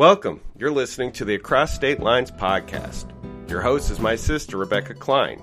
Welcome. 0.00 0.40
You're 0.56 0.70
listening 0.70 1.12
to 1.12 1.26
the 1.26 1.34
Across 1.34 1.74
State 1.74 2.00
Lines 2.00 2.30
podcast. 2.30 3.04
Your 3.50 3.60
host 3.60 3.90
is 3.90 4.00
my 4.00 4.16
sister, 4.16 4.56
Rebecca 4.56 4.94
Klein. 4.94 5.42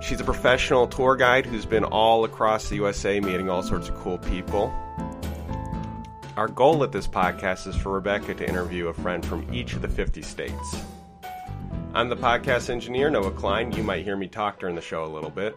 She's 0.00 0.20
a 0.20 0.24
professional 0.24 0.86
tour 0.86 1.16
guide 1.16 1.44
who's 1.44 1.66
been 1.66 1.82
all 1.82 2.24
across 2.24 2.68
the 2.68 2.76
USA 2.76 3.18
meeting 3.18 3.50
all 3.50 3.64
sorts 3.64 3.88
of 3.88 3.96
cool 3.96 4.18
people. 4.18 4.72
Our 6.36 6.46
goal 6.46 6.84
at 6.84 6.92
this 6.92 7.08
podcast 7.08 7.66
is 7.66 7.74
for 7.74 7.90
Rebecca 7.90 8.32
to 8.34 8.48
interview 8.48 8.86
a 8.86 8.94
friend 8.94 9.26
from 9.26 9.52
each 9.52 9.72
of 9.72 9.82
the 9.82 9.88
50 9.88 10.22
states. 10.22 10.76
I'm 11.94 12.08
the 12.08 12.16
podcast 12.16 12.70
engineer, 12.70 13.10
Noah 13.10 13.32
Klein. 13.32 13.72
You 13.72 13.82
might 13.82 14.04
hear 14.04 14.16
me 14.16 14.28
talk 14.28 14.60
during 14.60 14.76
the 14.76 14.82
show 14.82 15.04
a 15.04 15.10
little 15.10 15.30
bit. 15.30 15.56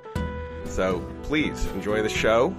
So 0.65 1.07
please 1.21 1.67
enjoy 1.67 2.01
the 2.01 2.09
show 2.09 2.55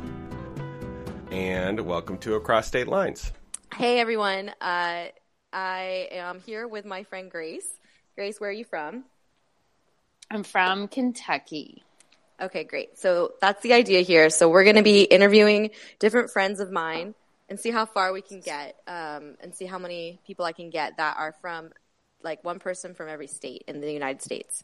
and 1.33 1.81
welcome 1.81 2.17
to 2.19 2.37
Across 2.37 2.69
State 2.69 2.87
Lines. 2.87 3.33
Hey 3.75 3.99
everyone, 3.99 4.53
uh, 4.61 5.07
I 5.53 6.09
am 6.13 6.41
here 6.41 6.69
with 6.69 6.85
my 6.85 7.05
friend 7.05 7.31
Grace. 7.31 7.67
Grace, 8.15 8.41
where 8.41 8.51
are 8.51 8.53
you 8.53 8.65
from? 8.65 9.05
I'm 10.31 10.45
from 10.45 10.89
Kentucky. 10.89 11.83
Okay, 12.41 12.65
great. 12.65 12.99
So 12.99 13.33
that's 13.41 13.63
the 13.63 13.73
idea 13.73 14.03
here. 14.03 14.31
So 14.31 14.49
we're 14.49 14.65
going 14.65 14.77
to 14.77 14.83
be 14.83 15.03
interviewing 15.03 15.71
different 15.99 16.31
friends 16.31 16.61
of 16.61 16.71
mine 16.71 17.15
and 17.49 17.59
see 17.59 17.71
how 17.71 17.87
far 17.87 18.13
we 18.13 18.21
can 18.21 18.41
get 18.41 18.77
um, 18.87 19.37
and 19.41 19.55
see 19.55 19.65
how 19.65 19.79
many 19.79 20.21
people 20.27 20.45
I 20.45 20.53
can 20.53 20.71
get 20.71 20.99
that 20.99 21.17
are 21.19 21.35
from 21.41 21.71
like 22.23 22.45
one 22.45 22.59
person 22.59 22.95
from 22.95 23.09
every 23.09 23.27
state 23.27 23.65
in 23.67 23.81
the 23.81 23.93
United 23.93 24.23
States. 24.23 24.63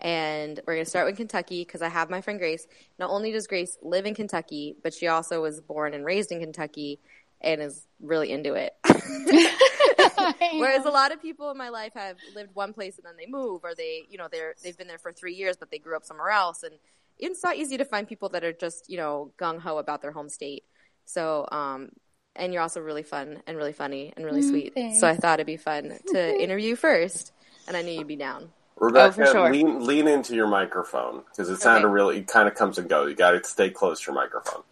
And 0.00 0.60
we're 0.66 0.74
going 0.74 0.84
to 0.84 0.90
start 0.90 1.06
with 1.06 1.16
Kentucky 1.16 1.64
because 1.64 1.80
I 1.80 1.88
have 1.88 2.10
my 2.10 2.20
friend 2.20 2.38
Grace. 2.38 2.66
Not 2.98 3.08
only 3.08 3.32
does 3.32 3.46
Grace 3.46 3.78
live 3.82 4.04
in 4.04 4.14
Kentucky, 4.14 4.76
but 4.82 4.92
she 4.92 5.06
also 5.06 5.40
was 5.40 5.60
born 5.60 5.94
and 5.94 6.04
raised 6.04 6.30
in 6.30 6.40
Kentucky 6.40 7.00
and 7.40 7.60
is 7.62 7.86
really 8.00 8.30
into 8.32 8.54
it. 8.54 8.74
Whereas 10.58 10.84
a 10.84 10.90
lot 10.90 11.12
of 11.12 11.20
people 11.20 11.50
in 11.50 11.58
my 11.58 11.68
life 11.68 11.92
have 11.94 12.16
lived 12.34 12.50
one 12.54 12.72
place 12.72 12.98
and 12.98 13.06
then 13.06 13.16
they 13.18 13.26
move, 13.30 13.62
or 13.64 13.74
they, 13.74 14.06
you 14.08 14.18
know, 14.18 14.28
they're 14.30 14.54
they've 14.62 14.76
been 14.76 14.88
there 14.88 14.98
for 14.98 15.12
three 15.12 15.34
years, 15.34 15.56
but 15.56 15.70
they 15.70 15.78
grew 15.78 15.96
up 15.96 16.04
somewhere 16.04 16.30
else, 16.30 16.62
and 16.62 16.74
it's 17.18 17.42
not 17.42 17.56
easy 17.56 17.76
to 17.78 17.84
find 17.84 18.08
people 18.08 18.28
that 18.30 18.44
are 18.44 18.52
just, 18.52 18.90
you 18.90 18.96
know, 18.96 19.32
gung 19.38 19.58
ho 19.60 19.78
about 19.78 20.02
their 20.02 20.12
home 20.12 20.28
state. 20.28 20.64
So, 21.04 21.46
um, 21.50 21.90
and 22.34 22.52
you're 22.52 22.62
also 22.62 22.80
really 22.80 23.02
fun 23.02 23.42
and 23.46 23.56
really 23.56 23.72
funny 23.72 24.12
and 24.16 24.24
really 24.26 24.42
sweet. 24.42 24.74
thanks. 24.74 25.00
So 25.00 25.08
I 25.08 25.16
thought 25.16 25.34
it'd 25.38 25.46
be 25.46 25.56
fun 25.56 25.98
to 26.08 26.42
interview 26.42 26.76
first, 26.76 27.32
and 27.66 27.76
I 27.76 27.82
knew 27.82 27.92
you'd 27.92 28.08
be 28.08 28.16
down. 28.16 28.50
Rebecca, 28.78 29.22
Oh, 29.28 29.32
sure. 29.32 29.50
lean 29.52 29.86
lean 29.86 30.06
into 30.08 30.34
your 30.34 30.46
microphone 30.48 31.22
because 31.30 31.48
it 31.48 31.58
sounded 31.58 31.86
Okay. 31.86 31.92
really. 31.94 32.18
It 32.18 32.26
kind 32.26 32.48
of 32.48 32.54
comes 32.54 32.76
and 32.78 32.88
goes. 32.88 33.08
You 33.08 33.16
got 33.16 33.30
to 33.30 33.44
stay 33.44 33.70
close 33.70 34.00
to 34.02 34.12
your 34.12 34.14
microphone 34.14 34.62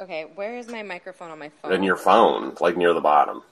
Okay, 0.00 0.26
where 0.34 0.56
is 0.56 0.68
my 0.68 0.82
microphone 0.82 1.30
on 1.30 1.38
my 1.38 1.50
phone? 1.62 1.72
In 1.72 1.82
your 1.82 1.96
phone, 1.96 2.56
like 2.60 2.76
near 2.76 2.92
the 2.92 3.00
bottom. 3.00 3.42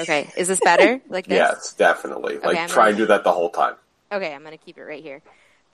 Okay, 0.00 0.30
is 0.36 0.48
this 0.48 0.60
better? 0.60 1.00
Like 1.08 1.26
this? 1.26 1.36
Yes, 1.36 1.72
definitely. 1.74 2.38
Like 2.38 2.58
I'm 2.58 2.68
try 2.68 2.84
gonna- 2.84 2.88
and 2.90 2.96
do 2.98 3.06
that 3.06 3.24
the 3.24 3.32
whole 3.32 3.50
time. 3.50 3.76
Okay, 4.10 4.34
I'm 4.34 4.42
gonna 4.42 4.56
keep 4.56 4.78
it 4.78 4.82
right 4.82 5.02
here. 5.02 5.22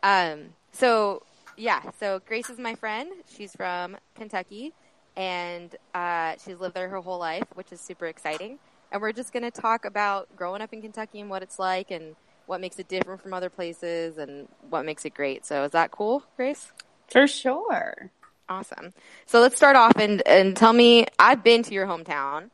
Um, 0.03 0.51
so 0.73 1.23
yeah, 1.56 1.83
so 1.99 2.21
Grace 2.27 2.51
is 2.51 2.59
my 2.59 2.75
friend. 2.75 3.11
She's 3.34 3.55
from 3.56 3.97
Kentucky, 4.15 4.73
and 5.17 5.75
uh, 5.95 6.34
she's 6.45 6.59
lived 6.61 6.75
there 6.75 6.89
her 6.89 7.01
whole 7.01 7.19
life, 7.19 7.45
which 7.55 7.73
is 7.73 7.81
super 7.81 8.06
exciting. 8.06 8.59
And 8.93 9.01
we're 9.03 9.12
just 9.12 9.33
gonna 9.33 9.51
talk 9.51 9.84
about 9.87 10.34
growing 10.37 10.61
up 10.62 10.73
in 10.73 10.83
Kentucky 10.83 11.21
and 11.21 11.31
what 11.31 11.43
it's 11.43 11.59
like, 11.59 11.91
and 11.91 12.15
what 12.47 12.61
makes 12.61 12.79
it 12.79 12.89
different 12.89 13.23
from 13.23 13.33
other 13.34 13.51
places, 13.51 14.19
and 14.19 14.47
what 14.69 14.84
makes 14.84 15.05
it 15.05 15.15
great. 15.15 15.47
So 15.47 15.65
is 15.65 15.73
that 15.73 15.91
cool, 15.91 16.23
Grace? 16.37 16.71
For 17.09 17.27
sure. 17.27 18.11
Awesome. 18.48 18.94
So 19.27 19.41
let's 19.41 19.56
start 19.56 19.77
off 19.77 19.96
and 19.96 20.27
and 20.27 20.56
tell 20.56 20.72
me. 20.72 21.06
I've 21.18 21.44
been 21.44 21.62
to 21.64 21.74
your 21.74 21.86
hometown. 21.86 22.50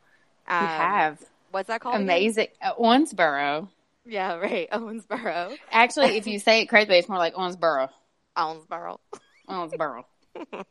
Um, 0.47 0.61
You 0.61 0.67
have 0.67 1.23
What's 1.51 1.67
that 1.67 1.81
called? 1.81 2.01
amazing 2.01 2.47
uh, 2.61 2.73
Owensboro. 2.75 3.69
Yeah, 4.05 4.35
right. 4.35 4.69
Owensboro. 4.73 5.55
Actually, 5.71 6.17
if 6.17 6.27
you 6.27 6.39
say 6.39 6.61
it 6.61 6.65
correctly, 6.67 6.97
it's 6.97 7.09
more 7.09 7.17
like 7.17 7.33
Owensboro. 7.33 7.89
Owensboro. 8.37 8.97
Owensboro. 9.49 10.03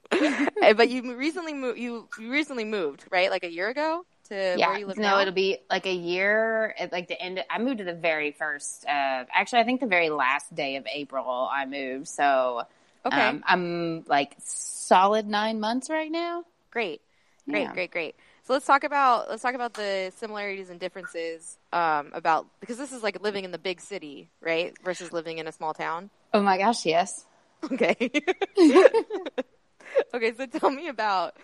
But 0.76 0.90
you 0.90 1.16
recently 1.16 1.54
moved. 1.54 1.78
You, 1.78 2.08
you 2.18 2.30
recently 2.30 2.64
moved, 2.64 3.04
right? 3.10 3.30
Like 3.30 3.44
a 3.44 3.50
year 3.50 3.68
ago 3.70 4.04
to 4.28 4.56
yeah. 4.58 4.68
where 4.68 4.78
you 4.78 4.86
live 4.86 4.98
now? 4.98 5.10
no, 5.10 5.16
now. 5.16 5.22
it'll 5.22 5.34
be 5.34 5.58
like 5.70 5.86
a 5.86 5.94
year 5.94 6.74
at 6.78 6.92
like 6.92 7.08
the 7.08 7.20
end. 7.20 7.38
Of, 7.38 7.46
I 7.50 7.58
moved 7.58 7.78
to 7.78 7.84
the 7.84 7.94
very 7.94 8.32
first. 8.32 8.84
Uh, 8.84 9.24
actually, 9.32 9.60
I 9.60 9.64
think 9.64 9.80
the 9.80 9.86
very 9.86 10.10
last 10.10 10.54
day 10.54 10.76
of 10.76 10.86
April 10.92 11.48
I 11.50 11.64
moved. 11.64 12.08
So 12.08 12.64
okay. 13.04 13.28
um, 13.28 13.42
I'm 13.46 14.04
like 14.06 14.36
solid 14.38 15.26
nine 15.26 15.60
months 15.60 15.90
right 15.90 16.10
now. 16.10 16.44
great, 16.70 17.00
great, 17.48 17.62
yeah. 17.62 17.72
great, 17.72 17.90
great. 17.90 18.16
So 18.46 18.52
let's 18.52 18.66
talk 18.66 18.84
about 18.84 19.30
let's 19.30 19.42
talk 19.42 19.54
about 19.54 19.72
the 19.72 20.12
similarities 20.16 20.68
and 20.68 20.78
differences 20.78 21.56
um, 21.72 22.10
about 22.12 22.46
because 22.60 22.76
this 22.76 22.92
is 22.92 23.02
like 23.02 23.22
living 23.22 23.44
in 23.44 23.52
the 23.52 23.58
big 23.58 23.80
city, 23.80 24.28
right, 24.42 24.74
versus 24.84 25.12
living 25.12 25.38
in 25.38 25.46
a 25.46 25.52
small 25.52 25.72
town. 25.72 26.10
Oh 26.34 26.42
my 26.42 26.58
gosh, 26.58 26.84
yes. 26.84 27.24
Okay. 27.72 27.96
okay. 30.14 30.32
So 30.36 30.46
tell 30.46 30.70
me 30.70 30.88
about 30.88 31.36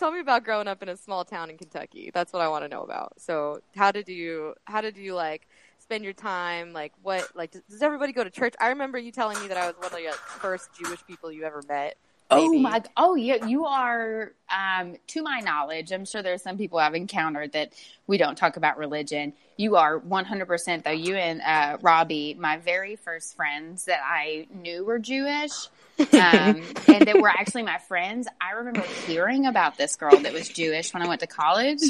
tell 0.00 0.10
me 0.10 0.18
about 0.18 0.44
growing 0.44 0.66
up 0.66 0.82
in 0.82 0.88
a 0.88 0.96
small 0.96 1.24
town 1.24 1.50
in 1.50 1.56
Kentucky. 1.56 2.10
That's 2.12 2.32
what 2.32 2.42
I 2.42 2.48
want 2.48 2.64
to 2.64 2.68
know 2.68 2.82
about. 2.82 3.20
So 3.20 3.60
how 3.76 3.92
did 3.92 4.08
you 4.08 4.54
how 4.64 4.80
did 4.80 4.96
you 4.96 5.14
like 5.14 5.46
spend 5.90 6.04
your 6.04 6.12
time? 6.12 6.72
Like 6.72 6.92
what 7.02 7.28
like 7.34 7.50
does, 7.50 7.62
does 7.68 7.82
everybody 7.82 8.12
go 8.12 8.22
to 8.22 8.30
church? 8.30 8.54
I 8.60 8.68
remember 8.68 8.96
you 8.96 9.10
telling 9.10 9.40
me 9.40 9.48
that 9.48 9.56
I 9.56 9.66
was 9.66 9.74
one 9.76 9.86
of 9.86 9.92
the 9.92 10.12
first 10.38 10.70
Jewish 10.80 11.04
people 11.04 11.32
you 11.32 11.42
ever 11.42 11.62
met. 11.68 11.96
Oh 12.30 12.48
maybe. 12.48 12.62
my! 12.62 12.80
Oh 12.96 13.16
yeah, 13.16 13.44
you 13.44 13.66
are. 13.66 14.30
Um, 14.56 14.94
to 15.08 15.22
my 15.22 15.40
knowledge, 15.40 15.90
I'm 15.90 16.04
sure 16.04 16.22
there's 16.22 16.42
some 16.42 16.56
people 16.56 16.78
I've 16.78 16.94
encountered 16.94 17.52
that 17.52 17.72
we 18.06 18.18
don't 18.18 18.38
talk 18.38 18.56
about 18.56 18.78
religion. 18.78 19.32
You 19.56 19.74
are 19.74 19.98
100 19.98 20.46
percent 20.46 20.84
though. 20.84 20.92
You 20.92 21.16
and 21.16 21.40
uh, 21.40 21.78
Robbie, 21.82 22.36
my 22.38 22.58
very 22.58 22.94
first 22.94 23.34
friends 23.34 23.86
that 23.86 23.98
I 24.04 24.46
knew 24.54 24.84
were 24.84 25.00
Jewish, 25.00 25.50
um, 25.98 26.06
and 26.86 27.04
that 27.04 27.20
were 27.20 27.28
actually 27.30 27.64
my 27.64 27.78
friends. 27.78 28.28
I 28.40 28.52
remember 28.52 28.82
hearing 29.08 29.46
about 29.46 29.76
this 29.76 29.96
girl 29.96 30.16
that 30.16 30.32
was 30.32 30.48
Jewish 30.48 30.94
when 30.94 31.02
I 31.02 31.08
went 31.08 31.22
to 31.22 31.26
college. 31.26 31.82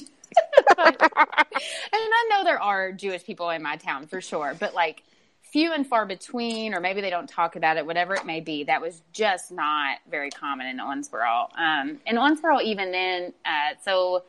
and 0.78 1.12
I 1.92 2.26
know 2.31 2.44
there 2.44 2.60
are 2.62 2.92
Jewish 2.92 3.25
people 3.25 3.50
in 3.50 3.62
my 3.62 3.76
town 3.76 4.06
for 4.06 4.20
sure, 4.20 4.54
but 4.58 4.75
like 4.75 5.03
few 5.53 5.72
and 5.72 5.86
far 5.86 6.06
between, 6.06 6.75
or 6.75 6.81
maybe 6.81 7.00
they 7.00 7.10
don't 7.10 7.28
talk 7.28 7.56
about 7.56 7.76
it, 7.76 7.84
whatever 7.84 8.14
it 8.14 8.25
may 8.25 8.41
be. 8.41 8.64
That 8.64 8.80
was 8.80 9.03
just 9.12 9.50
not 9.50 9.98
very 10.09 10.30
common 10.30 10.66
in 10.66 10.78
Owensboro. 10.78 11.48
Um, 11.59 11.98
and 12.06 12.19
Owensboro, 12.19 12.62
even 12.62 12.92
then, 12.92 13.32
uh, 13.44 13.75
so 13.84 14.22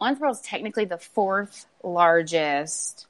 Owensboro 0.00 0.30
is 0.30 0.40
technically 0.40 0.84
the 0.84 0.98
fourth 0.98 1.66
largest 1.82 3.06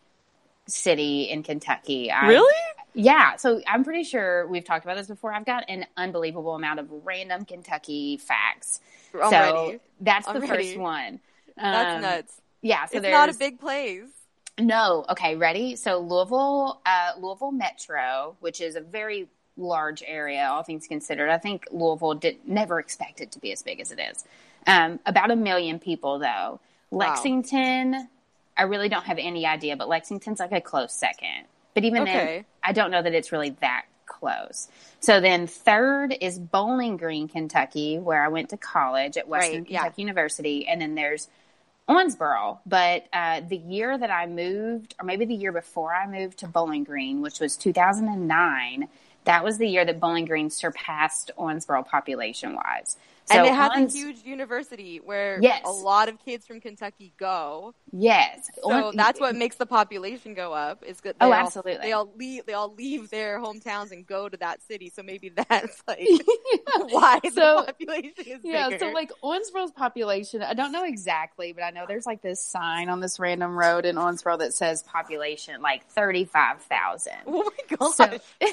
city 0.67 1.25
in 1.25 1.43
Kentucky. 1.43 2.11
I- 2.11 2.29
Yeah. 2.95 3.37
So 3.37 3.61
I'm 3.69 3.85
pretty 3.85 4.05
sure 4.05 4.47
we've 4.49 4.65
talked 4.65 4.85
about 4.85 4.97
this 4.97 5.07
before. 5.07 5.33
I've 5.33 5.45
got 5.47 5.65
an 5.69 5.87
unbelievable 5.97 6.55
amount 6.55 6.81
of 6.81 6.89
random 7.05 7.45
Kentucky 7.45 8.17
facts. 8.17 8.81
Already. 9.15 9.31
So 9.75 9.81
that's 10.01 10.27
the 10.27 10.33
Already. 10.35 10.47
first 10.71 10.79
one. 10.79 11.21
That's 11.57 11.97
Um, 11.97 12.03
nuts. 12.03 12.40
Yeah. 12.63 12.87
So 12.87 12.99
it's 12.99 13.03
there's 13.03 13.13
not 13.13 13.29
a 13.35 13.39
big 13.39 13.61
place. 13.61 14.05
no. 14.59 15.05
Okay, 15.11 15.37
ready? 15.37 15.77
So 15.77 15.99
Louisville, 15.99 16.81
uh, 16.85 17.13
Louisville 17.19 17.53
Metro, 17.53 18.37
which 18.41 18.61
is 18.61 18.77
a 18.77 18.81
very 18.81 19.29
large 19.57 20.03
area, 20.07 20.49
all 20.51 20.63
things 20.63 20.87
considered. 20.87 21.29
I 21.31 21.39
think 21.39 21.67
Louisville 21.71 22.15
did 22.15 22.47
never 22.47 22.79
expect 22.79 23.21
it 23.21 23.33
to 23.33 23.39
be 23.39 23.53
as 23.53 23.63
big 23.63 23.81
as 23.81 23.93
it 23.93 23.99
is. 24.01 24.25
Um, 24.67 25.01
about 25.07 25.31
a 25.31 25.37
million 25.37 25.79
people, 25.79 26.19
though. 26.19 26.61
Wow. 26.91 26.99
Lexington, 26.99 28.09
I 28.57 28.63
really 28.65 28.89
don't 28.89 29.05
have 29.05 29.19
any 29.19 29.47
idea, 29.47 29.77
but 29.77 29.89
Lexington's 29.89 30.41
like 30.41 30.53
a 30.53 30.61
close 30.61 30.93
second. 30.93 31.47
But 31.75 31.85
even 31.85 32.05
then, 32.05 32.45
I 32.63 32.73
don't 32.73 32.91
know 32.91 33.01
that 33.01 33.15
it's 33.15 33.33
really 33.33 33.51
that 33.61 33.85
close. 34.07 34.69
So 34.99 35.21
then 35.21 35.47
third 35.47 36.17
is 36.21 36.39
Bowling 36.39 36.97
Green, 36.97 37.29
Kentucky, 37.29 37.99
where 37.99 38.23
I 38.25 38.29
went 38.29 38.51
to 38.51 38.57
college 38.57 39.17
at 39.17 39.29
Western 39.29 39.63
Right, 39.63 39.71
yeah. 39.71 39.79
Kentucky 39.83 40.03
University. 40.03 40.67
And 40.67 40.81
then 40.81 40.95
there's 40.97 41.29
Owensboro. 41.91 42.59
But 42.65 43.07
uh, 43.13 43.41
the 43.41 43.57
year 43.57 43.99
that 43.99 44.11
I 44.11 44.27
moved, 44.27 44.95
or 45.01 45.05
maybe 45.05 45.25
the 45.25 45.35
year 45.35 45.51
before 45.51 45.93
I 45.93 46.07
moved 46.07 46.39
to 46.39 46.47
Bowling 46.47 46.85
Green, 46.85 47.21
which 47.21 47.41
was 47.41 47.57
2009, 47.57 48.89
that 49.31 49.45
was 49.45 49.59
the 49.59 49.69
year 49.69 49.85
that 49.85 50.01
Bowling 50.01 50.25
Green 50.25 50.51
surpassed 50.51 51.31
Owensboro 51.39 51.87
population 51.87 52.57
wise. 52.57 52.97
and 53.33 53.47
it 53.47 53.55
has 53.55 53.71
Owens- 53.77 53.95
a 53.95 53.97
huge 53.99 54.25
university 54.25 54.99
where 54.99 55.39
Yes. 55.41 55.63
a 55.65 55.71
lot 55.71 56.09
of 56.09 56.19
kids 56.25 56.49
from 56.49 56.61
Kentucky 56.61 57.13
go. 57.17 57.75
Yes. 57.93 58.51
So 58.61 58.73
Owen- 58.73 58.97
that's 58.97 59.21
what 59.21 59.37
makes 59.37 59.55
the 59.55 59.67
population 59.67 60.35
go 60.35 60.53
up. 60.53 60.83
Is 60.83 61.01
good. 61.01 61.15
Oh, 61.21 61.27
all- 61.27 61.35
absolutely. 61.35 61.81
They 61.87 61.93
all 61.93 62.11
leave. 62.17 62.45
They 62.47 62.55
all 62.55 62.75
leave 62.75 63.09
their 63.11 63.39
hometowns 63.39 63.93
and 63.93 64.05
go 64.05 64.29
to 64.29 64.37
that 64.39 64.61
city. 64.63 64.91
So 64.91 65.05
maybe 65.05 65.29
that's 65.49 65.81
like 65.87 66.01
why 66.89 67.21
So- 67.33 67.59
the 67.61 67.65
population 67.67 68.13
is 68.27 68.41
Yeah, 68.43 68.69
bigger. 68.71 68.79
so 68.87 68.91
like 68.91 69.13
Owensboro's 69.23 69.71
population, 69.71 70.43
I 70.43 70.55
don't 70.55 70.73
know 70.73 70.83
exactly, 70.85 71.53
but 71.53 71.63
I 71.63 71.71
know 71.71 71.85
there's 71.87 72.07
like 72.07 72.23
this 72.23 72.45
sign 72.45 72.89
on 72.89 72.99
this 72.99 73.21
random 73.21 73.57
road 73.57 73.85
in 73.85 73.95
Owensboro 73.95 74.41
that 74.41 74.55
says 74.55 74.83
population 74.83 75.63
like 75.63 75.87
35,000. 75.91 77.13
oh 77.29 77.45
my 77.45 77.77
gosh. 77.77 77.95
So 77.95 78.19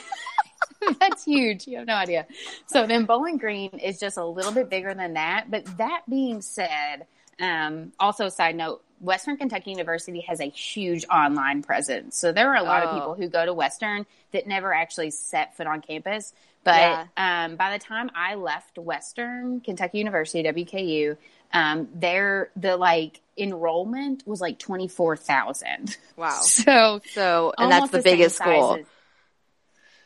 that's 0.99 1.23
huge. 1.25 1.67
You 1.67 1.77
have 1.79 1.87
no 1.87 1.95
idea. 1.95 2.25
So 2.67 2.85
then 2.87 3.05
Bowling 3.05 3.37
Green 3.37 3.69
is 3.79 3.99
just 3.99 4.17
a 4.17 4.25
little 4.25 4.51
bit 4.51 4.69
bigger 4.69 4.93
than 4.93 5.13
that. 5.13 5.49
But 5.49 5.65
that 5.77 6.03
being 6.09 6.41
said, 6.41 7.05
um, 7.39 7.91
also 7.99 8.29
side 8.29 8.55
note, 8.55 8.83
Western 8.99 9.37
Kentucky 9.37 9.71
University 9.71 10.21
has 10.21 10.39
a 10.39 10.45
huge 10.49 11.05
online 11.07 11.61
presence. 11.61 12.17
So 12.17 12.31
there 12.31 12.49
are 12.49 12.55
a 12.57 12.63
lot 12.63 12.83
Oh. 12.83 12.87
of 12.87 12.93
people 12.95 13.13
who 13.15 13.27
go 13.27 13.45
to 13.45 13.53
Western 13.53 14.05
that 14.31 14.47
never 14.47 14.73
actually 14.73 15.11
set 15.11 15.55
foot 15.55 15.67
on 15.67 15.81
campus. 15.81 16.33
But 16.63 16.75
Yeah. 16.75 17.05
um, 17.45 17.55
by 17.55 17.77
the 17.77 17.79
time 17.83 18.09
I 18.15 18.35
left 18.35 18.77
Western 18.79 19.61
Kentucky 19.61 19.99
University, 19.99 20.43
WKU, 20.43 21.15
um, 21.53 21.87
there 21.93 22.49
the 22.55 22.75
like 22.75 23.21
enrollment 23.37 24.23
was 24.27 24.41
like 24.41 24.57
twenty 24.59 24.87
four 24.87 25.15
thousand. 25.15 25.95
Wow. 26.17 26.39
So 26.41 27.01
So, 27.13 27.53
and 27.57 27.71
that's 27.71 27.81
almost 27.81 27.91
the 27.93 28.01
biggest 28.01 28.35
school. 28.37 28.77
as- 28.79 28.85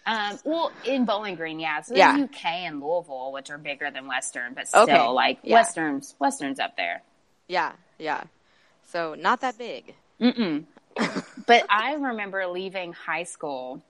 um, 0.05 0.39
well, 0.43 0.71
in 0.85 1.05
Bowling 1.05 1.35
Green, 1.35 1.59
yeah. 1.59 1.81
So 1.81 1.95
Yeah. 1.95 2.17
UK 2.23 2.45
and 2.45 2.81
Louisville, 2.81 3.31
which 3.31 3.49
are 3.49 3.57
bigger 3.57 3.91
than 3.91 4.07
Western, 4.07 4.53
but 4.53 4.67
still, 4.67 4.81
Okay. 4.81 5.07
like 5.07 5.39
Yeah. 5.43 5.55
Western's 5.55 6.15
Western's 6.19 6.59
up 6.59 6.75
there. 6.77 7.01
Yeah, 7.47 7.73
yeah. 7.99 8.23
So 8.85 9.15
not 9.15 9.41
that 9.41 9.57
big. 9.57 9.93
Mm-mm. 10.19 10.65
but 11.47 11.65
I 11.69 11.93
remember 11.93 12.45
leaving 12.47 12.93
high 12.93 13.23
school 13.23 13.81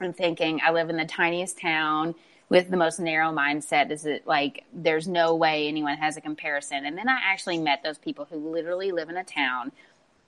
and 0.00 0.16
thinking, 0.16 0.60
I 0.64 0.70
live 0.70 0.90
in 0.90 0.96
the 0.96 1.04
tiniest 1.04 1.58
town 1.60 2.14
with 2.48 2.70
the 2.70 2.76
most 2.76 2.98
narrow 3.00 3.32
mindset. 3.32 3.90
Is 3.90 4.06
it 4.06 4.26
like 4.26 4.64
there's 4.72 5.08
no 5.08 5.34
way 5.34 5.66
anyone 5.68 5.96
has 5.98 6.16
a 6.16 6.20
comparison? 6.20 6.86
And 6.86 6.96
then 6.96 7.08
I 7.08 7.18
actually 7.24 7.58
met 7.58 7.82
those 7.82 7.98
people 7.98 8.26
who 8.30 8.36
literally 8.52 8.92
live 8.92 9.08
in 9.08 9.16
a 9.16 9.24
town 9.24 9.72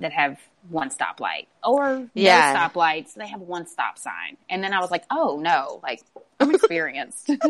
that 0.00 0.12
have 0.12 0.38
one 0.69 0.91
stoplight 0.91 1.47
or 1.64 2.08
Yeah. 2.14 2.52
no 2.52 2.58
stoplights. 2.58 3.14
They 3.14 3.29
have 3.29 3.41
one 3.41 3.67
stop 3.67 3.99
sign. 3.99 4.37
And 4.49 4.62
then 4.62 4.73
I 4.73 4.81
was 4.81 4.91
like, 4.91 5.05
oh 5.11 5.38
no, 5.43 5.81
like 5.82 6.00
I'm 6.41 6.55
experienced. 6.55 7.31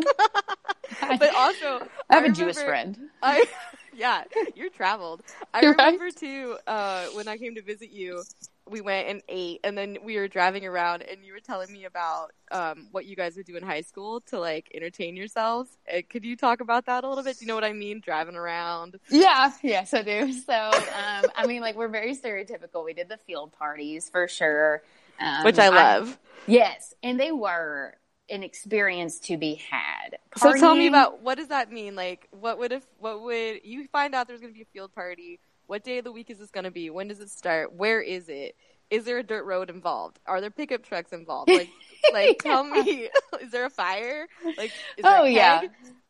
But 1.19 1.33
also, 1.35 1.81
I 2.09 2.15
have 2.15 2.25
a 2.25 2.29
a 2.29 2.31
Jewish 2.31 2.55
friend. 2.57 2.97
I 3.21 3.45
yeah, 3.93 4.23
you're 4.55 4.69
traveled. 4.69 5.21
I 5.53 5.61
You're 5.61 5.73
right. 5.73 5.93
remember 5.93 6.11
too 6.11 6.57
uh, 6.67 7.07
when 7.07 7.27
I 7.27 7.37
came 7.37 7.55
to 7.55 7.61
visit 7.61 7.91
you. 7.91 8.23
We 8.69 8.81
went 8.81 9.07
and 9.09 9.21
ate, 9.27 9.59
and 9.63 9.77
then 9.77 9.97
we 10.03 10.17
were 10.17 10.27
driving 10.27 10.65
around, 10.65 11.01
and 11.01 11.25
you 11.25 11.33
were 11.33 11.39
telling 11.39 11.71
me 11.71 11.85
about 11.85 12.31
um, 12.51 12.87
what 12.91 13.05
you 13.05 13.15
guys 13.15 13.35
would 13.35 13.45
do 13.45 13.55
in 13.57 13.63
high 13.63 13.81
school 13.81 14.21
to 14.27 14.39
like 14.39 14.71
entertain 14.73 15.15
yourselves. 15.15 15.69
Uh, 15.91 16.01
could 16.09 16.23
you 16.23 16.35
talk 16.37 16.61
about 16.61 16.85
that 16.85 17.03
a 17.03 17.09
little 17.09 17.23
bit? 17.23 17.39
Do 17.39 17.45
you 17.45 17.47
know 17.47 17.55
what 17.55 17.63
I 17.63 17.73
mean? 17.73 17.99
Driving 17.99 18.35
around. 18.35 18.99
Yeah, 19.09 19.51
yes, 19.63 19.93
I 19.93 20.03
do. 20.03 20.33
So, 20.45 20.53
um, 20.53 21.25
I 21.35 21.45
mean, 21.47 21.61
like, 21.61 21.75
we're 21.75 21.87
very 21.87 22.15
stereotypical. 22.15 22.83
We 22.85 22.93
did 22.93 23.09
the 23.09 23.17
field 23.17 23.51
parties 23.53 24.09
for 24.09 24.27
sure. 24.27 24.81
Um, 25.19 25.43
Which 25.43 25.59
I 25.59 25.69
love. 25.69 26.17
yes, 26.47 26.93
and 27.03 27.19
they 27.19 27.31
were 27.31 27.95
an 28.29 28.43
experience 28.43 29.19
to 29.19 29.37
be 29.37 29.55
had. 29.55 30.17
So 30.37 30.53
tell 30.53 30.73
me 30.73 30.87
about 30.87 31.21
what 31.21 31.37
does 31.37 31.49
that 31.49 31.71
mean? 31.71 31.95
Like, 31.95 32.27
what 32.31 32.57
would 32.57 32.71
if 32.71 32.85
what 32.97 33.21
would 33.21 33.59
you 33.63 33.87
find 33.87 34.15
out 34.15 34.27
there's 34.27 34.39
going 34.39 34.53
to 34.53 34.57
be 34.57 34.63
a 34.63 34.73
field 34.73 34.95
party? 34.95 35.39
What 35.71 35.85
day 35.85 35.99
of 35.99 36.03
the 36.03 36.11
week 36.11 36.29
is 36.29 36.37
this 36.37 36.51
going 36.51 36.65
to 36.65 36.69
be? 36.69 36.89
When 36.89 37.07
does 37.07 37.21
it 37.21 37.29
start? 37.29 37.71
Where 37.71 38.01
is 38.01 38.27
it? 38.27 38.57
Is 38.89 39.05
there 39.05 39.19
a 39.19 39.23
dirt 39.23 39.45
road 39.45 39.69
involved? 39.69 40.19
Are 40.25 40.41
there 40.41 40.51
pickup 40.51 40.83
trucks 40.83 41.13
involved? 41.13 41.49
Like, 41.49 41.69
like 42.11 42.39
tell 42.39 42.65
me, 42.65 43.07
is 43.41 43.51
there 43.51 43.63
a 43.63 43.69
fire? 43.69 44.27
Like, 44.57 44.73
is 44.97 45.03
there 45.03 45.19
Oh, 45.19 45.23
yeah. 45.23 45.61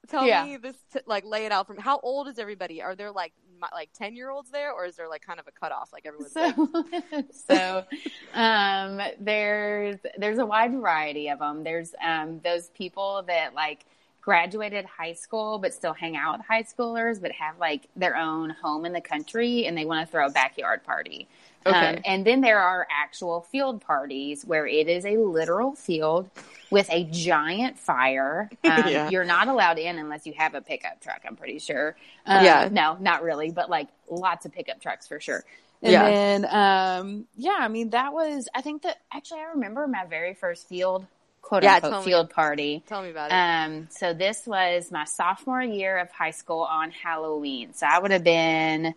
Tell 0.08 0.26
Yeah. 0.26 0.46
me 0.46 0.58
this. 0.58 0.76
T- 0.92 1.02
like, 1.06 1.26
lay 1.26 1.46
it 1.46 1.52
out 1.52 1.68
from. 1.68 1.78
How 1.78 2.00
old 2.00 2.28
is 2.28 2.40
everybody? 2.40 2.82
Are 2.82 2.96
there 2.96 3.12
like 3.12 3.34
like 3.72 3.90
ten 3.94 4.16
year 4.16 4.32
olds 4.32 4.50
there, 4.50 4.72
or 4.72 4.86
is 4.86 4.96
there 4.96 5.08
like 5.08 5.22
kind 5.22 5.40
of 5.40 5.48
a 5.48 5.52
cutoff? 5.52 5.94
Like 5.94 6.08
everyone's 6.08 6.36
like, 6.36 6.56
so, 7.32 7.32
so 7.48 7.86
um, 8.34 9.00
there's 9.20 9.98
there's 10.18 10.40
a 10.40 10.46
wide 10.48 10.72
variety 10.72 11.30
of 11.30 11.38
them. 11.38 11.64
There's 11.64 11.94
um, 12.04 12.42
those 12.44 12.70
people 12.72 13.24
that 13.28 13.54
like 13.54 13.86
graduated 14.22 14.86
high 14.86 15.14
school 15.14 15.58
but 15.58 15.74
still 15.74 15.94
hang 15.94 16.16
out 16.16 16.38
with 16.38 16.48
high 16.48 16.64
schoolers, 16.64 17.20
but 17.22 17.32
have 17.32 17.58
like 17.60 17.88
their 17.96 18.16
own 18.16 18.52
home 18.52 18.86
in 18.86 18.94
the 18.94 19.02
country 19.02 19.66
and 19.66 19.78
they 19.78 19.86
want 19.86 20.06
to 20.06 20.12
throw 20.12 20.28
a 20.28 20.30
backyard 20.30 20.84
party. 20.84 21.28
Okay. 21.66 21.96
Um, 21.96 22.00
and 22.06 22.26
then 22.26 22.42
there 22.42 22.60
are 22.60 22.88
actual 22.92 23.42
field 23.42 23.82
parties 23.82 24.44
where 24.46 24.66
it 24.66 24.88
is 24.88 25.06
a 25.06 25.18
literal 25.18 25.74
field 25.76 26.30
with 26.72 26.90
a 26.92 27.04
giant 27.06 27.78
fire. 27.78 28.50
Um, 28.64 28.88
Yeah. 28.88 29.10
You're 29.10 29.26
not 29.26 29.48
allowed 29.48 29.78
in 29.80 29.98
unless 29.98 30.26
you 30.26 30.34
have 30.38 30.56
a 30.56 30.62
pickup 30.62 31.02
truck, 31.02 31.22
I'm 31.28 31.36
pretty 31.36 31.60
sure. 31.60 31.96
Um, 32.26 32.46
Yeah. 32.46 32.70
No, 32.72 32.98
not 33.00 33.24
really, 33.24 33.52
but 33.52 33.70
like 33.70 33.88
lots 34.10 34.46
of 34.46 34.54
pickup 34.54 34.82
trucks 34.82 35.08
for 35.08 35.20
sure. 35.20 35.44
And 35.84 35.92
Yeah. 35.92 36.10
then, 36.10 36.46
um, 36.46 37.26
yeah, 37.36 37.58
I 37.60 37.68
mean, 37.68 37.90
that 37.90 38.14
was, 38.14 38.48
I 38.54 38.62
think 38.62 38.84
that 38.84 39.00
actually 39.12 39.42
I 39.42 39.46
remember 39.46 39.88
my 39.88 40.06
very 40.06 40.34
first 40.36 40.68
field, 40.70 41.06
quote 41.52 41.64
Yeah, 41.64 41.76
unquote, 41.76 41.92
tell 41.92 42.00
me. 42.00 42.06
field 42.06 42.30
party. 42.30 42.82
tell 42.88 43.04
me 43.04 43.10
about 43.10 43.30
it. 43.30 43.34
Um, 43.34 43.88
so 43.92 44.14
this 44.14 44.48
was 44.48 44.90
my 44.90 45.04
sophomore 45.04 45.62
year 45.62 45.98
of 45.98 46.10
high 46.10 46.32
school 46.32 46.62
on 46.62 46.92
Halloween. 46.92 47.74
So 47.74 47.86
I 47.86 48.00
would 48.00 48.12
have 48.12 48.24
been, 48.24 48.96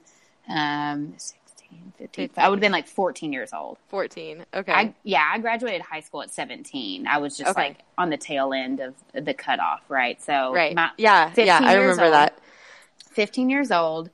um, 0.48 1.14
16, 1.18 1.92
15, 1.98 2.30
I 2.36 2.48
would 2.48 2.58
have 2.58 2.60
been 2.60 2.70
like 2.70 2.86
14 2.86 3.32
years 3.32 3.52
old. 3.52 3.78
Fourteen. 3.88 4.44
Okay. 4.54 4.70
I, 4.72 4.94
yeah, 5.02 5.28
I 5.32 5.38
graduated 5.40 5.80
high 5.82 5.98
school 5.98 6.22
at 6.22 6.30
17. 6.30 7.08
I 7.08 7.18
was 7.18 7.36
just 7.36 7.50
Okay. 7.50 7.60
like 7.70 7.78
on 7.98 8.10
the 8.10 8.16
tail 8.16 8.52
end 8.52 8.78
of 8.78 8.94
the 9.12 9.34
cutoff, 9.34 9.82
right? 9.88 10.22
So 10.22 10.52
right. 10.54 10.76
my- 10.76 10.90
yeah. 10.96 11.26
15 11.30 11.46
Yeah. 11.46 11.58
I 11.60 11.74
remember 11.74 12.04
old. 12.04 12.12
that. 12.14 12.38
15 13.14 13.50
years 13.50 13.72
old, 13.72 14.10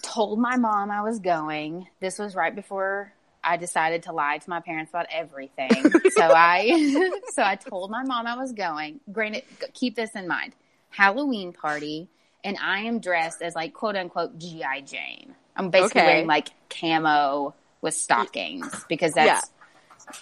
told 0.00 0.38
my 0.38 0.56
mom 0.56 0.90
I 0.90 1.02
was 1.02 1.18
going. 1.18 1.88
This 2.00 2.18
was 2.18 2.34
right 2.34 2.54
before 2.54 3.12
I 3.44 3.56
decided 3.56 4.04
to 4.04 4.12
lie 4.12 4.38
to 4.38 4.50
my 4.50 4.60
parents 4.60 4.90
about 4.90 5.06
everything. 5.10 5.92
so 6.10 6.22
I, 6.22 7.10
so 7.32 7.42
I 7.42 7.56
told 7.56 7.90
my 7.90 8.02
mom 8.04 8.26
I 8.26 8.36
was 8.36 8.52
going. 8.52 9.00
Granted, 9.10 9.44
keep 9.74 9.96
this 9.96 10.14
in 10.14 10.28
mind: 10.28 10.54
Halloween 10.90 11.52
party, 11.52 12.08
and 12.44 12.56
I 12.62 12.80
am 12.80 13.00
dressed 13.00 13.42
as 13.42 13.54
like 13.54 13.72
quote 13.72 13.96
unquote 13.96 14.38
GI 14.38 14.82
Jane. 14.86 15.34
I'm 15.56 15.70
basically 15.70 16.00
Okay. 16.00 16.06
wearing 16.06 16.26
like 16.26 16.48
camo 16.70 17.54
with 17.80 17.94
stockings 17.94 18.84
because 18.88 19.12
that's 19.14 19.50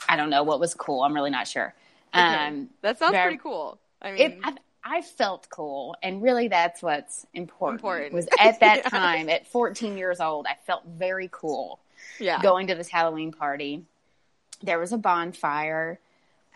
I 0.09 0.17
don't 0.17 0.31
know 0.31 0.43
what 0.43 0.61
was 0.61 0.75
cool. 0.75 1.03
I'm 1.03 1.15
really 1.15 1.31
not 1.31 1.47
sure. 1.47 1.75
Okay. 2.15 2.23
Um, 2.23 2.69
That 2.83 2.99
sounds 2.99 3.17
pretty 3.17 3.39
cool. 3.39 3.79
I 4.03 4.13
mean, 4.13 4.21
it, 4.21 4.39
I, 4.43 4.55
I 4.83 5.03
felt 5.03 5.49
cool, 5.51 5.95
and 6.03 6.23
really, 6.23 6.49
that's 6.49 6.83
what's 6.83 7.27
important. 7.35 7.81
Important. 7.81 8.13
Was 8.15 8.29
at 8.39 8.61
that 8.61 8.83
Yeah. 8.85 8.89
time, 8.91 9.29
at 9.29 9.47
14 9.47 9.97
years 9.99 10.21
old, 10.21 10.47
I 10.47 10.57
felt 10.67 10.85
very 10.87 11.29
cool 11.31 11.81
yeah. 12.19 12.41
going 12.43 12.69
to 12.69 12.75
this 12.75 12.89
Halloween 12.89 13.33
party. 13.33 13.85
There 14.63 14.79
was 14.79 14.93
a 14.93 14.99
bonfire. 14.99 15.99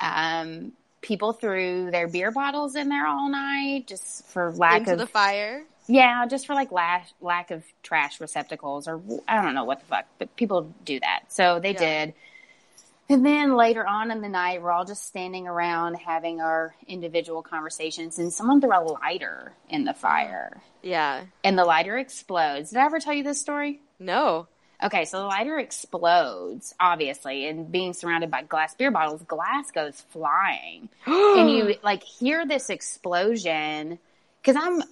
Um, 0.01 0.73
people 1.01 1.33
threw 1.33 1.91
their 1.91 2.09
beer 2.09 2.31
bottles 2.31 2.77
in 2.77 2.89
there 2.89 3.07
all 3.07 3.29
night, 3.31 3.87
just 3.87 4.27
for 4.27 4.53
lack 4.53 4.81
Into 4.81 4.93
of 4.95 4.99
the 4.99 5.07
fire. 5.07 5.63
yeah, 5.87 6.27
just 6.27 6.47
for 6.47 6.55
like 6.55 6.73
lack 6.73 7.09
lack 7.21 7.51
of 7.51 7.63
trash 7.83 8.21
receptacles 8.21 8.89
or 8.89 9.01
I 9.29 9.41
don't 9.43 9.55
know 9.55 9.65
what 9.65 9.81
the 9.81 9.87
fuck, 9.87 10.07
but 10.19 10.35
people 10.37 10.73
do 10.85 10.99
that. 11.01 11.25
So 11.33 11.61
they 11.61 11.73
Yeah. 11.73 12.05
did. 12.07 12.15
And 13.11 13.25
then 13.25 13.55
later 13.55 13.87
on 13.87 14.11
in 14.11 14.23
the 14.23 14.31
night, 14.31 14.63
we're 14.63 14.73
all 14.73 14.87
just 14.87 15.07
standing 15.07 15.47
around 15.47 15.95
having 15.97 16.41
our 16.41 16.75
individual 16.89 17.43
conversations, 17.43 18.19
and 18.19 18.33
someone 18.33 18.63
threw 18.63 18.73
a 18.73 18.81
lighter 18.81 19.53
in 19.69 19.85
the 19.85 19.93
fire, 19.93 20.63
Yeah. 20.83 21.25
and 21.45 21.59
the 21.59 21.67
lighter 21.67 21.99
explodes. 21.99 22.71
Did 22.71 22.79
I 22.79 22.87
ever 22.87 23.01
tell 23.01 23.13
you 23.13 23.23
this 23.23 23.39
story? 23.39 23.81
No. 23.99 24.49
Okay, 24.83 25.05
so 25.05 25.21
the 25.21 25.27
lighter 25.27 25.59
explodes, 25.59 26.75
obviously, 26.81 27.47
and 27.47 27.71
being 27.71 27.93
surrounded 27.93 28.31
by 28.31 28.43
glass 28.43 28.75
beer 28.75 28.91
bottles, 28.91 29.23
glass 29.23 29.71
goes 29.71 30.01
flying 30.11 30.89
and 31.07 31.51
you 31.51 31.77
like 31.83 32.03
hear 32.03 32.47
this 32.47 32.71
explosion 32.71 33.99
because 34.43 34.57
I'm 34.61 34.83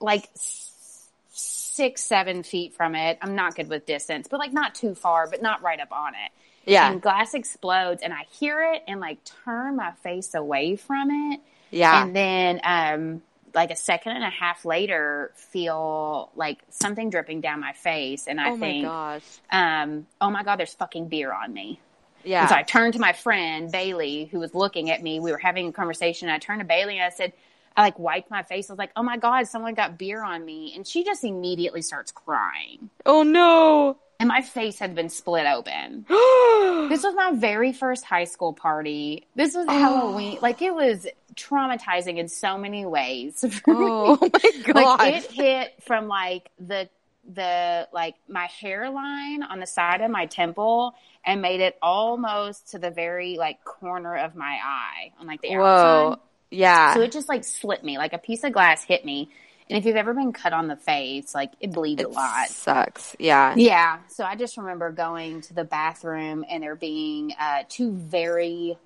like 0.00 0.28
six, 0.34 2.02
seven 2.02 2.42
feet 2.42 2.74
from 2.74 2.94
it. 2.94 3.18
I'm 3.22 3.34
not 3.34 3.54
good 3.54 3.68
with 3.68 3.86
distance, 3.86 4.26
but 4.28 4.38
like 4.38 4.52
not 4.52 4.74
too 4.74 4.94
far, 4.94 5.28
but 5.28 5.42
not 5.42 5.62
right 5.62 5.80
up 5.80 5.92
on 5.92 6.14
it. 6.14 6.32
Yeah. 6.66 6.90
And 6.90 7.00
glass 7.00 7.34
explodes, 7.34 8.02
and 8.02 8.12
I 8.12 8.24
hear 8.38 8.62
it 8.74 8.82
and 8.86 9.00
like 9.00 9.18
turn 9.44 9.76
my 9.76 9.92
face 10.02 10.34
away 10.34 10.76
from 10.76 11.10
it. 11.10 11.40
Yeah. 11.70 12.02
And 12.02 12.14
then, 12.14 12.60
um, 12.64 13.22
like 13.54 13.70
a 13.70 13.76
second 13.76 14.12
and 14.12 14.24
a 14.24 14.30
half 14.30 14.64
later, 14.64 15.32
feel 15.34 16.30
like 16.36 16.58
something 16.70 17.10
dripping 17.10 17.40
down 17.40 17.60
my 17.60 17.72
face, 17.72 18.26
and 18.26 18.40
I 18.40 18.50
oh 18.50 18.56
my 18.56 18.66
think, 18.66 18.84
gosh. 18.84 19.22
um, 19.50 20.06
oh 20.20 20.30
my 20.30 20.42
god, 20.42 20.58
there's 20.58 20.74
fucking 20.74 21.08
beer 21.08 21.32
on 21.32 21.52
me. 21.52 21.80
Yeah. 22.24 22.40
And 22.42 22.50
so 22.50 22.56
I 22.56 22.62
turned 22.62 22.94
to 22.94 22.98
my 23.00 23.12
friend 23.12 23.72
Bailey, 23.72 24.26
who 24.26 24.38
was 24.40 24.54
looking 24.54 24.90
at 24.90 25.02
me. 25.02 25.20
We 25.20 25.32
were 25.32 25.38
having 25.38 25.68
a 25.68 25.72
conversation. 25.72 26.28
I 26.28 26.38
turned 26.38 26.60
to 26.60 26.66
Bailey 26.66 26.96
and 26.96 27.04
I 27.04 27.08
said, 27.08 27.32
I 27.76 27.82
like 27.82 27.98
wiped 27.98 28.30
my 28.30 28.42
face. 28.42 28.68
I 28.68 28.72
was 28.74 28.78
like, 28.78 28.90
"Oh 28.96 29.02
my 29.02 29.16
god, 29.16 29.46
someone 29.46 29.74
got 29.74 29.96
beer 29.96 30.22
on 30.22 30.44
me!" 30.44 30.72
And 30.74 30.86
she 30.86 31.04
just 31.04 31.24
immediately 31.24 31.82
starts 31.82 32.12
crying. 32.12 32.90
oh 33.06 33.22
no. 33.22 33.96
And 34.18 34.28
my 34.28 34.42
face 34.42 34.78
had 34.78 34.94
been 34.94 35.08
split 35.08 35.46
open. 35.46 36.04
This 36.90 37.02
was 37.04 37.14
my 37.14 37.30
very 37.32 37.72
first 37.72 38.04
high 38.04 38.24
school 38.24 38.52
party. 38.52 39.26
This 39.34 39.54
was 39.54 39.66
Halloween. 39.66 40.38
Like 40.42 40.60
it 40.60 40.74
was 40.74 41.06
traumatizing 41.34 42.18
in 42.18 42.28
so 42.28 42.58
many 42.58 42.84
ways. 42.86 43.40
for 43.64 43.74
me. 43.74 43.86
oh 43.88 44.18
my 44.20 44.62
god. 44.72 44.98
Like 44.98 45.14
it 45.24 45.30
hit 45.30 45.82
from 45.82 46.08
like 46.08 46.50
the 46.58 46.88
the 47.32 47.86
like 47.92 48.14
my 48.28 48.46
hairline 48.60 49.42
on 49.42 49.60
the 49.60 49.66
side 49.66 50.00
of 50.00 50.10
my 50.10 50.26
temple 50.26 50.94
and 51.24 51.42
made 51.42 51.60
it 51.60 51.76
almost 51.82 52.70
to 52.72 52.78
the 52.78 52.90
very 52.90 53.36
like 53.36 53.62
corner 53.64 54.16
of 54.16 54.34
my 54.34 54.58
eye 54.62 55.12
on 55.20 55.26
like 55.26 55.40
the 55.42 55.50
Whoa. 55.56 55.64
outside. 56.12 56.18
Yeah. 56.50 56.94
So 56.94 57.02
it 57.02 57.12
just 57.12 57.28
like 57.28 57.44
slipped 57.44 57.84
me 57.84 57.98
like 57.98 58.12
a 58.12 58.18
piece 58.18 58.42
of 58.42 58.52
glass 58.52 58.82
hit 58.82 59.04
me 59.04 59.28
And 59.68 59.78
if 59.78 59.84
you've 59.84 59.94
ever 59.96 60.14
been 60.14 60.32
cut 60.32 60.52
on 60.52 60.66
the 60.66 60.74
face, 60.76 61.32
like 61.32 61.52
it 61.60 61.70
bleeds 61.72 62.00
It 62.02 62.06
a 62.06 62.10
lot. 62.10 62.48
sucks. 62.48 63.14
Yeah. 63.20 63.54
Yeah. 63.56 63.98
So 64.08 64.24
I 64.24 64.34
just 64.34 64.56
remember 64.56 64.90
going 64.90 65.42
to 65.42 65.54
the 65.54 65.62
bathroom 65.62 66.44
and 66.50 66.62
there 66.64 66.74
being 66.74 67.32
uh, 67.38 67.62
two 67.68 67.92
very 67.92 68.76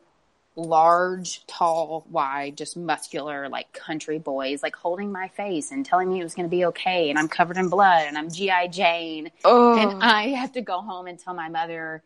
large, 0.56 1.46
tall, 1.46 2.06
wide, 2.10 2.56
just 2.56 2.76
muscular, 2.76 3.48
like 3.48 3.72
country 3.72 4.18
boys, 4.18 4.62
like 4.62 4.76
holding 4.76 5.10
my 5.10 5.28
face 5.28 5.72
and 5.72 5.84
telling 5.84 6.08
me 6.08 6.20
it 6.20 6.24
was 6.24 6.34
going 6.34 6.48
to 6.48 6.54
be 6.56 6.66
okay. 6.66 7.10
And 7.10 7.18
I'm 7.18 7.28
covered 7.28 7.56
in 7.56 7.68
blood 7.68 8.04
and 8.06 8.16
I'm 8.16 8.30
G.I. 8.30 8.68
Jane. 8.68 9.30
Oh. 9.44 9.78
And 9.78 10.02
I 10.02 10.28
have 10.28 10.52
to 10.52 10.60
go 10.60 10.80
home 10.80 11.06
and 11.06 11.18
tell 11.18 11.34
my 11.34 11.48
mother, 11.48 12.02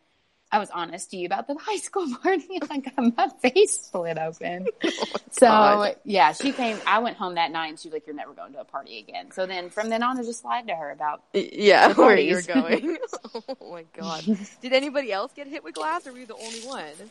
I 0.51 0.59
was 0.59 0.71
honest 0.71 1.11
to 1.11 1.17
you 1.17 1.27
about 1.27 1.47
the 1.47 1.55
high 1.61 1.77
school 1.77 2.07
party. 2.23 2.59
I 2.71 2.79
got 2.79 3.17
my 3.17 3.29
face 3.43 3.81
split 3.81 4.19
open. 4.19 4.67
Oh 5.31 5.41
so 5.41 5.47
God. 5.47 5.97
yeah, 6.05 6.33
she 6.33 6.53
came. 6.53 6.79
I 6.87 6.99
went 7.01 7.17
home 7.17 7.35
that 7.35 7.53
night 7.53 7.69
and 7.69 7.79
she 7.79 7.89
was 7.89 7.93
like, 7.93 8.07
"You're 8.07 8.17
never 8.17 8.33
going 8.33 8.55
to 8.55 8.61
a 8.61 8.65
party 8.65 8.99
again." 8.99 9.31
So 9.31 9.47
then 9.47 9.69
from 9.69 9.89
then 9.91 10.03
on, 10.03 10.19
I 10.19 10.23
just 10.23 10.45
lied 10.45 10.67
to 10.69 10.75
her 10.75 10.91
about. 10.91 11.23
yeah, 11.35 11.93
where 11.97 12.19
you're 12.19 12.43
going. 12.43 12.97
oh 13.35 13.71
my 13.71 13.85
god. 13.97 14.25
Did 14.63 14.73
anybody 14.73 15.13
else 15.13 15.33
get 15.37 15.47
hit 15.47 15.63
with 15.63 15.75
glass, 15.75 16.07
or 16.07 16.13
were 16.13 16.19
you 16.19 16.27
the 16.27 16.35
only 16.35 16.61
one? 16.61 17.11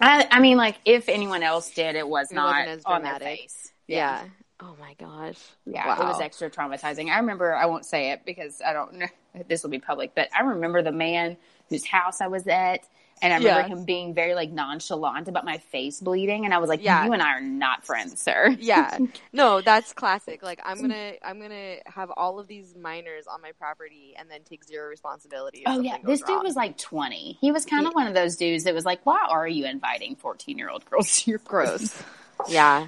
I, 0.00 0.26
I 0.30 0.40
mean, 0.40 0.56
like 0.56 0.76
if 0.84 1.08
anyone 1.08 1.42
else 1.42 1.70
did, 1.70 1.96
it 1.96 2.08
was 2.08 2.30
It 2.30 2.34
not 2.34 2.68
on 2.86 3.02
their 3.02 3.18
face. 3.18 3.72
Yeah. 3.86 4.24
Oh 4.60 4.74
my 4.80 4.94
gosh. 4.94 5.38
Yeah, 5.66 5.94
it 5.94 6.04
was 6.04 6.20
extra 6.20 6.50
traumatizing. 6.50 7.10
I 7.10 7.18
remember, 7.18 7.54
I 7.54 7.66
won't 7.66 7.84
say 7.84 8.10
it 8.10 8.22
because 8.26 8.60
I 8.64 8.72
don't 8.72 8.94
know 8.94 9.06
if 9.34 9.46
this 9.46 9.62
will 9.62 9.70
be 9.70 9.78
public, 9.78 10.16
but 10.16 10.28
I 10.36 10.42
remember 10.42 10.82
the 10.82 10.92
man 10.92 11.36
whose 11.68 11.84
house 11.84 12.20
I 12.20 12.26
was 12.26 12.46
at. 12.48 12.80
And 13.22 13.32
I 13.32 13.36
remember 13.36 13.60
Yeah. 13.68 13.76
him 13.76 13.84
being 13.84 14.14
very 14.14 14.34
like 14.34 14.50
nonchalant 14.50 15.28
about 15.28 15.44
my 15.44 15.58
face 15.58 16.00
bleeding. 16.00 16.44
And 16.44 16.54
I 16.54 16.58
was 16.58 16.68
like, 16.68 16.82
Yeah. 16.82 17.04
you 17.04 17.12
and 17.12 17.22
I 17.22 17.32
are 17.32 17.40
not 17.40 17.84
friends, 17.84 18.20
sir. 18.20 18.56
yeah 18.60 18.98
no 19.32 19.60
that's 19.60 19.92
classic 19.92 20.42
like 20.42 20.60
i'm 20.64 20.80
gonna 20.80 21.12
i'm 21.24 21.40
gonna 21.40 21.76
have 21.86 22.10
all 22.16 22.38
of 22.38 22.48
these 22.48 22.74
minors 22.74 23.26
on 23.26 23.40
my 23.40 23.52
property 23.52 24.14
and 24.18 24.30
then 24.30 24.40
take 24.42 24.64
zero 24.64 24.88
responsibility 24.88 25.62
Oh 25.66 25.80
yeah, 25.80 25.96
this 26.02 26.20
dude 26.20 26.36
wrong. 26.36 26.44
was 26.44 26.56
like 26.56 26.76
20. 26.78 27.38
He 27.40 27.52
was 27.52 27.64
kind 27.64 27.86
of 27.86 27.94
one 27.94 28.06
of 28.06 28.14
those 28.14 28.36
dudes 28.36 28.64
that 28.64 28.74
was 28.74 28.84
like, 28.84 29.04
"Why 29.04 29.26
are 29.28 29.46
you 29.46 29.66
inviting 29.66 30.16
14-year-old 30.16 30.84
girls 30.90 31.22
to 31.22 31.30
your 31.30 31.38
gross 31.40 32.02
yeah 32.48 32.86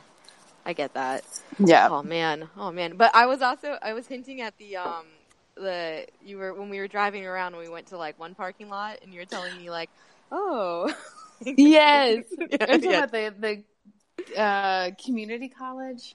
i 0.64 0.72
get 0.72 0.94
that 0.94 1.24
Yeah. 1.58 1.88
oh 1.90 2.02
man 2.02 2.48
oh 2.56 2.70
man 2.70 2.96
but 2.96 3.14
i 3.14 3.26
was 3.26 3.42
also 3.42 3.78
i 3.82 3.92
was 3.92 4.06
hinting 4.06 4.40
at 4.40 4.56
the 4.58 4.76
um 4.76 5.06
the 5.56 6.06
you 6.24 6.38
were 6.38 6.54
when 6.54 6.70
we 6.70 6.78
were 6.78 6.88
driving 6.88 7.26
around 7.26 7.54
and 7.54 7.62
we 7.62 7.68
went 7.68 7.86
to 7.88 7.96
like 7.98 8.18
one 8.18 8.34
parking 8.34 8.68
lot 8.68 8.98
and 9.02 9.12
you 9.12 9.20
were 9.20 9.26
telling 9.26 9.56
me 9.56 9.70
like 9.70 9.90
oh 10.30 10.92
Yes. 11.56 12.24
Yeah, 12.50 12.66
I'm 12.68 12.80
talking 12.80 12.90
yeah. 12.90 12.98
about 12.98 13.12
the 13.12 13.64
the 14.28 14.38
uh, 14.40 14.90
community 15.02 15.48
college. 15.48 16.14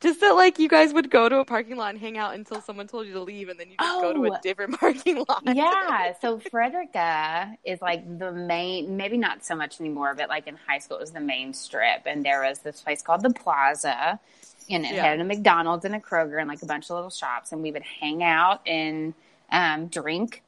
just 0.00 0.20
that 0.20 0.32
like 0.34 0.58
you 0.58 0.68
guys 0.68 0.92
would 0.94 1.10
go 1.10 1.28
to 1.28 1.38
a 1.38 1.44
parking 1.44 1.76
lot 1.76 1.90
and 1.90 1.98
hang 1.98 2.16
out 2.16 2.34
until 2.34 2.60
someone 2.60 2.86
told 2.86 3.06
you 3.06 3.12
to 3.14 3.20
leave 3.20 3.48
and 3.48 3.58
then 3.60 3.70
you 3.70 3.76
just 3.78 3.98
go 4.00 4.12
to 4.12 4.24
Oh. 4.24 4.24
a 4.26 4.30
different 4.30 4.78
parking 4.80 5.24
lot 5.28 5.42
yeah. 5.42 6.14
So 6.20 6.38
Frederica 6.38 7.56
is 7.64 7.82
like 7.82 8.18
the 8.18 8.32
main, 8.32 8.96
maybe 8.96 9.16
not 9.18 9.44
so 9.44 9.54
much 9.56 9.80
anymore, 9.80 10.14
but 10.14 10.28
like 10.28 10.46
in 10.46 10.56
high 10.56 10.78
school, 10.78 10.98
it 10.98 11.00
was 11.00 11.12
the 11.12 11.20
main 11.20 11.52
strip. 11.54 12.02
And 12.06 12.24
there 12.24 12.42
was 12.42 12.60
this 12.60 12.80
place 12.80 13.02
called 13.02 13.22
the 13.22 13.30
Plaza. 13.30 14.20
And 14.70 14.84
it 14.86 14.94
Yeah. 14.94 15.02
had 15.02 15.20
a 15.20 15.24
McDonald's 15.24 15.84
and 15.84 15.94
a 15.94 16.00
Kroger 16.00 16.38
and 16.38 16.48
like 16.48 16.62
a 16.62 16.66
bunch 16.66 16.84
of 16.86 16.90
little 16.94 17.10
shops. 17.10 17.52
And 17.52 17.62
we 17.62 17.72
would 17.72 17.82
hang 17.82 18.22
out 18.22 18.66
and 18.66 19.14
um, 19.50 19.88
drink 19.88 20.42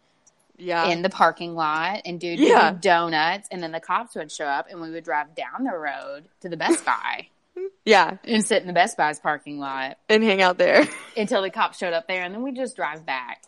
yeah 0.59 0.87
in 0.89 1.03
the 1.03 1.11
parking 1.11 1.55
lot 1.55 2.03
and 2.05 2.21
do 2.21 2.29
Yeah. 2.29 2.73
donuts. 2.81 3.49
And 3.51 3.63
then 3.63 3.73
the 3.73 3.81
cops 3.81 4.15
would 4.15 4.31
show 4.31 4.45
up 4.47 4.67
and 4.71 4.81
we 4.81 4.91
would 4.91 5.05
drive 5.05 5.35
down 5.35 5.65
the 5.65 5.77
road 5.77 6.25
to 6.41 6.49
the 6.49 6.57
Best 6.57 6.85
Buy 6.85 7.29
yeah 7.85 8.17
and 8.25 8.45
sit 8.45 8.63
in 8.63 8.67
the 8.69 8.73
Best 8.73 8.97
Buy's 8.97 9.19
parking 9.21 9.59
lot 9.59 9.99
and 10.09 10.23
hang 10.23 10.41
out 10.43 10.59
there 10.59 10.87
until 11.17 11.43
the 11.43 11.51
cops 11.51 11.79
showed 11.79 11.93
up 11.93 12.07
there. 12.09 12.23
And 12.23 12.35
then 12.35 12.43
we 12.43 12.53
just 12.53 12.77
drive 12.77 13.05
back. 13.07 13.43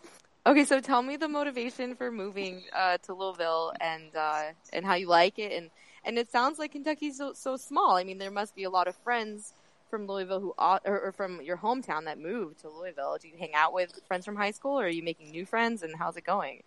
Okay, 0.46 0.64
so 0.66 0.78
tell 0.80 1.00
me 1.00 1.16
the 1.16 1.26
motivation 1.28 1.94
for 1.96 2.10
moving 2.10 2.64
uh, 2.76 2.98
to 3.04 3.14
Louisville 3.14 3.72
and 3.80 4.14
uh, 4.14 4.42
and 4.74 4.84
how 4.84 4.92
you 4.94 5.08
like 5.08 5.38
it, 5.38 5.52
and 5.52 5.70
and 6.04 6.18
it 6.18 6.30
sounds 6.30 6.58
like 6.58 6.72
Kentucky's 6.72 7.16
so 7.16 7.32
so 7.32 7.56
small. 7.56 7.96
I 7.96 8.04
mean, 8.04 8.18
there 8.18 8.30
must 8.30 8.54
be 8.54 8.64
a 8.64 8.68
lot 8.70 8.86
of 8.86 8.94
friends 8.96 9.54
from 9.88 10.06
Louisville 10.06 10.40
who 10.40 10.54
au- 10.58 10.80
or, 10.84 11.00
or 11.00 11.12
from 11.12 11.40
your 11.40 11.56
hometown 11.56 12.04
that 12.04 12.18
moved 12.18 12.60
to 12.60 12.68
Louisville. 12.68 13.16
Do 13.22 13.28
you 13.28 13.34
hang 13.38 13.54
out 13.54 13.72
with 13.72 13.98
friends 14.06 14.26
from 14.26 14.36
high 14.36 14.50
school, 14.50 14.78
or 14.78 14.84
are 14.84 14.88
you 14.90 15.02
making 15.02 15.30
new 15.30 15.46
friends? 15.46 15.82
And 15.82 15.96
how's 15.96 16.18
it 16.18 16.24
going? 16.24 16.62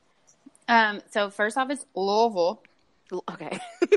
Um, 0.67 1.01
so 1.11 1.29
first 1.29 1.57
off, 1.57 1.69
it's 1.69 1.85
Louisville. 1.95 2.61
Okay, 3.31 3.57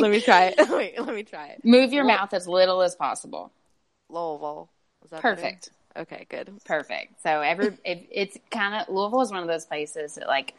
let 0.00 0.10
me 0.10 0.20
try 0.20 0.54
it. 0.56 0.68
Wait, 0.70 0.98
let 1.00 1.14
me 1.14 1.22
try 1.22 1.48
it. 1.48 1.64
Move 1.64 1.92
your 1.92 2.04
mouth 2.04 2.32
as 2.32 2.48
little 2.48 2.80
as 2.80 2.94
possible. 2.94 3.52
Louisville. 4.08 4.70
Was 5.02 5.10
that 5.10 5.22
better? 5.22 5.34
Perfect. 5.36 5.70
Okay, 5.96 6.26
good. 6.30 6.50
Perfect. 6.64 7.22
So 7.22 7.40
every 7.40 7.76
if 7.84 7.98
it's 8.10 8.38
kind 8.50 8.74
of 8.80 8.88
Louisville 8.94 9.20
is 9.20 9.30
one 9.30 9.42
of 9.42 9.48
those 9.48 9.66
places 9.66 10.14
that 10.14 10.26
like 10.26 10.54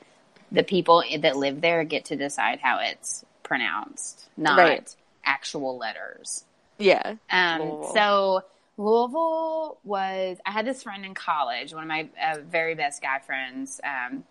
the 0.51 0.63
people 0.63 1.03
that 1.21 1.36
live 1.38 1.62
there 1.62 1.83
get 1.83 2.05
to 2.05 2.15
decide 2.15 2.59
how 2.59 2.79
it's 2.81 3.24
pronounced, 3.43 4.27
not 4.38 4.59
Right. 4.59 4.95
actual 5.24 5.77
letters. 5.77 6.43
Yeah. 6.77 7.15
Um, 7.31 7.62
Louisville. 7.62 7.93
so 7.93 8.41
Louisville 8.79 9.77
was. 9.83 10.38
I 10.45 10.51
had 10.51 10.65
this 10.65 10.83
friend 10.83 11.03
in 11.05 11.13
college, 11.13 11.74
one 11.74 11.83
of 11.83 11.89
my 11.89 12.07
uh, 12.21 12.38
very 12.39 12.75
best 12.75 13.01
guy 13.01 13.19
friends, 13.19 13.81
um, 13.83 14.24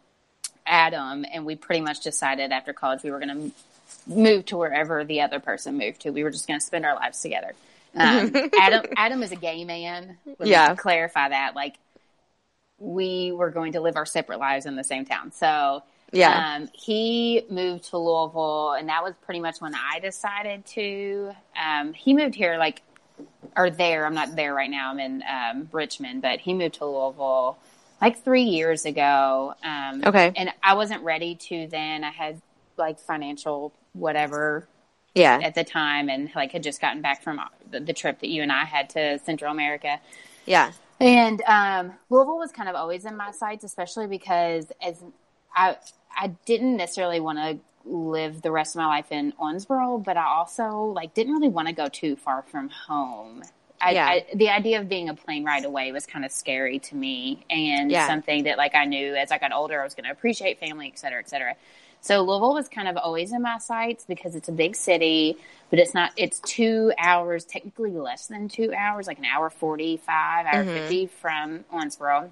Adam, 0.66 1.24
and 1.30 1.44
we 1.44 1.54
pretty 1.54 1.82
much 1.82 2.00
decided 2.00 2.50
after 2.50 2.72
college 2.72 3.02
we 3.02 3.10
were 3.10 3.20
going 3.20 3.52
to 3.52 4.10
move 4.10 4.46
to 4.46 4.56
wherever 4.56 5.04
the 5.04 5.20
other 5.20 5.38
person 5.38 5.76
moved 5.76 6.00
to. 6.00 6.10
We 6.10 6.24
were 6.24 6.30
just 6.30 6.48
going 6.48 6.58
to 6.60 6.64
spend 6.64 6.86
our 6.86 6.94
lives 6.94 7.20
together. 7.20 7.52
Um, 7.94 8.34
Adam, 8.58 8.86
Adam 8.96 9.22
is 9.22 9.32
a 9.32 9.36
gay 9.36 9.64
man. 9.64 10.16
Let 10.26 10.40
me 10.40 10.46
Yeah. 10.50 10.74
clarify 10.74 11.28
that. 11.28 11.54
Like 11.54 11.74
we 12.78 13.32
were 13.32 13.50
going 13.50 13.72
to 13.72 13.80
live 13.80 13.96
our 13.96 14.06
separate 14.06 14.38
lives 14.38 14.64
in 14.64 14.76
the 14.76 14.84
same 14.84 15.04
town. 15.04 15.32
So 15.32 15.82
Yeah. 16.12 16.54
um, 16.56 16.68
he 16.72 17.42
moved 17.50 17.90
to 17.90 17.98
Louisville, 17.98 18.72
and 18.72 18.88
that 18.88 19.02
was 19.04 19.14
pretty 19.24 19.40
much 19.40 19.60
when 19.60 19.74
I 19.74 19.98
decided 20.00 20.64
to. 20.68 21.32
Um, 21.60 21.92
he 21.92 22.14
moved 22.14 22.34
here 22.34 22.56
like, 22.56 22.82
or 23.56 23.70
there. 23.70 24.06
I'm 24.06 24.14
not 24.14 24.36
there 24.36 24.54
right 24.54 24.70
now. 24.70 24.90
I'm 24.90 25.00
in 25.00 25.22
um, 25.28 25.68
Richmond, 25.72 26.22
but 26.22 26.40
he 26.40 26.54
moved 26.54 26.76
to 26.76 26.86
Louisville 26.86 27.58
like 28.00 28.22
three 28.22 28.42
years 28.44 28.84
ago. 28.84 29.54
Um, 29.64 30.02
Okay. 30.06 30.32
and 30.36 30.50
I 30.62 30.74
wasn't 30.74 31.02
ready 31.02 31.34
to 31.34 31.66
then. 31.68 32.04
I 32.04 32.10
had 32.10 32.40
like 32.76 32.98
financial 33.00 33.72
whatever 33.92 34.68
Yeah. 35.14 35.40
at 35.42 35.54
the 35.54 35.64
time, 35.64 36.08
and 36.08 36.30
like 36.36 36.52
had 36.52 36.62
just 36.62 36.80
gotten 36.80 37.02
back 37.02 37.22
from 37.22 37.40
the, 37.70 37.80
the 37.80 37.92
trip 37.92 38.20
that 38.20 38.28
you 38.28 38.42
and 38.42 38.52
I 38.52 38.64
had 38.64 38.90
to 38.90 39.18
Central 39.20 39.50
America. 39.52 40.00
Yeah. 40.46 40.72
And 41.00 41.42
um, 41.46 41.92
Louisville 42.10 42.38
was 42.38 42.52
kind 42.52 42.68
of 42.68 42.74
always 42.74 43.04
in 43.04 43.16
my 43.16 43.30
sights, 43.32 43.64
especially 43.64 44.06
because 44.06 44.66
as 44.82 45.02
I 45.54 45.76
I 46.16 46.28
didn't 46.46 46.76
necessarily 46.76 47.20
want 47.20 47.38
to 47.38 47.58
live 47.84 48.42
the 48.42 48.50
rest 48.50 48.74
of 48.74 48.80
my 48.80 48.86
life 48.86 49.10
in 49.10 49.32
Owensboro, 49.40 50.02
but 50.02 50.16
I 50.16 50.24
also 50.24 50.82
like 50.82 51.14
didn't 51.14 51.32
really 51.34 51.48
want 51.48 51.68
to 51.68 51.74
go 51.74 51.88
too 51.88 52.16
far 52.16 52.42
from 52.42 52.68
home. 52.68 53.42
I, 53.80 53.92
Yeah. 53.92 54.06
I, 54.06 54.26
the 54.34 54.48
idea 54.50 54.80
of 54.80 54.88
being 54.88 55.08
a 55.08 55.14
plane 55.14 55.44
ride 55.44 55.64
away 55.64 55.92
was 55.92 56.04
kind 56.04 56.24
of 56.24 56.32
scary 56.32 56.80
to 56.80 56.96
me, 56.96 57.44
and 57.48 57.90
Yeah. 57.90 58.06
something 58.06 58.44
that 58.44 58.58
like 58.58 58.74
I 58.74 58.84
knew 58.84 59.14
as 59.14 59.30
I 59.30 59.38
got 59.38 59.52
older 59.52 59.80
I 59.80 59.84
was 59.84 59.94
going 59.94 60.04
to 60.04 60.10
appreciate 60.10 60.58
family, 60.58 60.88
et 60.92 60.98
cetera, 60.98 61.20
et 61.20 61.28
cetera. 61.28 61.54
So 62.00 62.22
Louisville 62.22 62.54
was 62.54 62.68
kind 62.68 62.86
of 62.88 62.96
always 62.96 63.32
in 63.32 63.42
my 63.42 63.58
sights 63.58 64.04
because 64.06 64.36
it's 64.36 64.48
a 64.48 64.52
big 64.52 64.76
city, 64.76 65.36
but 65.68 65.78
it's 65.80 65.94
not. 65.94 66.12
It's 66.16 66.38
two 66.40 66.92
hours, 66.98 67.44
technically 67.44 67.90
less 67.90 68.26
than 68.28 68.48
two 68.48 68.72
hours, 68.72 69.06
like 69.08 69.18
an 69.18 69.24
hour 69.24 69.50
forty-five, 69.50 70.46
hour 70.46 70.64
Mhm. 70.64 70.72
fifty 70.74 71.06
from 71.06 71.64
Owensboro. 71.72 72.30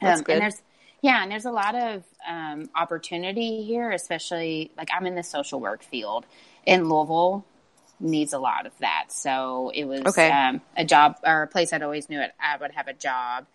That's 0.00 0.20
Um, 0.20 0.24
good. 0.24 0.32
And 0.32 0.42
there's 0.42 0.62
yeah, 1.04 1.22
and 1.22 1.30
there's 1.30 1.44
a 1.44 1.52
lot 1.52 1.74
of 1.74 2.02
um, 2.26 2.70
opportunity 2.74 3.62
here, 3.64 3.90
especially 3.92 4.72
like 4.78 4.88
I'm 4.96 5.06
in 5.06 5.16
the 5.16 5.22
social 5.22 5.60
work 5.60 5.82
field, 5.84 6.24
and 6.66 6.88
Louisville 6.88 7.44
needs 8.00 8.32
a 8.32 8.38
lot 8.38 8.64
of 8.64 8.72
that. 8.80 9.06
So 9.12 9.70
it 9.74 9.84
was 9.84 10.00
Okay. 10.06 10.30
um, 10.30 10.62
a 10.78 10.86
job 10.86 11.16
or 11.22 11.42
a 11.42 11.46
place 11.46 11.74
I'd 11.74 11.82
always 11.82 12.08
knew 12.08 12.22
it. 12.22 12.32
I 12.40 12.56
would 12.56 12.72
have 12.72 12.88
a 12.88 12.94
job, 12.94 13.46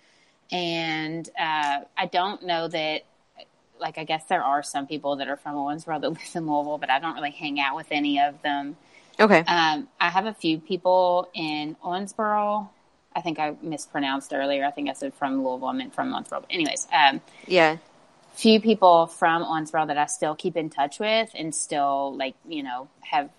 and 0.52 1.28
uh, 1.40 1.82
I 1.98 2.06
don't 2.12 2.44
know 2.46 2.68
that. 2.68 3.02
Like 3.80 3.98
I 3.98 4.04
guess 4.06 4.26
there 4.26 4.44
are 4.44 4.64
some 4.64 4.88
people 4.88 5.18
that 5.18 5.28
are 5.30 5.38
from 5.38 5.56
Owensboro 5.56 6.02
that 6.02 6.10
live 6.10 6.20
in 6.36 6.48
Louisville, 6.48 6.78
but 6.78 6.92
I 6.92 7.00
don't 7.00 7.16
really 7.16 7.32
hang 7.32 7.60
out 7.60 7.76
with 7.78 7.88
any 7.92 8.22
of 8.22 8.42
them. 8.44 8.78
Okay. 9.20 9.40
Um, 9.48 9.88
I 10.00 10.10
have 10.10 10.28
a 10.28 10.34
few 10.36 10.60
people 10.60 11.30
in 11.34 11.76
Owensboro. 11.84 12.70
I 13.20 13.22
think 13.22 13.38
I 13.38 13.54
mispronounced 13.62 14.34
earlier. 14.34 14.66
I 14.66 14.72
think 14.72 14.90
I 14.90 14.94
said 14.94 15.14
from 15.14 15.44
Louisville. 15.44 15.68
I 15.68 15.74
meant 15.74 15.94
from 15.94 16.12
Owensboro. 16.14 16.42
But 16.42 16.46
anyways, 16.50 16.88
um, 16.94 17.22
Yeah. 17.48 17.78
few 18.34 18.62
people 18.62 19.08
from 19.08 19.44
Owensboro 19.44 19.88
that 19.88 19.98
I 19.98 20.06
still 20.06 20.34
keep 20.36 20.56
in 20.56 20.70
touch 20.70 21.00
with 21.00 21.30
and 21.36 21.54
still 21.54 22.16
like 22.16 22.36
you 22.48 22.64
know 22.64 22.88
have 23.02 23.30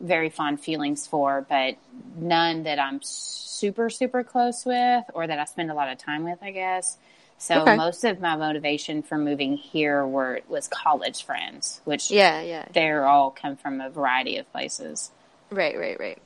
very 0.00 0.30
fond 0.30 0.58
feelings 0.60 1.06
for, 1.06 1.44
but 1.46 1.76
none 2.16 2.62
that 2.62 2.78
I'm 2.78 3.00
super 3.02 3.90
super 3.90 4.24
close 4.24 4.64
with 4.64 5.04
or 5.12 5.26
that 5.26 5.38
I 5.38 5.44
spend 5.44 5.70
a 5.70 5.74
lot 5.74 5.90
of 5.92 5.98
time 5.98 6.24
with. 6.24 6.38
I 6.42 6.50
guess. 6.50 6.96
So 7.36 7.62
Okay. 7.62 7.76
most 7.76 8.04
of 8.04 8.20
my 8.20 8.36
motivation 8.36 9.02
for 9.02 9.18
moving 9.18 9.56
here 9.58 10.06
were 10.06 10.40
was 10.48 10.66
college 10.68 11.22
friends, 11.24 11.82
which 11.84 12.10
Yeah. 12.10 12.40
Yeah. 12.40 12.64
they're 12.72 13.06
all 13.06 13.30
come 13.30 13.56
from 13.56 13.82
a 13.82 13.90
variety 13.90 14.38
of 14.38 14.50
places. 14.50 15.10
Right, 15.50 15.76
right, 15.78 15.98
right. 16.00 16.18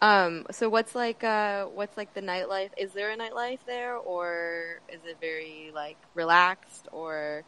Um, 0.00 0.46
so 0.50 0.68
what's 0.68 0.94
like 0.94 1.24
uh 1.24 1.64
what's 1.66 1.96
like 1.96 2.14
the 2.14 2.20
nightlife? 2.20 2.70
Is 2.76 2.92
there 2.92 3.10
a 3.10 3.16
nightlife 3.16 3.60
there 3.66 3.96
or 3.96 4.80
is 4.88 5.00
it 5.04 5.18
very 5.20 5.70
like 5.74 5.96
relaxed 6.14 6.88
or 6.92 7.44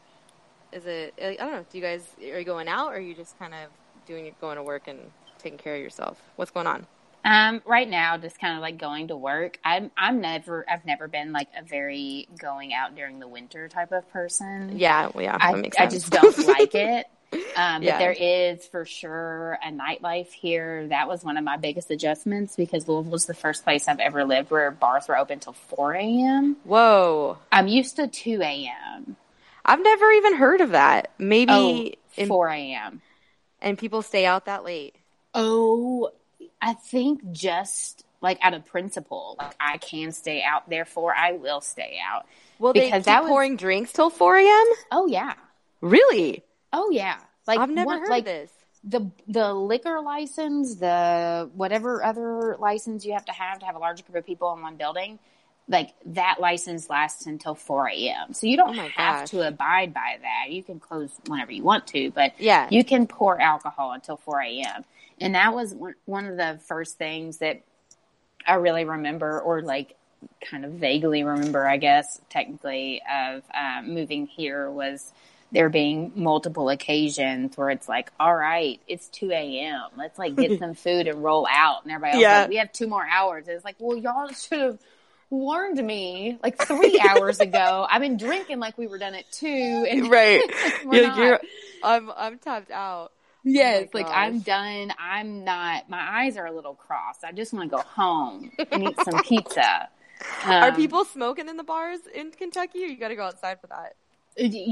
is 0.72 0.86
it 0.86 1.14
I 1.22 1.34
don't 1.36 1.52
know, 1.52 1.66
do 1.70 1.78
you 1.78 1.84
guys 1.84 2.06
are 2.20 2.38
you 2.38 2.44
going 2.44 2.68
out 2.68 2.92
or 2.92 2.96
are 2.96 3.00
you 3.00 3.14
just 3.14 3.38
kind 3.38 3.54
of 3.54 3.70
doing 4.06 4.34
going 4.40 4.56
to 4.56 4.62
work 4.62 4.88
and 4.88 4.98
taking 5.38 5.58
care 5.58 5.74
of 5.74 5.80
yourself? 5.80 6.20
What's 6.36 6.50
going 6.50 6.66
on? 6.66 6.86
Um, 7.24 7.60
right 7.66 7.88
now, 7.88 8.16
just 8.18 8.38
kind 8.38 8.54
of 8.54 8.60
like 8.60 8.78
going 8.78 9.08
to 9.08 9.16
work. 9.16 9.58
I'm 9.64 9.90
I'm 9.98 10.20
never 10.20 10.64
I've 10.70 10.84
never 10.84 11.08
been 11.08 11.32
like 11.32 11.48
a 11.58 11.64
very 11.64 12.28
going 12.40 12.72
out 12.72 12.94
during 12.94 13.18
the 13.18 13.26
winter 13.26 13.68
type 13.68 13.90
of 13.90 14.08
person. 14.10 14.78
Yeah, 14.78 15.10
yeah, 15.18 15.36
I, 15.40 15.68
I 15.76 15.86
just 15.86 16.10
don't 16.10 16.38
like 16.46 16.74
it. 16.74 17.06
Um, 17.32 17.82
Yeah. 17.82 17.92
But 17.92 17.98
there 17.98 18.12
is 18.12 18.66
for 18.66 18.84
sure 18.84 19.58
a 19.64 19.70
nightlife 19.70 20.28
here. 20.32 20.86
That 20.88 21.08
was 21.08 21.24
one 21.24 21.36
of 21.36 21.44
my 21.44 21.56
biggest 21.56 21.90
adjustments 21.90 22.54
because 22.56 22.86
Louisville's 22.88 23.26
the 23.26 23.34
first 23.34 23.64
place 23.64 23.88
I've 23.88 23.98
ever 24.00 24.24
lived 24.24 24.50
where 24.50 24.70
bars 24.70 25.08
were 25.08 25.16
open 25.18 25.40
till 25.40 25.52
4 25.54 25.94
a.m. 25.94 26.56
Whoa. 26.64 27.38
I'm 27.50 27.66
used 27.68 27.96
to 27.96 28.06
2 28.06 28.40
a.m. 28.42 29.16
I've 29.64 29.82
never 29.82 30.10
even 30.12 30.36
heard 30.36 30.60
of 30.60 30.70
that. 30.70 31.10
Maybe 31.18 31.52
Oh, 31.52 31.90
in, 32.22 32.28
4 32.28 32.48
a.m. 32.48 33.02
and 33.60 33.76
people 33.76 34.02
stay 34.02 34.24
out 34.24 34.44
that 34.44 34.64
late. 34.64 34.94
Oh, 35.34 36.10
I 36.62 36.74
think 36.74 37.32
just 37.32 38.04
like 38.22 38.38
out 38.42 38.54
of 38.54 38.64
principle, 38.64 39.36
like 39.38 39.54
I 39.60 39.78
can 39.78 40.12
stay 40.12 40.42
out, 40.42 40.68
therefore 40.70 41.14
I 41.14 41.32
will 41.32 41.60
stay 41.60 41.98
out. 42.06 42.26
Well, 42.58 42.72
they 42.72 42.86
Because 42.86 43.00
keep 43.00 43.06
that 43.06 43.22
was- 43.24 43.28
pouring 43.30 43.56
drinks 43.56 43.92
till 43.92 44.08
4 44.10 44.36
a.m. 44.38 44.66
Oh 44.92 45.06
yeah, 45.06 45.34
Really? 45.82 46.42
Oh 46.72 46.90
yeah. 46.90 47.18
Like 47.46 47.58
I've 47.60 47.70
never 47.70 47.86
one- 47.86 48.00
heard 48.00 48.08
like, 48.10 48.24
this. 48.24 48.50
the 48.84 49.10
the 49.28 49.52
liquor 49.54 50.00
license, 50.00 50.76
the 50.76 51.50
whatever 51.54 52.04
other 52.04 52.56
license 52.58 53.04
you 53.04 53.12
have 53.12 53.24
to 53.26 53.32
have 53.32 53.60
to 53.60 53.66
have 53.66 53.76
a 53.76 53.78
large 53.78 54.04
group 54.04 54.16
of 54.16 54.26
people 54.26 54.52
in 54.54 54.62
one 54.62 54.76
building, 54.76 55.18
like 55.68 55.94
that 56.06 56.40
license 56.40 56.88
lasts 56.90 57.26
until 57.26 57.54
four 57.54 57.88
a.m. 57.88 58.32
So 58.32 58.46
you 58.46 58.56
don't 58.56 58.76
Oh 58.78 58.88
have 58.88 59.20
gosh. 59.20 59.30
to 59.30 59.46
abide 59.46 59.94
by 59.94 60.18
that. 60.22 60.50
You 60.52 60.62
can 60.62 60.80
close 60.80 61.10
whenever 61.26 61.52
you 61.52 61.62
want 61.62 61.86
to, 61.88 62.10
but 62.10 62.32
Yeah. 62.38 62.68
you 62.70 62.84
can 62.84 63.06
pour 63.06 63.40
alcohol 63.40 63.92
until 63.92 64.16
four 64.16 64.40
a.m. 64.40 64.84
And 65.20 65.34
that 65.34 65.54
was 65.54 65.74
one 65.74 65.94
one 66.04 66.26
of 66.26 66.36
the 66.36 66.58
first 66.66 66.98
things 66.98 67.38
that 67.38 67.62
I 68.46 68.54
really 68.54 68.84
remember, 68.84 69.40
or 69.40 69.62
like 69.62 69.96
kind 70.40 70.64
of 70.64 70.72
vaguely 70.72 71.22
remember, 71.24 71.66
I 71.66 71.76
guess, 71.76 72.20
technically, 72.28 73.02
of 73.12 73.42
um, 73.54 73.92
moving 73.94 74.26
here 74.26 74.70
was 74.70 75.12
there 75.52 75.68
being 75.68 76.12
multiple 76.14 76.68
occasions 76.68 77.56
where 77.56 77.70
it's 77.70 77.88
like, 77.88 78.10
all 78.18 78.34
right, 78.34 78.80
it's 78.88 79.08
2 79.10 79.30
a.m. 79.30 79.82
Let's 79.96 80.18
like 80.18 80.36
get 80.36 80.58
some 80.58 80.74
food 80.74 81.06
and 81.06 81.22
roll 81.22 81.46
out. 81.50 81.84
And 81.84 81.92
everybody 81.92 82.14
else 82.14 82.22
Yeah. 82.22 82.40
like, 82.42 82.48
we 82.50 82.56
have 82.56 82.72
two 82.72 82.86
more 82.88 83.06
hours. 83.06 83.46
It's 83.48 83.64
like, 83.64 83.76
well, 83.78 83.96
y'all 83.96 84.28
should 84.28 84.60
have 84.60 84.78
warned 85.30 85.84
me 85.84 86.38
like 86.42 86.58
three 86.58 87.00
hours 87.08 87.40
ago. 87.40 87.86
I've 87.88 88.00
been 88.02 88.16
drinking 88.16 88.58
like 88.58 88.76
we 88.78 88.86
were 88.86 88.98
done 88.98 89.14
at 89.14 89.30
two. 89.30 89.86
And 89.88 90.10
right. 90.10 90.42
we're 90.84 90.94
You're, 90.94 91.02
not. 91.02 91.18
you're, 91.18 91.40
I'm 91.82 92.10
I'm 92.16 92.38
tapped 92.38 92.70
out. 92.70 93.12
Yes, 93.48 93.88
my 93.94 94.00
like 94.00 94.10
I'm 94.12 94.40
done. 94.40 94.92
I'm 94.98 95.44
not. 95.44 95.88
My 95.88 96.22
eyes 96.24 96.36
are 96.36 96.46
a 96.46 96.52
little 96.52 96.74
crossed. 96.74 97.22
I 97.22 97.30
just 97.30 97.52
want 97.52 97.70
to 97.70 97.76
go 97.76 97.82
home 97.82 98.50
and 98.72 98.82
eat 98.82 99.00
some 99.04 99.22
pizza. 99.22 99.88
Are 100.44 100.70
Um, 100.70 100.74
people 100.76 101.04
smoking 101.04 101.48
in 101.48 101.56
the 101.56 101.62
bars 101.62 102.00
in 102.12 102.32
Kentucky, 102.32 102.82
or 102.82 102.86
you 102.88 102.96
got 102.98 103.08
to 103.08 103.14
go 103.16 103.22
outside 103.24 103.60
for 103.60 103.68
that? 103.68 103.94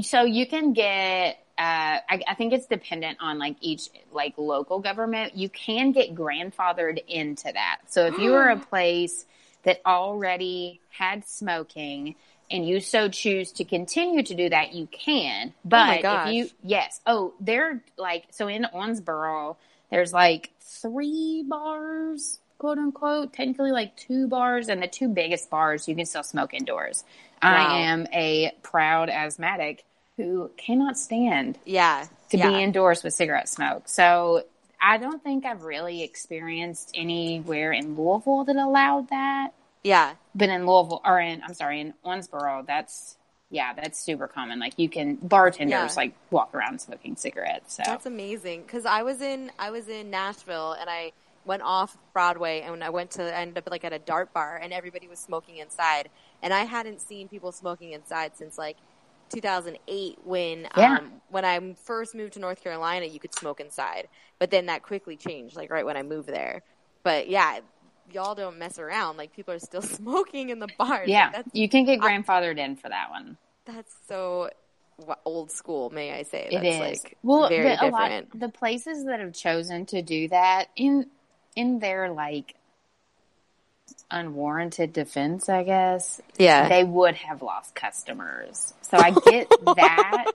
So 0.03 0.23
you 0.23 0.47
can 0.47 0.73
get. 0.73 1.39
Uh, 1.57 2.03
I, 2.09 2.21
I 2.27 2.35
think 2.35 2.51
it's 2.51 2.65
dependent 2.65 3.19
on 3.21 3.39
like 3.39 3.55
each 3.61 3.89
like 4.11 4.33
local 4.37 4.79
government. 4.79 5.37
You 5.37 5.47
can 5.47 5.93
get 5.93 6.13
grandfathered 6.13 7.01
into 7.07 7.51
that. 7.51 7.79
So 7.87 8.07
if 8.07 8.17
you 8.19 8.31
were 8.31 8.49
a 8.49 8.59
place 8.71 9.25
that 9.63 9.81
already 9.85 10.81
had 10.89 11.25
smoking 11.25 12.15
and 12.49 12.67
you 12.67 12.79
so 12.79 13.09
choose 13.09 13.51
to 13.53 13.63
continue 13.63 14.23
to 14.23 14.35
do 14.35 14.49
that, 14.49 14.73
you 14.73 14.87
can. 14.87 15.53
But 15.63 16.01
gosh. 16.01 16.27
if 16.27 16.33
you 16.33 16.49
yes, 16.63 17.01
oh, 17.05 17.33
they're 17.39 17.83
like 17.97 18.25
so 18.31 18.47
in 18.47 18.67
Owensboro, 18.73 19.55
there's 19.89 20.13
like 20.13 20.51
three 20.59 21.43
bars, 21.47 22.39
quote 22.57 22.77
unquote, 22.77 23.33
technically 23.33 23.71
like 23.71 23.95
two 23.95 24.27
bars, 24.27 24.69
and 24.69 24.81
the 24.81 24.87
two 24.87 25.07
biggest 25.07 25.49
bars 25.49 25.87
you 25.87 25.95
can 25.95 26.05
still 26.05 26.23
smoke 26.23 26.53
indoors. 26.53 27.03
Wow. 27.53 27.67
I 27.67 27.77
am 27.81 28.07
a 28.13 28.51
proud 28.63 29.09
asthmatic 29.09 29.83
who 30.17 30.49
cannot 30.57 30.97
stand 30.97 31.57
Yeah. 31.65 32.05
to 32.29 32.37
yeah. 32.37 32.49
be 32.49 32.63
indoors 32.63 33.03
with 33.03 33.13
cigarette 33.13 33.49
smoke. 33.49 33.83
So 33.87 34.43
I 34.81 34.97
don't 34.97 35.21
think 35.23 35.45
I've 35.45 35.63
really 35.63 36.03
experienced 36.03 36.91
anywhere 36.95 37.71
in 37.71 37.95
Louisville 37.95 38.43
that 38.45 38.55
allowed 38.55 39.09
that. 39.09 39.49
yeah. 39.83 40.13
But 40.33 40.49
in 40.49 40.65
Louisville, 40.65 41.01
or 41.05 41.19
in, 41.19 41.41
I'm 41.43 41.53
sorry, 41.53 41.79
in 41.81 41.93
Owensboro, 42.05 42.65
that's, 42.65 43.15
yeah, 43.49 43.73
that's 43.73 43.99
super 43.99 44.27
common. 44.27 44.59
Like 44.59 44.73
you 44.77 44.89
can, 44.89 45.15
bartenders 45.15 45.69
Yeah. 45.71 45.89
like 45.95 46.13
walk 46.31 46.53
around 46.55 46.81
smoking 46.81 47.15
cigarettes. 47.15 47.75
So 47.75 47.83
That's 47.85 48.05
amazing. 48.05 48.61
Because 48.63 48.85
I 48.85 49.03
was 49.03 49.21
in 49.21 49.51
I 49.59 49.69
was 49.71 49.87
in 49.87 50.09
Nashville 50.09 50.73
and 50.73 50.89
I 50.89 51.11
went 51.45 51.61
off 51.61 51.95
Broadway 52.13 52.61
and 52.61 52.83
I 52.83 52.89
went 52.89 53.11
to 53.11 53.23
I 53.23 53.41
ended 53.41 53.57
up 53.59 53.69
like 53.69 53.85
at 53.85 53.93
a 53.93 53.99
dart 53.99 54.33
bar 54.33 54.59
and 54.61 54.73
everybody 54.73 55.07
was 55.07 55.19
smoking 55.19 55.57
inside 55.57 56.09
and 56.43 56.53
I 56.53 56.63
hadn't 56.65 57.01
seen 57.01 57.27
people 57.27 57.51
smoking 57.51 57.91
inside 57.91 58.35
since 58.35 58.57
like 58.57 58.77
2008 59.29 60.19
when 60.23 60.67
Yeah. 60.77 60.97
um, 60.99 61.21
when 61.29 61.45
I 61.45 61.73
first 61.83 62.13
moved 62.15 62.33
to 62.33 62.39
North 62.39 62.61
Carolina 62.63 63.05
you 63.05 63.19
could 63.19 63.33
smoke 63.33 63.59
inside. 63.59 64.07
But 64.39 64.51
then 64.51 64.67
that 64.67 64.83
quickly 64.83 65.17
changed 65.17 65.55
like 65.55 65.71
right 65.71 65.85
when 65.85 65.97
I 65.97 66.03
moved 66.03 66.27
there. 66.29 66.61
But 67.03 67.29
yeah 67.29 67.59
y'all 68.11 68.35
don't 68.35 68.59
mess 68.59 68.77
around. 68.77 69.17
Like 69.17 69.33
people 69.35 69.53
are 69.53 69.59
still 69.59 69.81
smoking 69.97 70.49
in 70.49 70.59
the 70.59 70.67
bars 70.77 71.09
yeah, 71.09 71.31
Like, 71.35 71.45
you 71.53 71.67
can 71.67 71.85
get 71.85 71.99
grandfathered 71.99 72.57
in 72.59 72.75
for 72.75 72.89
that 72.89 73.09
one. 73.09 73.37
that's 73.65 73.93
so 74.07 74.49
old 75.25 75.51
school 75.51 75.89
may 75.89 76.13
I 76.13 76.23
say. 76.23 76.47
It 76.51 76.61
that's 76.61 76.75
is. 76.75 76.79
like 76.79 77.17
well, 77.23 77.49
very 77.49 77.63
the, 77.75 77.85
a 77.85 77.89
lot 77.89 78.09
different. 78.09 78.39
the 78.39 78.49
places 78.49 79.05
that 79.05 79.19
have 79.19 79.33
chosen 79.33 79.85
to 79.87 80.01
do 80.01 80.27
that 80.29 80.67
in 80.75 81.07
in 81.55 81.79
their 81.79 82.11
like 82.11 82.55
unwarranted 84.11 84.93
defense, 84.93 85.49
I 85.49 85.63
guess. 85.63 86.21
yeah 86.37 86.69
they 86.69 86.83
would 86.83 87.15
have 87.15 87.41
lost 87.41 87.75
customers. 87.75 88.73
So 88.81 88.97
I 88.97 89.11
get 89.11 89.49
that. 89.75 90.31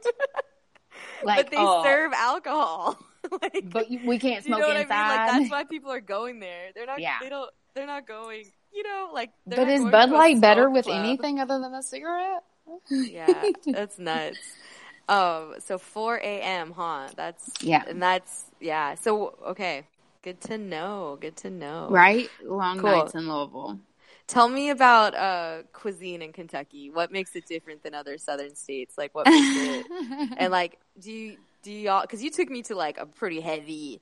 Like, 1.23 1.45
but 1.45 1.51
they 1.51 1.57
oh, 1.59 1.83
serve 1.83 2.13
alcohol. 2.13 2.99
like, 3.43 3.71
but 3.71 3.89
we 3.91 4.19
can't 4.19 4.43
do 4.45 4.51
you 4.51 4.57
smoke 4.57 4.61
know 4.61 4.71
inside. 4.71 4.93
I 4.93 5.09
mean? 5.09 5.17
Like 5.17 5.41
that's 5.41 5.51
why 5.51 5.65
people 5.65 5.93
are 5.93 6.01
going 6.01 6.41
there. 6.41 6.71
They're 6.75 6.87
not. 6.87 7.01
Yeah. 7.01 7.19
They 7.21 7.29
don't. 7.29 7.51
They're 7.75 7.87
not 7.87 8.07
going. 8.07 8.45
You 8.73 8.83
know, 8.85 9.11
like. 9.13 9.31
but 9.47 9.69
is 9.69 9.85
Bud 9.85 10.11
Light 10.11 10.41
better 10.41 10.71
with 10.71 10.85
club. 10.87 11.05
anything 11.05 11.41
other 11.41 11.59
than 11.59 11.75
a 11.75 11.83
cigarette? 11.83 12.45
Yeah, 12.89 13.51
that's 13.67 13.99
nuts. 13.99 14.39
Um. 15.09 15.55
So 15.59 15.79
4 15.79 16.17
a.m. 16.19 16.73
Huh? 16.77 17.09
That's 17.17 17.51
Yeah. 17.61 17.83
and 17.89 18.01
that's 18.01 18.45
yeah. 18.61 18.95
So 18.95 19.35
okay, 19.49 19.85
good 20.23 20.41
to 20.43 20.59
know. 20.59 21.19
Good 21.21 21.37
to 21.39 21.51
know. 21.51 21.97
Right? 21.97 22.33
Long 22.43 22.83
Cool. 22.83 22.85
nights 22.85 23.15
in 23.15 23.29
Louisville. 23.29 23.81
Tell 24.27 24.49
me 24.49 24.71
about 24.71 25.15
uh 25.15 25.63
cuisine 25.73 26.23
in 26.23 26.33
Kentucky. 26.33 26.91
What 26.91 27.11
makes 27.11 27.35
it 27.35 27.47
different 27.47 27.83
than 27.83 27.95
other 27.95 28.17
southern 28.19 28.55
states? 28.55 28.97
Like 28.97 29.15
what 29.15 29.29
makes 29.29 29.57
it 29.57 29.87
and 30.37 30.51
like 30.53 30.79
do 31.01 31.13
you 31.13 31.37
do 31.63 31.73
y'all 31.73 32.03
because 32.03 32.23
you 32.23 32.31
took 32.31 32.49
me 32.51 32.63
to 32.63 32.75
like 32.75 32.99
a 32.99 33.07
pretty 33.07 33.41
heavy 33.41 34.01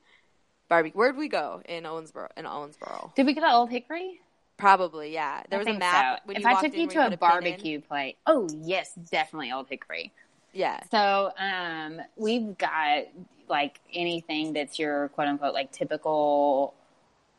barbecue 0.68 0.96
where'd 0.98 1.16
we 1.16 1.28
go 1.28 1.62
in 1.66 1.84
owensboro 1.84 2.28
in 2.36 2.44
owensboro 2.46 3.12
Did 3.14 3.26
we 3.26 3.34
go 3.34 3.42
to 3.42 3.52
Old 3.52 3.70
Hickory? 3.70 4.22
probably 4.56 5.12
yeah 5.12 5.42
there 5.50 5.58
I 5.58 5.58
was 5.58 5.68
a 5.68 5.72
map 5.72 6.08
so. 6.12 6.16
when 6.24 6.38
if 6.38 6.44
you 6.44 6.46
I 6.46 6.54
took 6.54 6.76
in 6.76 6.88
you 6.88 6.88
to 6.88 7.06
a 7.06 7.10
put 7.10 7.20
pin 7.20 7.42
in. 7.42 7.68
barbecue 7.68 7.80
plate, 7.80 8.16
oh 8.26 8.48
yes, 8.50 8.94
definitely 8.94 9.52
Old 9.52 9.68
Hickory. 9.68 10.12
Yeah 10.52 10.80
So 10.90 11.32
um, 11.38 12.00
we've 12.16 12.56
got 12.58 13.04
like 13.48 13.80
anything 13.92 14.52
that's 14.52 14.78
your 14.78 15.08
quote 15.10 15.28
unquote 15.28 15.54
like 15.54 15.72
typical 15.72 16.74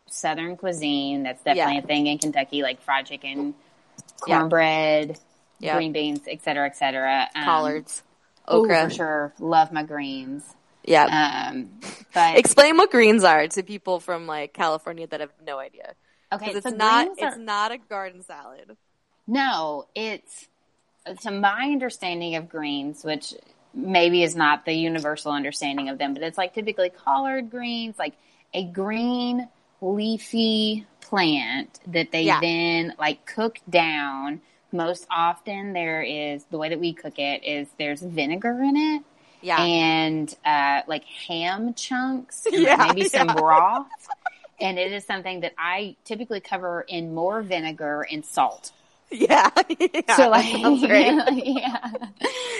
Southern 0.08 0.58
cuisine. 0.58 1.24
That's 1.24 1.44
definitely 1.44 1.78
Yeah. 1.78 1.84
a 1.84 1.88
thing 1.88 2.08
in 2.08 2.18
Kentucky, 2.18 2.62
like 2.64 2.82
fried 2.82 3.06
chicken, 3.06 3.54
cornbread, 4.20 5.18
Yeah. 5.60 5.76
green 5.76 5.92
beans, 5.92 6.22
et 6.28 6.42
cetera, 6.42 6.66
et 6.66 6.76
cetera. 6.78 7.28
Um, 7.36 7.46
collards 7.46 8.04
okra 8.48 8.84
for 8.86 8.90
sure. 8.90 9.34
Love 9.40 9.72
my 9.72 9.84
greens. 9.84 10.44
yeah 10.84 11.50
Um, 11.52 11.70
but 12.14 12.38
explain 12.38 12.78
what 12.78 12.90
greens 12.92 13.24
are 13.24 13.48
to 13.48 13.64
people 13.64 14.00
from 14.00 14.26
like 14.26 14.54
california 14.54 15.06
that 15.08 15.20
have 15.20 15.32
no 15.46 15.60
idea 15.60 15.94
okay, 16.34 16.48
because 16.48 16.58
it's 16.58 16.72
so 16.72 16.76
not 16.76 17.06
greens 17.06 17.20
it's 17.20 17.38
not 17.38 17.72
a 17.72 17.78
garden 17.78 18.24
salad 18.24 18.78
No, 19.28 19.86
it's 19.94 20.48
to 21.22 21.32
my 21.32 21.70
understanding 21.72 22.36
of 22.36 22.50
greens, 22.50 23.04
which 23.04 23.34
maybe 23.74 24.24
is 24.24 24.36
not 24.36 24.66
the 24.66 24.74
universal 24.74 25.32
understanding 25.32 25.90
of 25.90 25.98
them, 25.98 26.14
but 26.14 26.24
it's 26.24 26.38
like 26.38 26.54
typically 26.54 26.90
collard 26.90 27.50
greens, 27.50 27.98
like 27.98 28.14
a 28.54 28.64
green 28.66 29.48
leafy 29.82 30.86
plant 31.02 31.80
that 31.88 32.12
they 32.12 32.24
Yeah. 32.24 32.40
then 32.42 32.94
like 33.00 33.26
cook 33.26 33.60
down. 33.70 34.42
Most 34.72 35.08
often 35.10 35.74
there 35.74 36.02
is 36.02 36.44
the 36.46 36.58
way 36.58 36.70
that 36.70 36.80
we 36.80 36.94
cook 36.94 37.18
it 37.18 37.44
is 37.44 37.68
there's 37.78 38.02
vinegar 38.02 38.62
in 38.62 38.76
it 38.78 39.04
yeah 39.42 39.64
and 39.64 40.36
uh, 40.46 40.82
like 40.86 41.04
ham 41.06 41.74
chunks 41.74 42.46
Yeah, 42.52 42.76
maybe 42.88 43.06
some 43.08 43.28
broth. 43.28 43.88
and 44.60 44.78
it 44.78 44.92
is 44.92 45.06
something 45.06 45.40
that 45.40 45.54
I 45.58 45.96
typically 46.04 46.40
cover 46.42 46.82
in 46.82 47.16
more 47.16 47.42
vinegar 47.42 48.06
and 48.12 48.24
salt. 48.26 48.74
Yeah. 49.12 49.50
yeah 49.80 50.16
so 50.16 50.30
like, 50.30 50.46
yeah, 51.44 51.92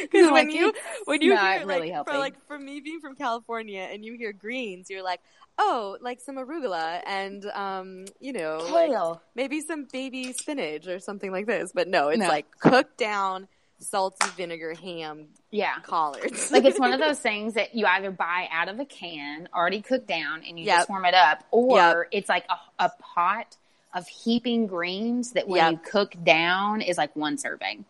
Because 0.02 0.32
when 0.32 0.50
you 0.50 0.74
when 1.06 1.22
you 1.22 1.38
hear 1.38 1.66
really 1.66 1.92
like 1.92 2.08
for 2.08 2.18
like 2.18 2.36
for 2.48 2.58
me 2.58 2.80
being 2.80 3.00
from 3.00 3.16
California 3.16 3.88
and 3.92 4.04
you 4.04 4.14
hear 4.18 4.34
greens, 4.34 4.90
you're 4.90 5.04
like, 5.04 5.20
oh, 5.58 5.98
like 6.02 6.20
some 6.22 6.38
arugula 6.38 7.02
and 7.06 7.46
um, 7.46 8.06
you 8.20 8.34
know, 8.34 8.58
like 8.72 8.90
kale. 8.90 9.22
maybe 9.36 9.62
some 9.62 9.86
baby 9.92 10.34
spinach 10.34 10.88
or 10.88 11.00
something 11.00 11.32
like 11.32 11.46
this. 11.46 11.72
But 11.74 11.88
no, 11.88 12.10
it's 12.10 12.20
No. 12.20 12.28
like 12.28 12.48
cooked 12.60 12.98
down 12.98 13.48
salty 13.82 14.28
vinegar 14.36 14.74
ham 14.74 15.28
Yeah. 15.52 15.76
collards. 15.84 16.52
Like 16.52 16.66
it's 16.66 16.80
one 16.80 16.94
of 16.94 17.00
those 17.00 17.20
things 17.20 17.54
that 17.54 17.76
you 17.76 17.86
either 17.86 18.12
buy 18.12 18.48
out 18.52 18.70
of 18.70 18.80
a 18.80 18.86
can, 18.86 19.48
already 19.56 19.82
cooked 19.82 20.08
down, 20.08 20.44
and 20.48 20.60
you 20.60 20.66
Yep. 20.66 20.78
just 20.80 20.90
warm 20.90 21.06
it 21.06 21.14
up, 21.14 21.44
or 21.52 21.78
Yep. 21.78 22.08
it's 22.12 22.28
like 22.30 22.46
a, 22.50 22.86
a 22.86 22.92
pot 23.16 23.56
of 23.94 24.08
heaping 24.08 24.68
greens 24.68 25.32
that 25.32 25.48
when 25.48 25.58
Yep. 25.64 25.72
you 25.72 25.80
cook 25.92 26.14
down 26.24 26.82
is 26.82 26.98
like 26.98 27.16
one 27.16 27.38
serving. 27.38 27.86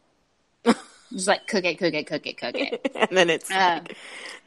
just 1.11 1.27
like 1.27 1.47
cook 1.47 1.65
it, 1.65 1.77
cook 1.79 1.93
it, 1.93 2.07
cook 2.07 2.25
it, 2.25 2.37
cook 2.37 2.55
it. 2.55 2.91
and 2.95 3.17
then 3.17 3.29
it's 3.29 3.49
Um, 3.51 3.57
like, 3.57 3.97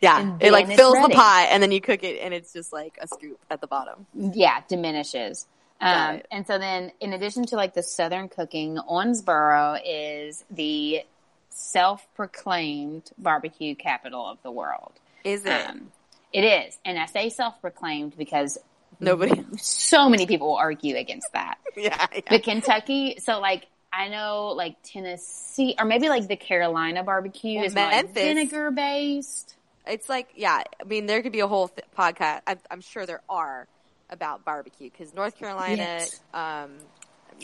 yeah, 0.01 0.37
it 0.41 0.53
like 0.53 0.67
fills 0.69 0.95
ready. 0.95 1.09
the 1.12 1.15
pot, 1.15 1.49
and 1.51 1.62
then 1.62 1.73
you 1.73 1.81
cook 1.81 2.03
it, 2.05 2.21
and 2.23 2.33
it's 2.33 2.53
just 2.53 2.73
like 2.73 2.97
a 3.01 3.07
scoop 3.09 3.38
at 3.51 3.61
the 3.61 3.67
bottom. 3.67 4.07
yeah, 4.15 4.61
diminishes. 4.69 5.47
Um, 5.81 6.23
and 6.31 6.47
so 6.47 6.59
then, 6.59 6.93
in 7.01 7.12
addition 7.12 7.45
to 7.47 7.57
like 7.57 7.75
the 7.75 7.83
southern 7.83 8.29
cooking, 8.29 8.77
Owensboro 8.88 9.81
is 9.85 10.45
the 10.49 11.03
self-proclaimed 11.51 13.11
barbecue 13.19 13.75
capital 13.75 14.27
of 14.27 14.38
the 14.43 14.51
world. 14.51 14.93
Is 15.25 15.45
it? 15.45 15.69
Um, 15.69 15.91
it 16.33 16.43
is, 16.45 16.79
and 16.85 16.99
I 16.99 17.07
say 17.07 17.29
self-proclaimed 17.29 18.17
because 18.17 18.59
Nobody. 19.03 19.45
so 19.59 20.09
many 20.09 20.27
people 20.27 20.49
will 20.49 20.57
argue 20.57 20.97
against 20.97 21.33
that. 21.33 21.59
yeah, 21.77 22.07
yeah. 22.15 22.21
But 22.31 22.43
Kentucky, 22.43 23.19
so 23.19 23.41
like 23.41 23.67
I 23.93 24.09
know 24.09 24.55
like 24.57 24.77
Tennessee 24.83 25.75
or 25.79 25.85
maybe 25.85 26.09
like 26.09 26.29
the 26.29 26.37
Carolina 26.37 27.03
barbecue 27.05 27.57
Well, 27.57 27.65
is 27.67 27.75
more 27.75 27.85
like 27.85 28.15
vinegar 28.15 28.71
based. 28.71 29.57
It's 29.87 30.09
like, 30.09 30.29
yeah, 30.37 30.62
I 30.81 30.85
mean, 30.85 31.07
there 31.07 31.23
could 31.23 31.33
be 31.33 31.41
a 31.41 31.49
whole 31.49 31.69
th- 31.69 31.85
podcast. 31.99 32.43
I'm, 32.47 32.59
I'm 32.71 32.81
sure 32.81 33.05
there 33.05 33.21
are 33.29 33.67
about 34.11 34.45
barbecue 34.45 34.88
because 34.91 35.12
North 35.12 35.37
Carolina, 35.37 35.77
Yes. 35.77 36.21
um, 36.33 36.71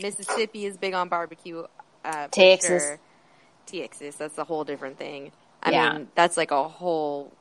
Mississippi 0.00 0.64
is 0.64 0.76
big 0.76 0.94
on 0.94 1.08
barbecue. 1.08 1.64
Uh, 2.04 2.28
Texas. 2.28 2.82
sure. 2.82 3.00
Texas, 3.66 4.14
that's 4.14 4.38
a 4.38 4.44
whole 4.44 4.62
different 4.64 4.98
thing. 4.98 5.32
I 5.62 5.72
Yeah. 5.72 5.92
mean, 5.94 6.08
that's 6.14 6.36
like 6.36 6.52
a 6.52 6.68
whole 6.68 7.32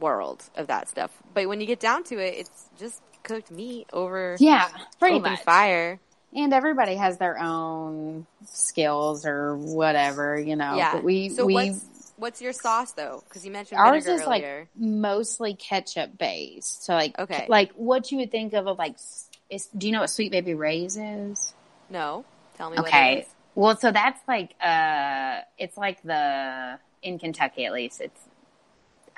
world 0.00 0.42
of 0.56 0.68
that 0.68 0.88
stuff. 0.88 1.10
But 1.34 1.46
when 1.48 1.60
you 1.60 1.66
get 1.66 1.78
down 1.80 2.04
to 2.04 2.18
it, 2.18 2.34
it's 2.38 2.68
just 2.78 3.02
cooked 3.22 3.50
meat 3.50 3.86
over 3.92 4.36
Yeah, 4.38 4.68
pretty 4.98 5.18
much. 5.18 5.40
fire. 5.40 6.00
And 6.34 6.52
everybody 6.54 6.94
has 6.94 7.18
their 7.18 7.38
own 7.38 8.26
skills 8.44 9.26
or 9.26 9.56
whatever, 9.56 10.38
you 10.38 10.54
know. 10.54 10.76
yeah. 10.76 10.94
But 10.94 11.04
we 11.04 11.28
so 11.28 11.44
we 11.44 11.54
what's 11.54 11.84
what's 12.16 12.40
your 12.40 12.52
sauce 12.52 12.92
though? 12.92 13.24
Because 13.28 13.44
you 13.44 13.50
mentioned 13.50 13.80
ours 13.80 14.06
is 14.06 14.26
like 14.26 14.44
mostly 14.78 15.54
ketchup 15.54 16.16
based. 16.18 16.84
So 16.84 16.94
like 16.94 17.18
Okay. 17.18 17.46
like 17.48 17.72
what 17.72 18.12
you 18.12 18.18
would 18.18 18.30
think 18.30 18.52
of 18.52 18.66
of 18.68 18.78
like 18.78 18.96
is 19.50 19.66
do 19.76 19.86
you 19.88 19.92
know 19.92 20.00
what 20.00 20.10
Sweet 20.10 20.30
Baby 20.30 20.54
Ray's 20.54 20.96
is? 20.96 21.52
no, 21.90 22.24
tell 22.56 22.70
me 22.70 22.76
what 22.78 22.88
it 22.88 22.96
Okay. 22.96 23.18
is. 23.20 23.26
Well, 23.56 23.76
so 23.76 23.90
that's 23.90 24.20
like 24.28 24.54
uh 24.62 25.40
it's 25.58 25.76
like 25.76 26.00
the 26.02 26.78
in 27.02 27.18
Kentucky 27.18 27.64
at 27.66 27.72
least. 27.72 28.00
It's 28.00 28.20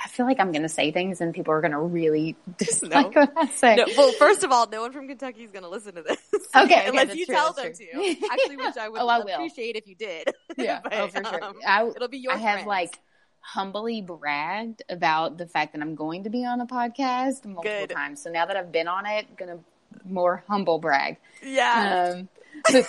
I 0.04 0.08
feel 0.08 0.26
like 0.26 0.40
I'm 0.40 0.50
going 0.52 0.62
to 0.62 0.68
say 0.68 0.90
things 0.90 1.20
and 1.20 1.32
people 1.32 1.52
are 1.54 1.60
going 1.60 1.72
to 1.72 1.78
really 1.80 2.34
dislike 2.58 3.14
No. 3.14 3.20
what 3.20 3.32
I 3.36 3.46
say. 3.46 3.76
No, 3.76 3.86
well, 3.96 4.12
first 4.12 4.42
of 4.42 4.50
all, 4.50 4.68
no 4.68 4.80
one 4.82 4.92
from 4.92 5.06
Kentucky 5.08 5.44
is 5.44 5.50
going 5.52 5.62
to 5.62 5.68
listen 5.68 5.94
to 5.94 6.02
this. 6.02 6.18
Okay, 6.54 6.64
okay, 6.80 6.88
unless 6.88 7.14
you 7.16 7.24
true, 7.24 7.34
tell 7.34 7.52
them 7.54 7.64
that's 7.64 7.78
to. 7.78 7.86
true. 7.90 8.14
Actually, 8.30 8.56
which 8.58 8.76
I 8.76 8.88
would 8.90 9.00
Oh, 9.00 9.08
I 9.08 9.20
will. 9.20 9.28
appreciate 9.28 9.76
if 9.76 9.86
you 9.86 9.94
did. 9.94 10.28
Yeah, 10.58 10.80
But, 10.82 10.92
oh 10.94 11.08
for 11.08 11.24
sure. 11.24 11.42
um, 11.44 11.54
I, 11.66 11.86
it'll 11.86 12.08
be 12.08 12.18
your 12.18 12.32
I 12.34 12.36
have 12.36 12.66
like 12.66 12.98
humbly 13.40 14.02
bragged 14.02 14.82
about 14.90 15.38
the 15.38 15.46
fact 15.46 15.72
that 15.72 15.80
I'm 15.80 15.94
going 15.94 16.24
to 16.24 16.30
be 16.30 16.44
on 16.44 16.60
a 16.60 16.66
podcast 16.66 17.44
multiple 17.46 17.62
Good. 17.62 17.90
times. 17.90 18.22
So 18.22 18.30
now 18.30 18.44
that 18.46 18.56
I've 18.56 18.70
been 18.70 18.86
on 18.88 19.06
it, 19.06 19.34
gonna 19.36 19.60
more 20.04 20.44
humble 20.48 20.78
brag. 20.78 21.16
yeah, 21.42 22.12
Um, 22.18 22.28
so, 22.66 22.82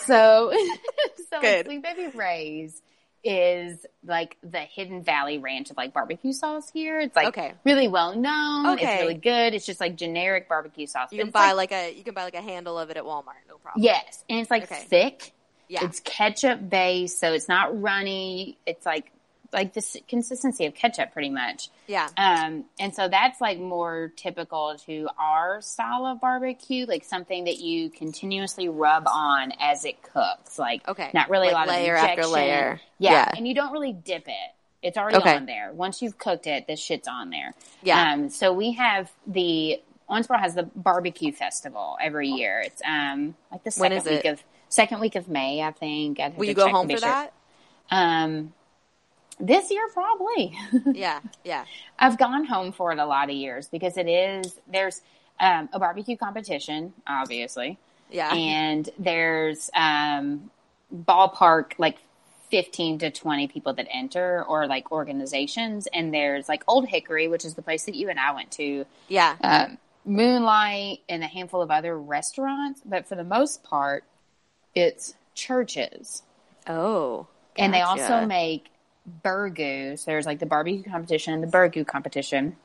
so 1.29 1.41
Good. 1.41 1.65
Sweet 1.65 1.83
Baby 1.83 2.07
Ray's 2.15 2.81
is 3.23 3.85
like 4.05 4.37
the 4.43 4.59
Hidden 4.59 5.03
Valley 5.03 5.37
Ranch 5.37 5.71
of 5.71 5.77
like 5.77 5.93
barbecue 5.93 6.33
sauce 6.33 6.69
here. 6.69 6.99
It's 6.99 7.15
like 7.15 7.29
Okay. 7.29 7.53
really 7.63 7.87
well 7.87 8.15
known. 8.15 8.67
Okay. 8.73 8.83
It's 8.83 9.01
really 9.01 9.13
good. 9.15 9.53
It's 9.53 9.65
just 9.65 9.79
like 9.79 9.95
generic 9.95 10.49
barbecue 10.49 10.87
sauce. 10.87 11.09
you 11.11 11.19
can 11.19 11.31
buy 11.31 11.53
like, 11.53 11.71
like, 11.71 11.93
a 11.93 11.97
you 11.97 12.03
can 12.03 12.13
buy 12.13 12.23
like 12.23 12.35
a 12.35 12.41
handle 12.41 12.77
of 12.77 12.89
it 12.89 12.97
at 12.97 13.03
Walmart, 13.03 13.45
no 13.47 13.57
problem. 13.57 13.83
yes, 13.83 14.23
and 14.29 14.39
it's 14.39 14.51
like 14.51 14.63
Okay. 14.63 14.85
thick. 14.89 15.33
yeah, 15.69 15.85
It's 15.85 15.99
ketchup 16.01 16.69
based, 16.69 17.19
so 17.19 17.33
it's 17.33 17.47
not 17.47 17.81
runny. 17.81 18.57
It's 18.65 18.85
like 18.85 19.11
like 19.53 19.73
the 19.73 20.01
consistency 20.07 20.65
of 20.65 20.73
ketchup, 20.73 21.13
pretty 21.13 21.29
much. 21.29 21.69
yeah. 21.87 22.09
Um, 22.17 22.65
and 22.79 22.93
so 22.93 23.07
that's 23.07 23.39
like 23.39 23.59
more 23.59 24.11
typical 24.15 24.75
to 24.87 25.07
our 25.17 25.61
style 25.61 26.05
of 26.05 26.19
barbecue, 26.19 26.85
like 26.87 27.03
something 27.03 27.43
that 27.45 27.59
you 27.59 27.89
continuously 27.89 28.67
rub 28.69 29.03
on 29.07 29.53
as 29.59 29.85
it 29.85 30.01
cooks. 30.01 30.57
Like, 30.59 30.87
Okay. 30.87 31.09
not 31.13 31.29
really 31.29 31.47
Like 31.51 31.53
a 31.53 31.55
lot 31.57 31.67
layer 31.67 31.95
of 31.95 32.03
after 32.03 32.25
layer. 32.25 32.81
Yeah, 32.97 33.11
Yeah. 33.11 33.31
and 33.37 33.47
you 33.47 33.53
don't 33.53 33.71
really 33.71 33.93
dip 33.93 34.27
it. 34.27 34.51
It's 34.81 34.97
already 34.97 35.17
Okay. 35.17 35.35
on 35.35 35.45
there. 35.45 35.71
Once 35.71 36.01
you've 36.01 36.17
cooked 36.17 36.45
it, 36.47 36.67
the 36.67 36.75
shit's 36.75 37.07
on 37.07 37.29
there. 37.29 37.53
Yeah. 37.83 38.11
Um, 38.13 38.29
so 38.29 38.51
we 38.51 38.73
have 38.73 39.11
the 39.27 39.81
Owensboro 40.09 40.39
has 40.39 40.53
the 40.55 40.63
barbecue 40.75 41.31
festival 41.31 41.97
every 42.01 42.27
year. 42.27 42.59
It's 42.65 42.81
um 42.85 43.35
like 43.51 43.63
the 43.63 43.71
second 43.71 44.03
week 44.03 44.25
of 44.25 44.43
second 44.67 44.99
week 44.99 45.15
of 45.15 45.27
May, 45.29 45.61
I 45.61 45.71
think. 45.71 46.19
I'd 46.19 46.35
Will 46.37 46.45
you 46.45 46.53
go 46.53 46.67
home 46.69 46.87
for 46.89 46.97
sure. 46.97 46.99
that? 47.07 47.33
Um, 47.89 48.53
this 49.39 49.71
year 49.71 49.87
probably. 49.93 50.57
yeah, 50.93 51.19
yeah. 51.43 51.65
I've 51.97 52.17
gone 52.17 52.45
home 52.45 52.71
for 52.71 52.91
it 52.91 52.99
a 52.99 53.05
lot 53.05 53.29
of 53.29 53.35
years 53.35 53.67
because 53.67 53.97
it 53.97 54.07
is 54.07 54.59
there's 54.71 55.01
um, 55.39 55.69
a 55.73 55.79
barbecue 55.79 56.17
competition, 56.17 56.93
obviously, 57.07 57.77
Yeah. 58.11 58.33
and 58.33 58.89
there's 58.99 59.69
um, 59.75 60.51
ballpark 60.93 61.73
like 61.77 61.97
fifteen 62.49 62.99
to 62.99 63.09
twenty 63.09 63.47
people 63.47 63.73
that 63.73 63.87
enter 63.91 64.43
or 64.43 64.67
like 64.67 64.91
organizations, 64.91 65.87
and 65.87 66.13
there's 66.13 66.47
like 66.47 66.63
Old 66.67 66.87
Hickory, 66.87 67.27
which 67.27 67.45
is 67.45 67.55
the 67.55 67.61
place 67.61 67.85
that 67.85 67.95
you 67.95 68.09
and 68.09 68.19
I 68.19 68.33
went 68.33 68.51
to, 68.51 68.85
yeah. 69.07 69.35
um, 69.41 69.77
Moonlite, 70.07 70.99
and 71.09 71.23
a 71.23 71.27
handful 71.27 71.61
of 71.61 71.71
other 71.71 71.97
restaurants, 71.97 72.81
but 72.85 73.07
for 73.07 73.15
the 73.15 73.23
most 73.23 73.63
part, 73.63 74.03
it's 74.75 75.15
churches 75.35 76.21
oh. 76.67 77.27
and 77.57 77.73
they 77.73 77.81
also 77.81 78.25
make 78.25 78.69
burgoo. 79.23 79.97
So 79.97 80.11
there's 80.11 80.25
like 80.25 80.39
the 80.39 80.45
barbecue 80.45 80.83
competition 80.83 81.33
and 81.33 81.43
the 81.43 81.47
burgoo 81.47 81.85
competition. 81.85 82.55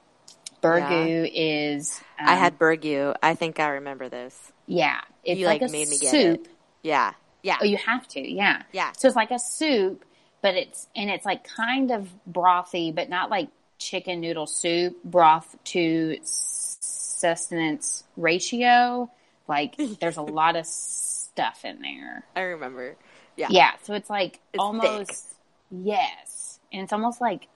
Burgoo 0.63 1.31
is 1.33 2.01
I 2.25 2.33
um, 2.33 2.39
had 2.39 2.59
burgoo. 2.59 3.15
I 3.23 3.35
think 3.35 3.61
I 3.61 3.69
remember 3.69 4.09
this. 4.09 4.53
yeah. 4.67 5.01
It's 5.25 5.39
You, 5.41 5.47
like, 5.47 5.61
like, 5.61 5.71
a 5.71 5.73
made 5.73 5.89
me 5.89 5.99
get 5.99 6.11
soup. 6.11 6.41
it. 6.47 6.49
Yeah. 6.83 7.13
Yeah. 7.43 7.59
Oh, 7.61 7.65
you 7.65 7.77
have 7.77 8.07
to, 8.09 8.21
yeah, 8.21 8.63
Yeah. 8.73 8.93
So 8.93 9.07
it's 9.09 9.17
like 9.17 9.31
a 9.31 9.39
soup, 9.39 10.05
but 10.43 10.55
it's 10.55 10.89
and 10.97 11.11
it's 11.11 11.25
like 11.25 11.45
kind 11.45 11.91
of 11.91 12.09
brothy, 12.31 12.95
but 12.95 13.09
not 13.09 13.31
like 13.31 13.49
chicken 13.79 14.21
noodle 14.21 14.47
soup 14.47 14.97
broth 15.05 15.57
to 15.65 16.17
sustenance 16.23 18.05
ratio. 18.17 19.11
Like 19.47 19.77
there's 20.01 20.17
a 20.17 20.23
lot 20.23 20.57
of 20.57 20.67
stuff 20.67 21.65
in 21.65 21.81
there. 21.81 22.25
I 22.35 22.41
remember. 22.41 22.97
Yeah. 23.37 23.49
Yeah, 23.51 23.71
so 23.85 23.95
it's 23.95 24.11
like 24.11 24.41
It's 24.53 24.61
almost 24.61 25.27
yes, 25.71 26.59
and 26.73 26.83
it's 26.83 26.93
almost 26.93 27.21
like 27.21 27.49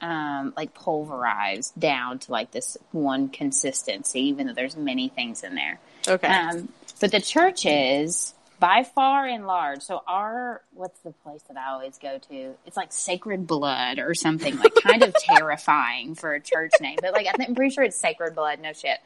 um 0.00 0.52
like 0.56 0.74
pulverized 0.74 1.78
down 1.78 2.18
to 2.18 2.32
like 2.32 2.50
this 2.50 2.76
one 2.92 3.28
consistency, 3.28 4.20
even 4.20 4.46
though 4.46 4.52
there's 4.52 4.76
many 4.76 5.08
things 5.08 5.42
in 5.42 5.54
there. 5.54 5.78
Okay. 6.06 6.26
Um, 6.26 6.68
but 7.00 7.10
the 7.10 7.20
churches, 7.20 8.34
by 8.60 8.84
far 8.84 9.26
and 9.26 9.46
large, 9.46 9.82
so 9.82 10.02
our 10.06 10.62
what's 10.72 10.98
the 11.00 11.12
place 11.12 11.42
that 11.48 11.56
I 11.56 11.70
always 11.70 11.98
go 11.98 12.18
to? 12.30 12.54
It's 12.66 12.76
like 12.76 12.92
Sacred 12.92 13.46
Blood 13.46 13.98
or 13.98 14.14
something 14.14 14.56
like 14.58 14.74
kind 14.82 15.02
of 15.02 15.14
terrifying 15.20 16.14
for 16.14 16.34
a 16.34 16.40
church 16.40 16.72
name, 16.80 16.98
but 17.00 17.12
like 17.12 17.26
I 17.26 17.32
think, 17.32 17.48
I'm 17.48 17.54
pretty 17.54 17.74
sure 17.74 17.84
it's 17.84 17.96
Sacred 17.96 18.34
Blood. 18.34 18.60
No 18.60 18.72
shit. 18.72 18.98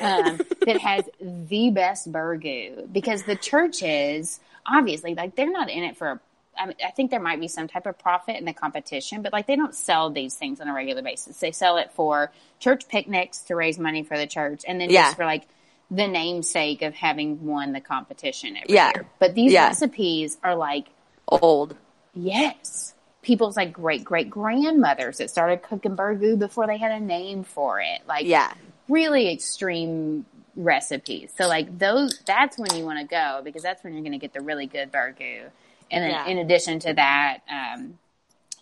Um, 0.00 0.40
that 0.66 0.78
has 0.78 1.04
the 1.20 1.70
best 1.70 2.10
burgoo 2.10 2.90
because 2.90 3.24
the 3.24 3.36
churches 3.36 4.40
obviously 4.66 5.14
like 5.14 5.36
they're 5.36 5.50
not 5.50 5.70
in 5.70 5.84
it 5.84 5.96
for. 5.96 6.20
I, 6.58 6.66
mean, 6.66 6.76
I 6.86 6.90
think 6.90 7.10
there 7.10 7.20
might 7.20 7.40
be 7.40 7.48
some 7.48 7.66
type 7.68 7.86
of 7.86 7.98
profit 7.98 8.36
in 8.36 8.44
the 8.44 8.52
competition, 8.52 9.22
but 9.22 9.32
like 9.32 9.46
they 9.46 9.56
don't 9.56 9.74
sell 9.74 10.10
these 10.10 10.34
things 10.34 10.60
on 10.60 10.68
a 10.68 10.74
regular 10.74 11.02
basis. 11.02 11.38
They 11.38 11.52
sell 11.52 11.78
it 11.78 11.90
for 11.92 12.30
church 12.60 12.88
picnics 12.88 13.38
to 13.42 13.56
raise 13.56 13.78
money 13.78 14.02
for 14.02 14.16
the 14.18 14.26
church, 14.26 14.62
and 14.66 14.80
then 14.80 14.90
Yeah. 14.90 15.04
just 15.04 15.16
for 15.16 15.24
like 15.24 15.44
the 15.90 16.06
namesake 16.08 16.82
of 16.82 16.94
having 16.94 17.44
won 17.46 17.72
the 17.72 17.80
competition 17.80 18.56
every 18.56 18.74
Yeah. 18.74 18.92
year. 18.94 19.06
But 19.18 19.34
these 19.34 19.52
Yeah. 19.52 19.66
recipes 19.68 20.38
are 20.42 20.54
like, 20.54 20.86
Old. 21.28 21.76
yes, 22.14 22.94
people's 23.22 23.56
like 23.56 23.72
great 23.72 24.04
great 24.04 24.28
grandmothers 24.30 25.18
that 25.18 25.30
started 25.30 25.62
cooking 25.62 25.96
burgoo 25.96 26.38
before 26.38 26.66
they 26.66 26.76
had 26.78 26.92
a 26.92 27.00
name 27.00 27.44
for 27.44 27.80
it. 27.80 28.00
Like, 28.06 28.26
Yeah. 28.26 28.52
really 28.88 29.32
extreme 29.32 30.26
recipes. 30.54 31.32
So 31.36 31.46
like 31.48 31.78
those, 31.78 32.18
that's 32.26 32.58
when 32.58 32.74
you 32.76 32.84
want 32.84 32.98
to 33.00 33.06
go 33.06 33.40
because 33.42 33.62
that's 33.62 33.82
when 33.82 33.94
you're 33.94 34.02
going 34.02 34.12
to 34.12 34.18
get 34.18 34.32
the 34.34 34.40
really 34.42 34.66
good 34.66 34.92
burgoo. 34.92 35.50
And 35.92 36.02
then 36.02 36.10
Yeah. 36.10 36.26
in 36.26 36.38
addition 36.38 36.78
to 36.80 36.94
that, 36.94 37.38
um, 37.48 37.98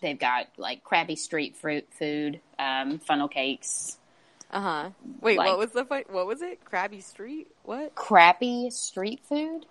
they've 0.03 0.19
got 0.19 0.49
like 0.59 0.83
crappy 0.85 1.16
street 1.16 1.57
fruit 1.57 1.87
food, 1.99 2.40
um, 2.59 2.99
funnel 2.99 3.29
cakes, 3.29 3.97
Uh 4.53 4.61
huh. 4.61 4.90
Wait, 5.21 5.38
Like- 5.38 5.49
what 5.49 5.59
was 5.59 5.71
the? 5.71 5.85
What 6.11 6.27
was 6.27 6.43
it? 6.43 6.64
Krabby 6.64 7.03
Street? 7.03 7.47
What? 7.62 7.95
crappy 7.95 8.69
street 8.71 9.21
food. 9.25 9.64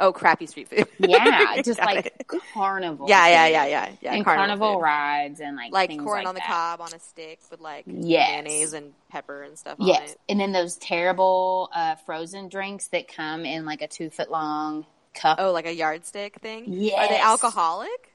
Oh, 0.00 0.12
crappy 0.12 0.46
street 0.46 0.68
food. 0.68 0.88
Yeah, 0.98 1.60
just 1.62 1.78
like 1.78 2.06
it. 2.06 2.26
carnival. 2.52 3.06
Yeah, 3.08 3.28
yeah, 3.28 3.46
yeah, 3.46 3.66
yeah, 3.66 3.92
yeah. 4.00 4.14
and 4.14 4.24
carnival, 4.24 4.74
food. 4.74 4.80
rides 4.82 5.40
and 5.40 5.56
like 5.56 5.72
like 5.72 5.90
corn 5.98 6.20
like 6.20 6.26
on 6.26 6.34
the 6.34 6.40
that. 6.40 6.48
cob 6.48 6.80
on 6.80 6.92
a 6.94 6.98
stick 6.98 7.38
with 7.50 7.60
like 7.60 7.84
Yes. 7.86 8.30
mayonnaise 8.42 8.72
and 8.72 8.92
pepper 9.10 9.42
and 9.42 9.56
stuff 9.58 9.78
on 9.78 9.86
Yes, 9.86 10.16
and 10.28 10.40
then 10.40 10.50
those 10.52 10.76
terrible 10.78 11.68
uh, 11.74 11.94
frozen 12.06 12.48
drinks 12.48 12.88
that 12.88 13.06
come 13.06 13.44
in 13.44 13.66
like 13.66 13.82
a 13.82 13.86
two 13.88 14.08
foot 14.10 14.30
long 14.30 14.84
cup. 15.14 15.38
Oh, 15.40 15.52
like 15.52 15.66
a 15.66 15.74
yardstick 15.74 16.36
thing. 16.40 16.64
Are 16.96 17.08
they 17.08 17.18
alcoholic? 17.20 18.10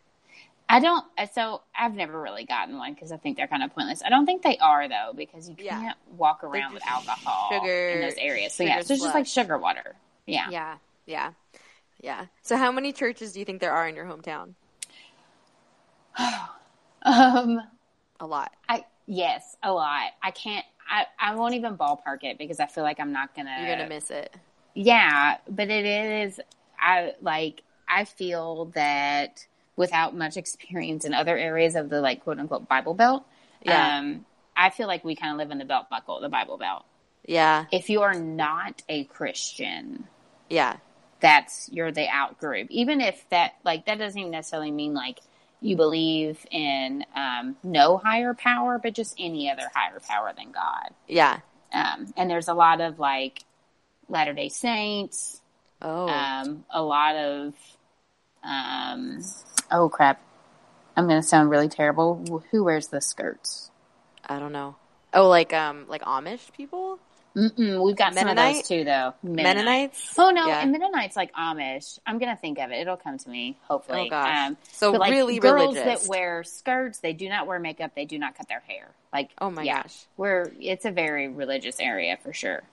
I 0.71 0.79
don't. 0.79 1.03
uh, 1.17 1.25
So 1.33 1.61
I've 1.77 1.95
never 1.95 2.21
really 2.21 2.45
gotten 2.45 2.77
one 2.77 2.93
because 2.93 3.11
I 3.11 3.17
think 3.17 3.37
they're 3.37 3.47
kind 3.47 3.63
of 3.63 3.73
pointless. 3.73 4.03
I 4.05 4.09
don't 4.09 4.25
think 4.27 4.43
they 4.43 4.57
are 4.59 4.87
though 4.87 5.13
because 5.15 5.49
you 5.49 5.55
can't 5.55 5.97
walk 6.15 6.43
around 6.43 6.73
with 6.73 6.83
alcohol 6.85 7.49
sugar- 7.51 7.89
in 7.89 8.01
those 8.01 8.17
areas. 8.19 8.53
So 8.53 8.63
yeah, 8.63 8.75
so 8.81 8.93
it's 8.93 9.01
just 9.03 9.15
like 9.15 9.25
sugar 9.25 9.57
water. 9.57 9.95
Yeah. 10.27 10.47
Yeah, 10.51 10.77
yeah, 11.07 11.31
yeah. 12.01 12.25
So, 12.43 12.55
how 12.55 12.71
many 12.71 12.93
churches 12.93 13.33
do 13.33 13.39
you 13.39 13.45
think 13.45 13.61
there 13.61 13.73
are 13.73 13.87
in 13.87 13.95
your 13.95 14.05
hometown? 14.05 14.53
Um. 17.01 17.61
A 18.19 18.27
lot. 18.27 18.51
I 18.67 18.83
yes, 19.07 19.55
a 19.63 19.71
lot. 19.71 20.11
I 20.21 20.31
can't. 20.31 20.65
I 20.89 21.05
I 21.17 21.35
won't 21.35 21.53
even 21.55 21.77
ballpark 21.77 22.23
it 22.23 22.37
because 22.37 22.59
I 22.59 22.65
feel 22.65 22.83
like 22.83 22.99
I'm 22.99 23.13
not 23.13 23.33
gonna. 23.35 23.55
You're 23.59 23.77
gonna 23.77 23.87
miss 23.89 24.11
it. 24.11 24.35
Yeah, 24.73 25.37
but 25.49 25.69
it 25.69 25.85
is. 25.85 26.39
I 26.81 27.13
like. 27.21 27.61
I 27.87 28.05
feel 28.05 28.65
that 28.75 29.45
without 29.75 30.15
much 30.15 30.37
experience 30.37 31.05
in 31.05 31.13
other 31.13 31.37
areas 31.37 31.75
of 31.75 31.89
the 31.89 32.01
like 32.01 32.23
quote 32.23 32.39
unquote 32.39 32.67
Bible 32.67 32.93
Belt, 32.93 33.23
Yeah. 33.63 33.97
um, 33.99 34.25
I 34.55 34.69
feel 34.69 34.87
like 34.87 35.03
we 35.03 35.15
kind 35.15 35.31
of 35.31 35.37
live 35.37 35.51
in 35.51 35.57
the 35.57 35.65
belt 35.65 35.89
buckle, 35.89 36.19
the 36.19 36.29
Bible 36.29 36.57
Belt. 36.57 36.83
Yeah, 37.25 37.65
If 37.71 37.89
you 37.89 38.01
are 38.01 38.13
not 38.15 38.81
a 38.89 39.03
Christian, 39.05 40.07
yeah, 40.49 40.77
that's 41.19 41.69
you're 41.71 41.91
the 41.91 42.07
out 42.07 42.39
group. 42.39 42.67
Even 42.71 43.01
if 43.01 43.27
that 43.29 43.53
like 43.63 43.85
that 43.85 43.97
doesn't 43.99 44.19
even 44.19 44.31
necessarily 44.31 44.71
mean 44.71 44.93
like 44.93 45.19
you 45.61 45.75
believe 45.75 46.45
in 46.51 47.03
um, 47.15 47.55
no 47.63 47.97
higher 47.97 48.33
power, 48.33 48.79
but 48.81 48.93
just 48.93 49.15
any 49.19 49.49
other 49.51 49.69
higher 49.75 49.99
power 49.99 50.31
than 50.35 50.51
God. 50.51 50.89
yeah. 51.07 51.39
Um, 51.73 52.11
and 52.17 52.29
there's 52.29 52.47
a 52.47 52.53
lot 52.53 52.81
of 52.81 52.97
like 52.99 53.43
Latter 54.07 54.33
Day 54.33 54.49
Saints, 54.49 55.39
Oh, 55.81 56.07
um, 56.09 56.65
a 56.69 56.81
lot 56.81 57.15
of 57.15 57.53
um, 58.43 59.19
oh 59.71 59.89
crap, 59.89 60.21
I'm 60.95 61.07
gonna 61.07 61.23
sound 61.23 61.49
really 61.49 61.69
terrible. 61.69 62.43
Who 62.51 62.63
wears 62.63 62.87
the 62.87 63.01
skirts? 63.01 63.71
I 64.25 64.39
don't 64.39 64.51
know. 64.51 64.75
Oh, 65.13 65.27
like 65.27 65.53
um, 65.53 65.85
like 65.87 66.03
Amish 66.03 66.51
people, 66.53 66.99
Mm-mm, 67.35 67.83
we've 67.83 67.95
got 67.95 68.13
some 68.13 68.27
of 68.27 68.35
those 68.35 68.67
too, 68.67 68.83
though. 68.83 69.13
Mennonites. 69.23 70.15
Oh 70.17 70.31
no, 70.31 70.47
Yeah. 70.47 70.61
and 70.61 70.71
Mennonites 70.71 71.15
like 71.15 71.33
Amish. 71.33 71.99
I'm 72.05 72.17
gonna 72.19 72.35
think 72.35 72.59
of 72.59 72.71
it. 72.71 72.79
It'll 72.79 72.97
come 72.97 73.17
to 73.17 73.29
me 73.29 73.57
hopefully. 73.67 74.07
Oh 74.07 74.09
gosh. 74.09 74.47
Um, 74.49 74.57
so 74.71 74.91
but, 74.91 75.01
like, 75.01 75.11
really 75.11 75.39
girls 75.39 75.75
religious. 75.75 76.03
that 76.03 76.09
wear 76.09 76.43
skirts, 76.43 76.99
they 76.99 77.13
do 77.13 77.29
not 77.29 77.47
wear 77.47 77.59
makeup. 77.59 77.91
They 77.95 78.05
do 78.05 78.19
not 78.19 78.35
cut 78.37 78.47
their 78.49 78.61
hair. 78.67 78.89
Like 79.13 79.29
Oh 79.39 79.49
my 79.49 79.63
yeah, 79.63 79.83
gosh. 79.83 80.05
we're 80.17 80.51
it's 80.59 80.85
a 80.85 80.91
very 80.91 81.27
religious 81.29 81.79
area 81.79 82.17
for 82.21 82.33
sure. 82.33 82.63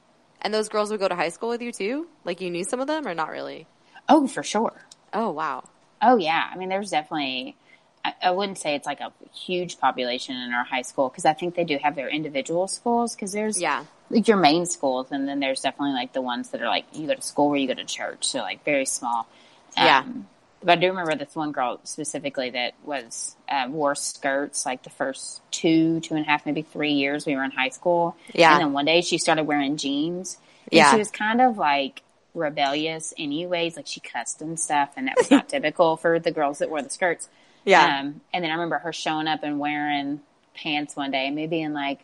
And 0.47 0.55
those 0.55 0.69
girls 0.69 0.93
would 0.93 1.01
go 1.01 1.09
to 1.09 1.15
high 1.17 1.31
school 1.31 1.49
with 1.49 1.61
you 1.61 1.73
too. 1.73 2.07
Like 2.25 2.41
you 2.41 2.51
knew 2.51 2.63
some 2.63 2.79
of 2.79 2.87
them, 2.87 3.05
or 3.05 3.15
not 3.15 3.31
really? 3.31 3.67
Oh, 4.09 4.29
for 4.29 4.45
sure. 4.45 4.75
Oh 5.13 5.31
wow. 5.33 5.65
Oh 6.01 6.19
yeah, 6.19 6.49
I 6.53 6.57
mean, 6.57 6.69
there's 6.69 6.91
definitely. 6.91 7.57
I, 8.05 8.15
I 8.23 8.31
wouldn't 8.31 8.57
say 8.57 8.77
it's 8.77 8.87
like 8.87 9.01
a 9.01 9.13
huge 9.35 9.81
population 9.81 10.37
in 10.37 10.53
our 10.53 10.63
high 10.63 10.83
school 10.83 11.09
because 11.09 11.25
I 11.25 11.33
think 11.33 11.57
they 11.57 11.65
do 11.65 11.79
have 11.83 11.97
their 11.97 12.09
individual 12.09 12.69
schools 12.69 13.17
because 13.17 13.33
there's 13.33 13.61
Yeah. 13.61 13.87
like 14.09 14.29
your 14.29 14.37
main 14.37 14.67
schools 14.67 15.09
and 15.11 15.27
then 15.27 15.41
there's 15.41 15.63
definitely 15.63 15.95
like 15.95 16.13
the 16.13 16.23
ones 16.23 16.51
that 16.51 16.63
are 16.63 16.69
like 16.69 16.85
you 16.93 17.09
go 17.09 17.15
to 17.15 17.23
school 17.23 17.51
where 17.51 17.59
you 17.59 17.67
go 17.67 17.75
to 17.75 17.85
church, 17.85 18.25
so 18.25 18.39
like 18.39 18.65
very 18.65 18.87
small. 18.87 19.27
Yeah. 19.77 20.03
Um, 20.03 20.29
But 20.63 20.79
I 20.79 20.81
do 20.81 20.89
remember 20.89 21.15
this 21.15 21.35
one 21.37 21.53
girl 21.53 21.81
specifically 21.85 22.51
that 22.51 22.75
was 22.85 23.37
uh, 23.49 23.67
wore 23.69 23.95
skirts 23.95 24.65
like 24.67 24.83
the 24.83 24.91
first 24.91 25.41
two, 25.51 26.01
two 26.01 26.15
and 26.15 26.25
a 26.25 26.29
half, 26.29 26.47
maybe 26.47 26.63
three 26.63 26.93
years 26.93 27.27
we 27.27 27.37
were 27.37 27.45
in 27.45 27.51
high 27.51 27.69
school. 27.69 28.17
Yeah. 28.35 28.53
And 28.55 28.61
then 28.63 28.73
one 28.73 28.87
day 28.87 29.03
she 29.03 29.19
started 29.19 29.45
wearing 29.45 29.77
jeans. 29.77 30.39
And 30.65 30.73
Yeah. 30.79 30.91
she 30.93 30.99
was 30.99 31.11
kind 31.11 31.41
of 31.41 31.59
like 31.59 32.03
rebellious 32.35 33.13
anyways. 33.19 33.77
Like 33.77 33.87
she 33.87 34.01
cussed 34.01 34.41
and 34.43 34.59
stuff 34.59 34.91
and 34.97 35.09
that 35.09 35.17
was 35.19 35.31
not 35.31 35.49
typical 35.51 35.97
for 35.97 36.19
the 36.19 36.31
girls 36.31 36.59
that 36.59 36.71
wore 36.71 36.83
the 36.83 36.91
skirts. 36.91 37.29
Yeah. 37.65 38.01
Um, 38.01 38.21
and 38.33 38.43
then 38.43 38.51
I 38.51 38.55
remember 38.55 38.79
her 38.79 38.93
showing 38.93 39.29
up 39.29 39.43
and 39.43 39.59
wearing 39.61 40.21
pants 40.55 40.97
one 40.97 41.11
day 41.11 41.27
and 41.27 41.37
me 41.37 41.47
being 41.47 41.75
like, 41.75 42.01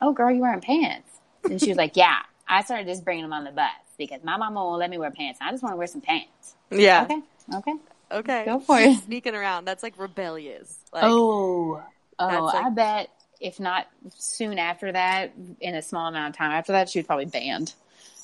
Oh 0.00 0.12
girl, 0.12 0.30
you 0.32 0.40
wearing 0.40 0.60
pants? 0.60 1.08
And 1.44 1.60
she 1.60 1.68
was 1.68 1.76
like, 1.76 1.96
Yeah. 1.96 2.16
I 2.48 2.62
started 2.62 2.86
just 2.86 3.04
bringing 3.04 3.24
them 3.24 3.32
on 3.32 3.44
the 3.44 3.50
bus 3.52 3.70
because 3.96 4.22
my 4.24 4.36
mama 4.36 4.62
won't 4.64 4.78
let 4.80 4.90
me 4.90 4.98
wear 4.98 5.10
pants. 5.10 5.38
I 5.42 5.50
just 5.50 5.62
want 5.62 5.72
to 5.74 5.76
wear 5.78 5.86
some 5.86 6.00
pants. 6.00 6.54
yeah. 6.70 7.04
Okay. 7.04 7.20
Okay. 7.52 7.74
Okay. 8.10 8.44
Go 8.44 8.60
for 8.60 8.78
She's 8.78 8.98
it. 8.98 9.04
Sneaking 9.04 9.34
around. 9.34 9.64
That's 9.64 9.82
like 9.82 9.98
rebellious. 9.98 10.78
Like, 10.92 11.04
oh, 11.04 11.82
oh, 12.18 12.26
like- 12.26 12.64
I 12.64 12.70
bet 12.70 13.10
if 13.40 13.60
not 13.60 13.86
soon 14.16 14.58
after 14.58 14.92
that, 14.92 15.32
in 15.60 15.74
a 15.74 15.82
small 15.82 16.08
amount 16.08 16.34
of 16.34 16.38
time 16.38 16.52
after 16.52 16.72
that, 16.72 16.88
she 16.88 17.00
was 17.00 17.06
probably 17.06 17.26
banned 17.26 17.74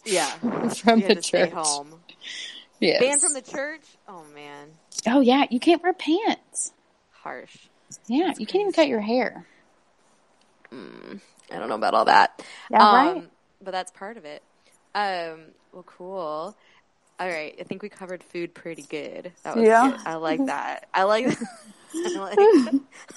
yeah. 0.05 0.31
from 0.69 1.01
the 1.01 1.17
church. 1.17 1.51
home. 1.51 1.95
Yes. 2.81 3.01
Banned 3.01 3.21
from 3.21 3.35
the 3.35 3.43
church. 3.43 3.83
Oh 4.09 4.25
man, 4.35 4.69
Oh 5.07 5.21
yeah, 5.21 5.45
you 5.51 5.61
can't 5.61 5.83
wear 5.83 5.93
pants. 5.93 6.73
harsh. 7.11 7.55
Yeah, 8.07 8.33
you 8.39 8.47
can't 8.47 8.63
even 8.63 8.73
cut 8.73 8.89
your 8.89 9.01
hair. 9.01 9.47
I 10.73 11.59
don't 11.59 11.69
know 11.69 11.75
about 11.75 11.95
all 11.95 12.05
that. 12.05 12.43
Yeah, 12.71 12.89
um, 12.89 12.95
right. 12.95 13.31
But 13.61 13.73
that's 13.73 13.91
part 13.91 14.17
of 14.17 14.25
it. 14.25 14.43
Um, 14.95 15.47
well, 15.73 15.83
cool. 15.85 16.57
All 17.21 17.29
right, 17.29 17.55
I 17.61 17.65
think 17.65 17.83
we 17.83 17.89
covered 17.91 18.23
food 18.25 18.55
pretty 18.55 18.83
good. 18.83 19.31
That 19.45 19.57
was 19.57 19.67
Yeah. 19.67 19.91
good. 19.91 20.01
I 20.07 20.15
like 20.15 20.45
that. 20.47 20.89
I 20.95 21.03
like. 21.05 21.27
I 21.95 22.17
like. 22.19 22.39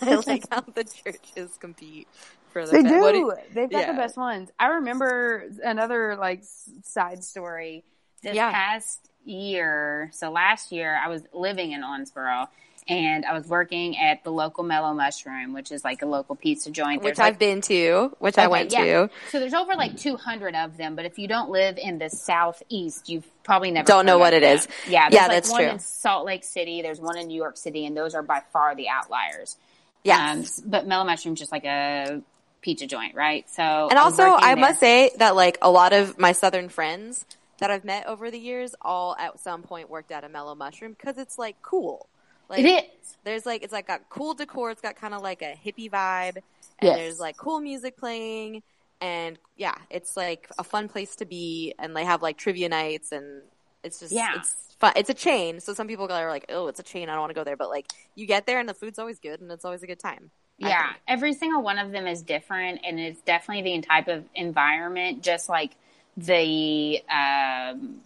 I 0.01 0.15
like 0.27 0.43
how 0.51 0.61
the 0.61 0.83
churches 0.83 1.57
compete 1.59 2.07
for 2.51 2.65
the. 2.65 2.71
They 2.73 2.81
be- 2.83 2.89
do. 2.89 2.99
what 3.01 3.11
do- 3.13 3.33
They've 3.53 3.69
got 3.69 3.79
yeah. 3.81 3.91
the 3.93 3.97
best 3.97 4.17
ones. 4.17 4.49
I 4.59 4.67
remember 4.67 5.45
another 5.63 6.17
like 6.17 6.43
side 6.83 7.23
story. 7.23 7.83
This 8.21 8.35
Yeah. 8.35 8.51
past 8.51 9.09
year, 9.25 10.09
so 10.13 10.31
last 10.31 10.71
year, 10.71 10.95
I 11.01 11.07
was 11.07 11.23
living 11.33 11.71
in 11.71 11.81
Owensboro, 11.81 12.47
and 12.87 13.25
I 13.25 13.33
was 13.33 13.47
working 13.47 13.97
at 13.97 14.23
the 14.23 14.31
local 14.31 14.63
Mellow 14.63 14.93
Mushroom, 14.93 15.53
which 15.53 15.71
is 15.71 15.83
like 15.83 16.01
a 16.01 16.05
local 16.05 16.35
pizza 16.35 16.71
joint. 16.71 17.01
which 17.01 17.15
There's, 17.15 17.17
like, 17.19 17.33
I've 17.33 17.39
been 17.39 17.61
to, 17.61 18.15
which 18.19 18.37
I 18.37 18.47
went 18.47 18.71
yeah. 18.71 18.83
to. 18.83 19.09
So 19.31 19.39
there's 19.39 19.53
over 19.53 19.75
like 19.75 19.97
200 19.97 20.55
of 20.55 20.77
them, 20.77 20.95
but 20.95 21.05
if 21.05 21.17
you 21.17 21.27
don't 21.27 21.49
live 21.49 21.77
in 21.77 21.97
the 21.99 22.09
southeast, 22.09 23.09
you've 23.09 23.25
probably 23.43 23.71
never 23.71 23.85
Don't 23.85 24.05
know 24.05 24.17
what 24.17 24.33
it 24.33 24.41
them. 24.41 24.57
is. 24.57 24.67
Yeah, 24.87 25.09
there's 25.09 25.13
Yeah, 25.21 25.27
like 25.27 25.31
that's 25.37 25.49
one 25.49 25.61
true. 25.61 25.69
in 25.71 25.79
Salt 25.79 26.25
Lake 26.25 26.43
City. 26.43 26.81
There's 26.81 26.99
one 26.99 27.17
in 27.17 27.27
New 27.27 27.37
York 27.37 27.57
City, 27.57 27.85
and 27.85 27.95
those 27.95 28.15
are 28.15 28.23
by 28.23 28.41
far 28.51 28.75
the 28.75 28.89
outliers. 28.89 29.57
Yes. 30.03 30.59
Um, 30.59 30.65
but 30.69 30.85
Mellow 30.87 31.05
Mushroom's 31.05 31.39
just 31.39 31.51
like 31.51 31.65
a 31.65 32.21
pizza 32.61 32.85
joint, 32.87 33.15
right? 33.15 33.49
So 33.49 33.63
And 33.89 33.97
also, 33.99 34.23
I 34.23 34.55
there. 34.55 34.61
must 34.61 34.79
say 34.79 35.11
that 35.17 35.35
like 35.35 35.57
a 35.61 35.71
lot 35.71 35.93
of 35.93 36.17
my 36.19 36.31
southern 36.33 36.69
friends 36.69 37.25
that 37.59 37.71
I've 37.71 37.85
met 37.85 38.07
over 38.07 38.29
the 38.31 38.37
years, 38.39 38.75
all 38.81 39.15
at 39.17 39.39
some 39.39 39.61
point 39.63 39.89
worked 39.89 40.11
at 40.11 40.23
a 40.25 40.29
Mellow 40.29 40.55
Mushroom 40.55 40.91
because 40.97 41.17
it's 41.17 41.37
like 41.37 41.55
cool. 41.61 42.07
Like 42.49 42.59
it 42.65 42.85
is. 42.85 43.17
there's 43.23 43.45
like 43.45 43.63
it's 43.63 43.73
like 43.73 43.87
got 43.87 44.09
cool 44.09 44.33
decor. 44.33 44.71
It's 44.71 44.81
got 44.81 44.95
kind 44.95 45.13
of 45.13 45.21
like 45.21 45.41
a 45.41 45.55
hippie 45.65 45.89
vibe, 45.89 46.37
and 46.37 46.43
Yes. 46.81 46.97
there's 46.97 47.19
like 47.19 47.37
cool 47.37 47.59
music 47.59 47.97
playing, 47.97 48.63
and 49.01 49.37
yeah, 49.57 49.75
it's 49.89 50.15
like 50.17 50.49
a 50.57 50.63
fun 50.63 50.87
place 50.89 51.15
to 51.17 51.25
be. 51.25 51.73
And 51.79 51.95
they 51.95 52.05
have 52.05 52.21
like 52.21 52.37
trivia 52.37 52.69
nights, 52.69 53.11
and 53.11 53.41
it's 53.83 53.99
just 53.99 54.11
Yeah. 54.11 54.35
it's 54.35 54.75
fun. 54.79 54.93
It's 54.95 55.09
a 55.09 55.13
chain, 55.13 55.59
so 55.59 55.73
some 55.73 55.87
people 55.87 56.11
are 56.11 56.29
like, 56.29 56.45
oh, 56.49 56.67
it's 56.67 56.79
a 56.79 56.83
chain. 56.83 57.09
I 57.09 57.13
don't 57.13 57.21
want 57.21 57.31
to 57.31 57.35
go 57.35 57.43
there, 57.43 57.57
but 57.57 57.69
like 57.69 57.87
you 58.15 58.25
get 58.25 58.45
there, 58.45 58.59
and 58.59 58.67
the 58.67 58.73
food's 58.73 58.99
always 58.99 59.19
good, 59.19 59.41
and 59.41 59.51
it's 59.51 59.65
always 59.65 59.83
a 59.83 59.87
good 59.87 59.99
time. 59.99 60.31
Yeah, 60.59 60.93
every 61.07 61.33
single 61.33 61.61
one 61.61 61.79
of 61.79 61.91
them 61.91 62.07
is 62.07 62.21
different, 62.21 62.81
and 62.85 62.99
it's 62.99 63.19
definitely 63.21 63.77
the 63.79 63.85
type 63.85 64.07
of 64.07 64.23
environment, 64.35 65.23
just 65.23 65.49
like 65.49 65.71
the 66.15 67.01
um, 67.09 68.01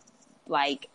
like 0.48 0.90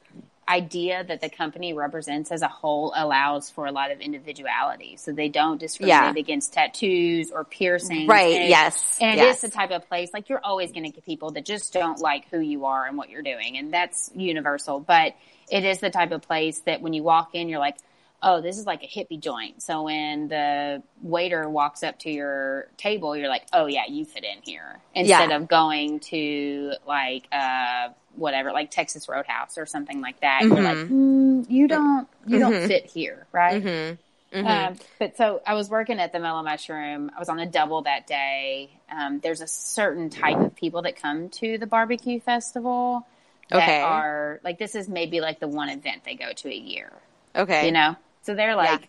idea 0.52 1.02
that 1.04 1.20
the 1.20 1.28
company 1.28 1.72
represents 1.72 2.30
as 2.30 2.42
a 2.42 2.48
whole 2.48 2.92
allows 2.94 3.50
for 3.50 3.66
a 3.66 3.72
lot 3.72 3.90
of 3.90 4.00
individuality. 4.00 4.96
So 4.96 5.12
they 5.12 5.28
don't 5.28 5.58
discriminate 5.58 6.14
Yeah. 6.16 6.20
against 6.20 6.52
tattoos 6.52 7.30
or 7.30 7.44
piercings, 7.44 8.06
Right, 8.08 8.36
And- 8.36 8.48
yes, 8.48 8.98
and 9.00 9.16
yes. 9.16 9.26
it 9.26 9.30
is 9.46 9.50
the 9.52 9.56
type 9.56 9.70
of 9.70 9.88
place 9.88 10.10
like 10.12 10.28
you're 10.28 10.44
always 10.44 10.70
going 10.72 10.84
to 10.84 10.90
get 10.90 11.04
people 11.04 11.30
that 11.32 11.44
just 11.44 11.72
don't 11.72 11.98
like 11.98 12.28
who 12.30 12.38
you 12.40 12.66
are 12.66 12.86
and 12.86 12.96
what 12.96 13.08
you're 13.10 13.22
doing, 13.22 13.56
and 13.56 13.72
that's 13.72 14.10
universal. 14.14 14.78
But 14.80 15.14
it 15.50 15.64
is 15.64 15.78
the 15.80 15.90
type 15.90 16.12
of 16.12 16.22
place 16.22 16.60
that 16.60 16.82
when 16.82 16.92
you 16.92 17.02
walk 17.02 17.34
in, 17.34 17.48
you're 17.48 17.58
like. 17.58 17.76
Oh, 18.22 18.40
this 18.40 18.56
is 18.58 18.66
like 18.66 18.82
a 18.84 18.86
hippie 18.86 19.18
joint. 19.20 19.62
So 19.62 19.82
when 19.82 20.28
the 20.28 20.82
waiter 21.02 21.48
walks 21.48 21.82
up 21.82 21.98
to 22.00 22.10
your 22.10 22.68
table, 22.76 23.16
you're 23.16 23.28
like, 23.28 23.46
oh 23.52 23.66
yeah, 23.66 23.82
you 23.88 24.04
fit 24.04 24.24
in 24.24 24.38
here. 24.44 24.80
Instead 24.94 25.30
Yeah. 25.30 25.36
of 25.36 25.48
going 25.48 26.00
to 26.00 26.74
like 26.86 27.26
uh 27.32 27.88
whatever, 28.14 28.52
like 28.52 28.70
Texas 28.70 29.08
Roadhouse 29.08 29.56
or 29.58 29.66
something 29.66 30.00
like 30.00 30.20
that. 30.20 30.42
You're 30.42 30.62
like, 30.62 30.76
mm, 30.76 31.50
you 31.50 31.66
don't 31.66 32.06
you 32.26 32.38
don't 32.38 32.66
fit 32.68 32.86
here, 32.86 33.26
right? 33.32 33.62
Mhm. 33.64 33.98
Um, 34.34 34.76
but 34.98 35.16
so 35.18 35.42
I 35.46 35.54
was 35.54 35.68
working 35.68 35.98
at 36.00 36.12
the 36.12 36.18
Mellow 36.18 36.42
Mushroom. 36.42 37.10
I 37.14 37.18
was 37.18 37.28
on 37.28 37.38
a 37.38 37.46
double 37.46 37.82
that 37.82 38.06
day. 38.06 38.70
Um, 38.90 39.20
there's 39.20 39.40
a 39.42 39.46
certain 39.46 40.08
type 40.10 40.38
of 40.38 40.54
people 40.56 40.82
that 40.82 40.96
come 40.96 41.28
to 41.30 41.58
the 41.58 41.66
barbecue 41.66 42.18
festival 42.18 43.06
that 43.50 43.58
Okay. 43.58 43.82
are 43.82 44.40
like 44.42 44.58
this 44.58 44.74
is 44.74 44.88
maybe 44.88 45.20
like 45.20 45.38
the 45.40 45.48
one 45.48 45.68
event 45.68 46.04
they 46.04 46.14
go 46.14 46.32
to 46.32 46.48
a 46.48 46.54
year. 46.56 46.90
Okay. 47.36 47.66
You 47.66 47.72
know, 47.72 47.96
so 48.22 48.34
they're 48.34 48.56
like 48.56 48.88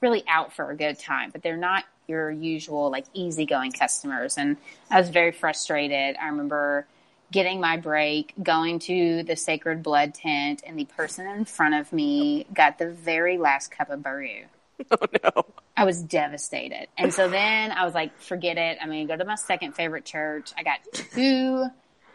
really 0.00 0.24
out 0.28 0.52
for 0.52 0.70
a 0.70 0.76
good 0.76 0.98
time, 0.98 1.30
but 1.30 1.42
they're 1.42 1.56
not 1.56 1.84
your 2.06 2.30
usual 2.30 2.90
like 2.90 3.06
easygoing 3.14 3.72
customers. 3.72 4.36
And 4.36 4.56
I 4.90 5.00
was 5.00 5.08
very 5.10 5.32
frustrated. 5.32 6.16
I 6.20 6.26
remember 6.28 6.86
getting 7.32 7.60
my 7.60 7.78
break, 7.78 8.32
going 8.42 8.78
to 8.80 9.22
the 9.24 9.34
Sacred 9.36 9.82
Blood 9.82 10.14
tent, 10.14 10.62
and 10.66 10.78
the 10.78 10.84
person 10.84 11.26
in 11.26 11.44
front 11.46 11.74
of 11.74 11.92
me 11.92 12.46
got 12.52 12.78
the 12.78 12.90
very 12.90 13.38
last 13.38 13.70
cup 13.70 13.90
of 13.90 14.00
burgoo. 14.00 14.44
Oh 14.90 15.06
no. 15.22 15.46
I 15.76 15.84
was 15.84 16.02
devastated. 16.02 16.88
And 16.98 17.14
so 17.14 17.28
then 17.28 17.70
I 17.70 17.84
was 17.84 17.94
like, 17.94 18.20
forget 18.20 18.58
it. 18.58 18.76
I'm 18.82 18.88
going 18.88 19.06
to 19.06 19.12
go 19.12 19.16
to 19.16 19.24
my 19.24 19.36
second 19.36 19.76
favorite 19.76 20.04
church. 20.04 20.52
I 20.58 20.64
got 20.64 20.80
two 20.92 21.66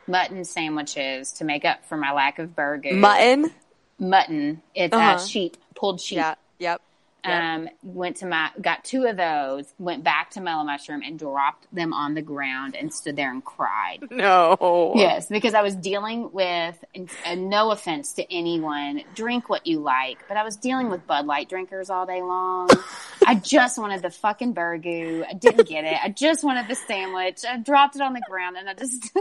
mutton 0.07 0.43
sandwiches 0.43 1.31
to 1.33 1.45
make 1.45 1.63
up 1.63 1.85
for 1.85 1.95
my 1.95 2.11
lack 2.11 2.37
of 2.37 2.55
burger. 2.57 2.93
Mutton. 2.93 3.51
Mutton. 3.97 4.61
It's 4.75 4.93
Uh-huh. 4.93 5.11
uh, 5.13 5.17
sheep, 5.19 5.55
pulled 5.73 6.01
sheep. 6.01 6.17
Yeah. 6.17 6.35
Yep. 6.59 6.81
Yep. 7.25 7.43
Um, 7.43 7.69
went 7.83 8.17
to 8.17 8.25
my, 8.27 8.49
got 8.61 8.85
two 8.85 9.03
of 9.03 9.17
those, 9.17 9.65
went 9.77 10.05
back 10.05 10.29
to 10.31 10.41
Mellow 10.41 10.63
Mushroom 10.63 11.01
and 11.03 11.19
dropped 11.19 11.67
them 11.75 11.93
on 11.93 12.13
the 12.13 12.21
ground 12.21 12.77
and 12.77 12.93
stood 12.93 13.17
there 13.17 13.29
and 13.29 13.43
cried. 13.43 13.99
No. 14.09 14.93
Yes, 14.95 15.27
because 15.27 15.53
I 15.53 15.61
was 15.61 15.75
dealing 15.75 16.31
with, 16.31 16.81
and 17.25 17.49
no 17.49 17.71
offense 17.71 18.13
to 18.13 18.33
anyone, 18.33 19.01
drink 19.15 19.49
what 19.49 19.67
you 19.67 19.79
like, 19.79 20.17
but 20.29 20.37
I 20.37 20.43
was 20.43 20.55
dealing 20.57 20.89
with 20.89 21.05
Bud 21.07 21.25
Light 21.25 21.49
drinkers 21.49 21.89
all 21.89 22.05
day 22.05 22.21
long. 22.21 22.69
I 23.25 23.35
just 23.35 23.77
wanted 23.77 24.01
the 24.01 24.09
fucking 24.09 24.53
burgoo. 24.55 25.25
I 25.29 25.33
didn't 25.33 25.67
get 25.67 25.83
it. 25.83 25.97
I 26.01 26.09
just 26.09 26.43
wanted 26.43 26.67
the 26.69 26.75
sandwich. 26.75 27.39
I 27.47 27.57
dropped 27.57 27.95
it 27.97 28.01
on 28.01 28.13
the 28.13 28.21
ground 28.29 28.55
and 28.57 28.69
I 28.69 28.73
just. 28.75 29.11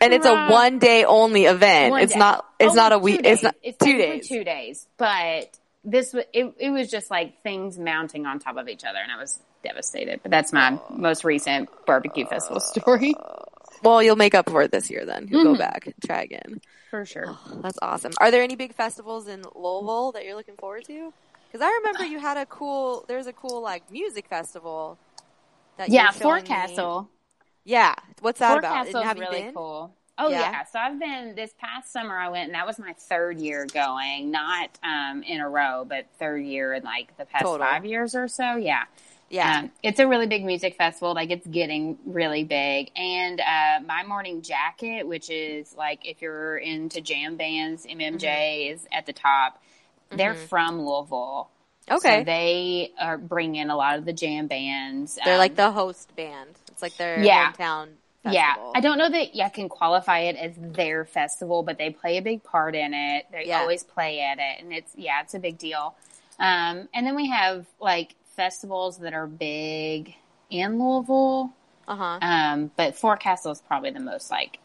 And 0.00 0.12
it's 0.12 0.26
a 0.26 0.48
one 0.48 0.80
day 0.80 1.04
only 1.04 1.44
event. 1.44 1.92
One 1.92 2.02
it's 2.02 2.12
day. 2.12 2.18
not. 2.18 2.44
It's 2.58 2.72
Oh, 2.72 2.74
not 2.74 2.92
a 2.92 2.98
week. 2.98 3.20
It's 3.24 3.42
not 3.42 3.54
It's 3.62 3.78
two 3.78 3.96
days. 3.96 4.28
Two 4.28 4.44
days, 4.44 4.86
but 4.98 5.56
this 5.84 6.12
was 6.12 6.24
it. 6.32 6.54
It 6.58 6.70
was 6.70 6.90
just 6.90 7.10
like 7.10 7.42
things 7.42 7.78
mounting 7.78 8.26
on 8.26 8.38
top 8.38 8.56
of 8.56 8.68
each 8.68 8.84
other, 8.84 8.98
and 8.98 9.12
I 9.12 9.18
was 9.18 9.40
devastated. 9.62 10.20
But 10.22 10.30
that's 10.30 10.52
my 10.52 10.78
most 10.90 11.24
recent 11.24 11.68
barbecue 11.86 12.26
festival 12.26 12.60
story 12.60 13.14
Well, 13.82 14.02
you'll 14.02 14.16
make 14.16 14.34
up 14.34 14.50
for 14.50 14.62
it 14.62 14.72
this 14.72 14.90
year. 14.90 15.04
Then 15.04 15.28
you'll 15.30 15.40
Mm-hmm. 15.40 15.54
go 15.54 15.54
back 15.56 15.94
try 16.04 16.22
again. 16.22 16.60
for 16.90 17.04
sure. 17.04 17.38
That's 17.62 17.78
awesome. 17.82 18.12
Are 18.20 18.30
there 18.30 18.42
any 18.42 18.56
big 18.56 18.74
festivals 18.74 19.28
in 19.28 19.42
Louisville 19.54 20.12
that 20.12 20.24
you're 20.24 20.36
looking 20.36 20.56
forward 20.56 20.84
to? 20.86 21.12
Because 21.48 21.64
I 21.64 21.70
remember 21.80 22.04
you 22.04 22.18
had 22.18 22.36
a 22.36 22.46
cool. 22.46 23.04
There's 23.08 23.26
a 23.26 23.32
cool 23.32 23.62
like 23.62 23.90
music 23.90 24.28
festival. 24.28 25.00
That 25.76 25.90
Yeah, 25.90 26.06
were 26.06 26.10
showing 26.10 26.52
me. 26.52 26.92
Forecastle. 26.92 27.10
Yeah, 27.64 27.94
what's 28.20 28.40
that 28.40 28.58
about? 28.58 28.72
Forecastle's 28.72 29.04
Have 29.04 29.18
you 29.18 29.22
really 29.22 29.42
been? 29.42 29.54
cool. 29.54 29.96
Oh 30.16 30.28
Yeah. 30.30 30.40
yeah. 30.40 30.64
so 30.64 30.78
I've 30.78 30.98
been 30.98 31.34
this 31.34 31.52
past 31.58 31.92
summer. 31.92 32.16
I 32.16 32.28
went, 32.28 32.46
and 32.46 32.54
that 32.54 32.66
was 32.66 32.78
my 32.78 32.92
third 32.92 33.38
year 33.40 33.66
going, 33.66 34.30
not 34.30 34.78
um, 34.82 35.22
in 35.24 35.40
a 35.40 35.48
row, 35.48 35.84
but 35.88 36.06
third 36.18 36.44
year 36.44 36.72
in 36.74 36.82
like 36.84 37.16
the 37.16 37.24
past 37.24 37.44
Total. 37.44 37.66
five 37.66 37.84
years 37.84 38.14
or 38.14 38.28
so. 38.28 38.54
Yeah, 38.56 38.84
Yeah. 39.28 39.58
Um, 39.60 39.70
it's 39.82 39.98
a 39.98 40.06
really 40.06 40.26
big 40.28 40.44
music 40.44 40.76
festival. 40.76 41.14
Like 41.14 41.30
it's 41.30 41.46
getting 41.46 41.98
really 42.06 42.44
big. 42.44 42.90
And 42.96 43.40
uh, 43.40 43.80
my 43.86 44.04
morning 44.04 44.42
jacket, 44.42 45.06
which 45.08 45.30
is 45.30 45.74
like 45.76 46.06
if 46.08 46.22
you're 46.22 46.56
into 46.58 47.00
jam 47.00 47.36
bands, 47.36 47.84
MMJ 47.84 48.20
Mm-hmm. 48.20 48.74
is 48.74 48.86
at 48.92 49.06
the 49.06 49.12
top. 49.12 49.60
They're 50.10 50.34
from 50.34 50.80
Louisville. 50.80 51.50
okay. 51.90 52.18
So 52.20 52.24
they 52.24 52.92
are 53.00 53.18
bringing 53.18 53.56
in 53.62 53.70
a 53.70 53.76
lot 53.76 53.98
of 53.98 54.04
the 54.04 54.12
jam 54.12 54.46
bands. 54.46 55.18
They're 55.24 55.34
Um, 55.34 55.38
like 55.40 55.56
the 55.56 55.72
host 55.72 56.14
band. 56.14 56.50
It's 56.70 56.82
like 56.82 56.96
their 56.98 57.20
Yeah. 57.20 57.50
hometown. 57.52 57.88
Yeah, 58.32 58.54
I 58.74 58.80
don't 58.80 58.98
know 58.98 59.10
that 59.10 59.28
I 59.42 59.48
can 59.50 59.68
qualify 59.68 60.20
it 60.20 60.36
as 60.36 60.54
their 60.56 61.04
festival, 61.04 61.62
but 61.62 61.78
they 61.78 61.90
play 61.90 62.16
a 62.16 62.22
big 62.22 62.42
part 62.42 62.74
in 62.74 62.94
it. 62.94 63.26
They 63.30 63.46
Yeah. 63.46 63.60
always 63.60 63.82
play 63.84 64.20
at 64.20 64.38
it, 64.38 64.62
and 64.62 64.72
it's 64.72 64.92
yeah, 64.96 65.20
it's 65.20 65.34
a 65.34 65.38
big 65.38 65.58
deal. 65.58 65.94
Um, 66.38 66.88
and 66.94 67.06
then 67.06 67.14
we 67.14 67.28
have 67.28 67.66
like 67.80 68.14
festivals 68.36 68.98
that 68.98 69.12
are 69.14 69.26
big 69.26 70.14
in 70.50 70.78
Louisville, 70.78 71.52
Uh 71.86 71.96
huh. 71.96 72.18
um, 72.22 72.70
but 72.76 72.96
Forecastle 72.96 73.52
is 73.52 73.60
probably 73.60 73.90
the 73.90 74.00
most 74.00 74.30
like 74.30 74.58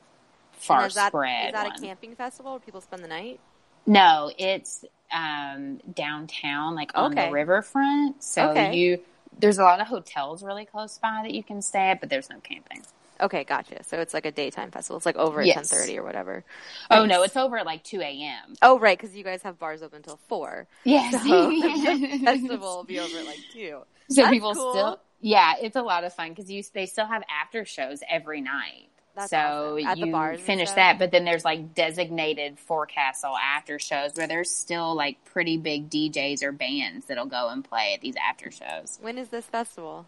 far 0.54 0.86
is 0.88 0.96
that, 0.96 1.10
spread. 1.10 1.48
is 1.48 1.52
that 1.52 1.68
one. 1.68 1.76
a 1.76 1.80
camping 1.80 2.16
festival 2.16 2.52
where 2.52 2.60
people 2.60 2.82
spend 2.82 3.04
the 3.04 3.08
night? 3.08 3.40
No, 3.86 4.32
it's 4.38 4.86
um, 5.12 5.78
downtown, 5.94 6.76
like 6.76 6.92
on 6.96 7.16
the 7.16 7.30
riverfront. 7.30 8.24
So 8.24 8.52
Okay. 8.52 8.76
you 8.76 9.00
there's 9.38 9.58
a 9.58 9.64
lot 9.64 9.80
of 9.80 9.88
hotels 9.88 10.44
really 10.44 10.66
close 10.66 10.98
by 10.98 11.22
that 11.24 11.32
you 11.34 11.44
can 11.44 11.62
stay 11.62 11.90
at, 11.90 12.00
but 12.02 12.10
there's 12.10 12.30
no 12.30 12.38
camping. 12.42 12.84
Okay, 13.22 13.44
gotcha. 13.44 13.84
So 13.84 14.00
it's 14.00 14.14
like 14.14 14.26
a 14.26 14.32
daytime 14.32 14.72
festival. 14.72 14.98
It's 14.98 15.06
like 15.06 15.18
over 15.18 15.42
at 15.42 15.48
Yes. 15.48 15.56
ten 15.70 15.80
thirty 15.80 15.98
or 15.98 16.04
whatever. 16.04 16.44
Oh 16.90 17.06
no, 17.06 17.24
it's 17.24 17.36
over 17.38 17.58
at 17.58 17.66
like 17.66 17.84
two 17.84 18.02
a.m. 18.02 18.54
Oh, 18.62 18.80
right, 18.80 18.98
because 18.98 19.16
you 19.16 19.24
guys 19.24 19.42
have 19.44 19.60
bars 19.60 19.82
open 19.82 19.98
until 19.98 20.18
four. 20.28 20.68
Yes. 20.84 21.12
So 21.14 21.20
the 21.50 22.20
festival 22.24 22.78
will 22.78 22.84
be 22.84 23.00
over 23.00 23.18
at 23.18 23.26
like 23.26 23.40
two. 23.54 23.80
So 24.10 24.22
That's 24.22 24.30
people 24.34 24.54
cool. 24.56 24.72
still, 24.74 25.00
yeah, 25.22 25.54
it's 25.62 25.76
a 25.76 25.82
lot 25.82 26.04
of 26.04 26.14
fun 26.14 26.30
because 26.30 26.50
you 26.50 26.64
they 26.74 26.86
still 26.86 27.06
have 27.06 27.24
after 27.30 27.66
shows 27.66 28.00
every 28.10 28.42
night. 28.42 28.90
That's 29.16 29.32
so 29.32 29.78
awesome. 29.78 29.88
At 29.88 29.98
the 30.00 30.08
you 30.08 30.38
finish 30.38 30.72
that, 30.72 30.98
but 30.98 31.12
then 31.12 31.26
there's 31.26 31.44
like 31.44 31.74
designated 31.76 32.58
forecastle 32.58 33.36
after 33.36 33.78
shows 33.80 34.12
where 34.16 34.28
there's 34.28 34.50
still 34.50 34.96
like 34.96 35.18
pretty 35.26 35.58
big 35.58 35.90
DJs 35.90 36.42
or 36.44 36.52
bands 36.54 37.08
that'll 37.08 37.26
go 37.26 37.50
and 37.50 37.66
play 37.66 37.94
at 37.96 38.02
these 38.02 38.16
after 38.16 38.50
shows. 38.50 38.98
When 39.02 39.18
is 39.18 39.28
this 39.30 39.46
festival? 39.46 40.06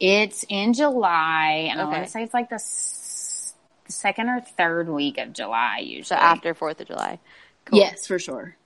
It's 0.00 0.44
in 0.48 0.72
July, 0.72 1.68
and 1.70 1.80
I 1.80 1.84
Okay. 1.84 1.92
want 1.92 2.04
to 2.06 2.10
say 2.10 2.22
it's 2.22 2.34
like 2.34 2.48
the 2.48 2.54
s- 2.56 3.54
second 3.88 4.28
or 4.30 4.40
third 4.40 4.88
week 4.88 5.18
of 5.18 5.32
July 5.32 5.78
usually. 5.80 6.04
So 6.04 6.14
after 6.16 6.54
Fourth 6.54 6.80
of 6.80 6.86
July. 6.88 7.18
Cool. 7.66 7.78
yes, 7.78 8.06
for 8.06 8.18
sure. 8.18 8.56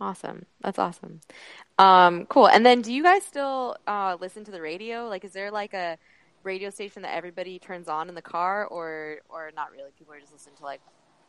Awesome. 0.00 0.46
That's 0.62 0.78
awesome. 0.78 1.20
Um, 1.78 2.24
cool. 2.26 2.46
And 2.48 2.64
then 2.64 2.80
do 2.82 2.92
you 2.92 3.02
guys 3.02 3.22
still 3.24 3.76
uh, 3.86 4.16
listen 4.20 4.44
to 4.44 4.50
the 4.50 4.62
radio? 4.62 5.08
Like, 5.08 5.24
is 5.24 5.32
there 5.32 5.50
like 5.50 5.74
a 5.74 5.98
radio 6.44 6.70
station 6.70 7.02
that 7.02 7.14
everybody 7.14 7.58
turns 7.58 7.88
on 7.88 8.08
in 8.08 8.14
the 8.14 8.22
car, 8.22 8.64
or 8.66 9.18
or 9.28 9.50
not 9.54 9.70
really? 9.72 9.90
People 9.98 10.14
are 10.14 10.20
just 10.20 10.32
listening 10.32 10.56
to 10.56 10.64
like 10.64 10.80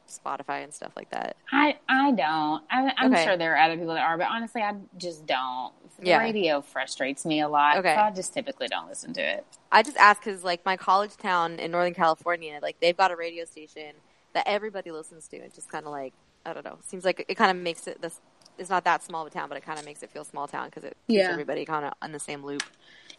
Spotify 0.09 0.63
and 0.63 0.73
stuff 0.73 0.91
like 0.95 1.09
that. 1.11 1.35
I 1.51 1.77
I 1.87 2.11
don't. 2.11 2.63
I, 2.71 2.93
I'm 2.97 3.13
Okay. 3.13 3.23
sure 3.23 3.37
there 3.37 3.55
are 3.55 3.61
other 3.63 3.77
people 3.77 3.93
that 3.93 4.03
are, 4.03 4.17
but 4.17 4.27
honestly, 4.29 4.61
I 4.61 4.75
just 4.97 5.25
don't. 5.25 5.73
The 5.99 6.05
Yeah. 6.07 6.17
radio 6.19 6.61
frustrates 6.61 7.25
me 7.25 7.41
a 7.41 7.49
lot, 7.49 7.77
Okay. 7.77 7.93
so 7.93 7.99
I 8.01 8.11
just 8.11 8.33
typically 8.33 8.67
don't 8.67 8.87
listen 8.87 9.13
to 9.13 9.21
it. 9.21 9.45
I 9.71 9.83
just 9.83 9.97
ask 9.97 10.21
because 10.23 10.43
like 10.43 10.65
my 10.65 10.77
college 10.77 11.15
town 11.17 11.59
in 11.59 11.71
Northern 11.71 11.93
California, 11.93 12.59
like 12.61 12.79
they've 12.79 12.97
got 12.97 13.11
a 13.11 13.15
radio 13.15 13.45
station 13.45 13.93
that 14.33 14.43
everybody 14.47 14.91
listens 14.91 15.27
to. 15.29 15.37
It 15.37 15.53
just 15.53 15.69
kind 15.69 15.85
of 15.85 15.91
like 15.91 16.13
I 16.45 16.53
don't 16.53 16.63
know. 16.65 16.77
Seems 16.87 17.03
like 17.05 17.25
it 17.27 17.35
kind 17.35 17.51
of 17.51 17.57
makes 17.61 17.87
it 17.87 18.01
this. 18.01 18.19
It's 18.57 18.69
not 18.69 18.83
that 18.85 19.03
small 19.03 19.21
of 19.25 19.27
a 19.27 19.31
town, 19.31 19.47
but 19.49 19.57
it 19.57 19.63
kind 19.65 19.79
of 19.79 19.85
makes 19.85 20.03
it 20.03 20.09
feel 20.11 20.23
small 20.25 20.47
town 20.47 20.65
because 20.65 20.83
it 20.83 20.95
keeps 21.07 21.19
Yeah. 21.23 21.31
everybody 21.31 21.65
kind 21.65 21.85
of 21.85 21.93
on 22.01 22.11
the 22.11 22.19
same 22.19 22.43
loop. 22.43 22.63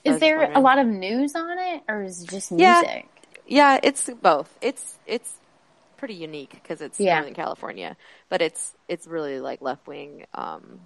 Is 0.04 0.18
there 0.20 0.50
a 0.52 0.60
lot 0.60 0.78
of 0.78 0.86
news 0.86 1.34
on 1.34 1.58
it, 1.58 1.82
or 1.88 2.02
is 2.02 2.22
it 2.22 2.30
just 2.30 2.52
Yeah. 2.52 2.80
music? 2.80 3.06
Yeah, 3.46 3.78
it's 3.82 4.08
both. 4.22 4.56
It's 4.60 4.98
it's 5.06 5.39
pretty 6.00 6.14
unique 6.14 6.50
because 6.50 6.80
it's 6.80 6.98
Yeah. 6.98 7.16
Northern 7.16 7.34
California, 7.34 7.96
but 8.28 8.42
it's 8.42 8.74
it's 8.88 9.06
really 9.06 9.38
like 9.38 9.60
left 9.62 9.86
wing 9.86 10.26
um, 10.34 10.80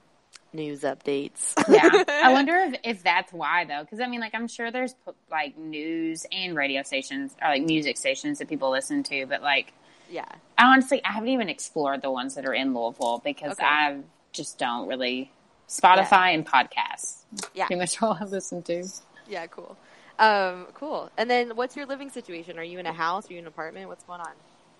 news 0.52 0.82
updates. 0.82 1.54
Yeah, 1.68 1.88
I 2.08 2.32
wonder 2.32 2.54
if, 2.56 2.74
if 2.84 3.02
that's 3.02 3.32
why 3.32 3.64
though, 3.64 3.80
because 3.82 4.00
I 4.00 4.06
mean, 4.06 4.20
like 4.20 4.34
I'm 4.34 4.48
sure 4.48 4.70
there's 4.70 4.94
like 5.30 5.56
news 5.56 6.26
and 6.30 6.54
radio 6.54 6.82
stations 6.82 7.34
or 7.40 7.48
like 7.48 7.62
music 7.64 7.96
stations 7.96 8.40
that 8.40 8.48
people 8.48 8.70
listen 8.70 9.02
to, 9.04 9.24
but 9.26 9.40
like 9.40 9.72
yeah, 10.10 10.26
I 10.58 10.66
honestly 10.72 11.02
I 11.04 11.12
haven't 11.12 11.30
even 11.30 11.48
explored 11.48 12.02
the 12.02 12.10
ones 12.10 12.34
that 12.34 12.44
are 12.44 12.52
in 12.52 12.74
Louisville 12.74 13.22
because 13.24 13.52
Okay. 13.52 13.64
I 13.64 14.00
just 14.32 14.58
don't 14.58 14.86
really 14.88 15.30
Spotify 15.68 16.34
and 16.34 16.46
podcasts. 16.46 17.22
yeah, 17.54 17.66
Pretty 17.66 17.80
much 17.80 18.02
all 18.02 18.18
I 18.20 18.24
listen 18.24 18.62
to. 18.64 18.84
yeah. 19.28 19.46
Cool, 19.46 19.76
um, 20.18 20.66
cool. 20.74 21.10
And 21.16 21.30
then, 21.30 21.56
what's 21.56 21.74
your 21.76 21.86
living 21.86 22.10
situation? 22.10 22.58
Are 22.58 22.62
you 22.64 22.78
in 22.78 22.86
a 22.86 22.92
house? 22.92 23.30
Are 23.30 23.32
you 23.32 23.38
in 23.38 23.44
an 23.44 23.48
apartment? 23.48 23.88
What's 23.88 24.04
going 24.04 24.20
on? 24.20 24.32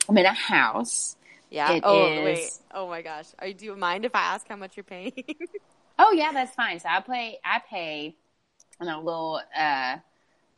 I'm 0.09 0.19
in 0.19 0.27
a 0.27 0.33
house. 0.33 1.17
Yeah. 1.51 1.73
It 1.73 1.83
oh 1.85 2.07
is- 2.07 2.25
wait. 2.25 2.51
Oh 2.73 2.89
my 2.89 3.03
gosh. 3.03 3.27
Are, 3.39 3.53
do 3.53 3.65
you 3.65 3.77
mind 3.77 4.05
if 4.05 4.15
I 4.15 4.35
ask 4.35 4.49
how 4.49 4.57
much 4.57 4.77
you're 4.77 4.85
paying? 4.85 5.13
Oh 5.97 6.13
yeah, 6.13 6.33
that's 6.33 6.55
fine. 6.55 6.81
So 6.81 6.89
I 6.89 7.01
play. 7.01 7.39
I 7.45 7.61
pay. 7.71 8.17
And 8.81 8.91
a 8.91 8.99
little 8.99 9.41
uh, 9.57 9.99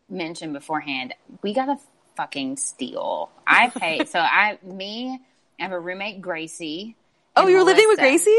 mention 0.09 0.55
beforehand. 0.55 1.15
We 1.43 1.53
got 1.53 1.69
a 1.69 1.77
fucking 2.17 2.57
steal. 2.57 3.31
I 3.47 3.69
pay. 3.69 4.05
so 4.07 4.19
I, 4.19 4.59
me, 4.63 5.21
I 5.61 5.63
have 5.63 5.73
a 5.73 5.79
roommate, 5.79 6.23
Gracie. 6.23 6.97
oh, 7.37 7.47
you're 7.47 7.65
living 7.65 7.87
with 7.89 7.99
Gracie? 7.99 8.35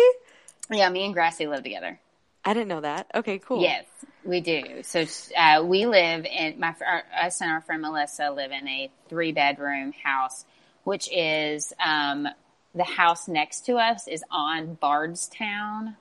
Yeah, 0.71 0.89
me 0.89 1.05
and 1.05 1.13
Gracie 1.13 1.45
live 1.45 1.63
together. 1.63 1.99
I 2.43 2.53
didn't 2.53 2.69
know 2.69 2.81
that. 2.81 3.07
Okay, 3.13 3.39
cool. 3.39 3.61
Yes, 3.61 3.85
we 4.23 4.41
do. 4.41 4.81
So 4.83 5.05
uh, 5.37 5.63
we 5.63 5.85
live 5.85 6.25
in 6.25 6.59
my 6.59 6.73
our, 6.85 7.03
us 7.21 7.41
and 7.41 7.51
our 7.51 7.61
friend 7.61 7.81
Melissa 7.81 8.31
live 8.31 8.51
in 8.51 8.67
a 8.67 8.89
three 9.09 9.31
bedroom 9.31 9.93
house, 10.03 10.45
which 10.87 11.09
is 11.11 11.73
um, 11.85 12.29
the 12.73 12.85
house 12.85 13.27
next 13.27 13.65
to 13.65 13.75
us 13.75 14.07
is 14.07 14.23
on 14.31 14.75
Bardstown. 14.75 15.97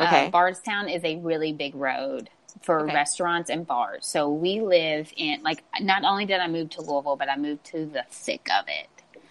Okay. 0.00 0.26
Uh, 0.26 0.30
Bardstown 0.30 0.88
is 0.88 1.04
a 1.04 1.18
really 1.18 1.52
big 1.52 1.76
road 1.76 2.28
for 2.62 2.80
Okay. 2.80 2.94
restaurants 2.94 3.48
and 3.48 3.64
bars. 3.64 4.08
So 4.08 4.28
we 4.28 4.60
live 4.60 5.12
in 5.16 5.44
like 5.44 5.62
not 5.80 6.02
only 6.02 6.26
did 6.26 6.40
I 6.40 6.48
move 6.48 6.70
to 6.70 6.80
Louisville, 6.82 7.14
but 7.14 7.28
I 7.28 7.36
moved 7.36 7.66
to 7.66 7.86
the 7.86 8.04
thick 8.10 8.48
of 8.58 8.64
it. 8.66 8.88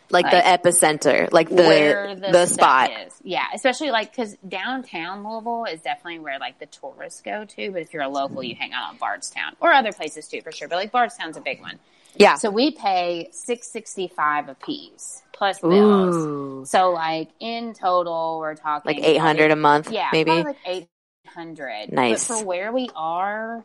Like, 0.10 0.32
the 0.32 0.38
epicenter, 0.38 1.30
like 1.34 1.50
the 1.50 1.56
where 1.56 2.16
the, 2.16 2.32
the, 2.32 2.46
spot. 2.46 2.90
is. 3.08 3.14
Yeah, 3.26 3.44
especially 3.54 3.92
like 3.92 4.16
because 4.16 4.38
downtown 4.48 5.22
Louisville 5.28 5.66
is 5.66 5.82
definitely 5.82 6.20
where 6.20 6.40
like 6.40 6.60
the 6.60 6.66
tourists 6.66 7.20
go 7.20 7.44
to. 7.44 7.72
But 7.72 7.82
if 7.82 7.94
you're 7.94 8.04
a 8.04 8.08
local, 8.08 8.42
you 8.42 8.56
hang 8.56 8.72
out 8.72 8.90
on 8.90 8.96
Bardstown 8.96 9.58
or 9.60 9.74
other 9.74 9.92
places 9.92 10.30
too, 10.30 10.42
for 10.42 10.54
sure. 10.54 10.70
But 10.70 10.78
like 10.78 10.94
Bardstown's 10.94 11.36
a 11.36 11.42
big 11.42 11.60
one. 11.60 11.78
Yeah. 12.20 12.36
So 12.36 12.49
we 12.49 12.72
pay 12.72 13.30
six 13.32 13.72
sixty 13.72 14.07
five 14.07 14.49
a 14.49 14.55
piece 14.55 15.24
plus 15.34 15.59
bills. 15.59 16.15
Ooh. 16.15 16.63
So 16.65 16.91
like 16.91 17.30
in 17.39 17.74
total, 17.74 18.39
we're 18.39 18.55
talking 18.55 18.93
Like 18.95 19.03
eight 19.03 19.18
hundred 19.18 19.51
a 19.51 19.55
month, 19.55 19.91
yeah, 19.91 20.09
maybe. 20.11 20.32
like 20.32 20.57
eight 20.65 20.88
hundred. 21.28 21.91
Nice. 21.91 22.28
But 22.28 22.39
for 22.39 22.45
where 22.45 22.71
we 22.71 22.89
are, 22.95 23.63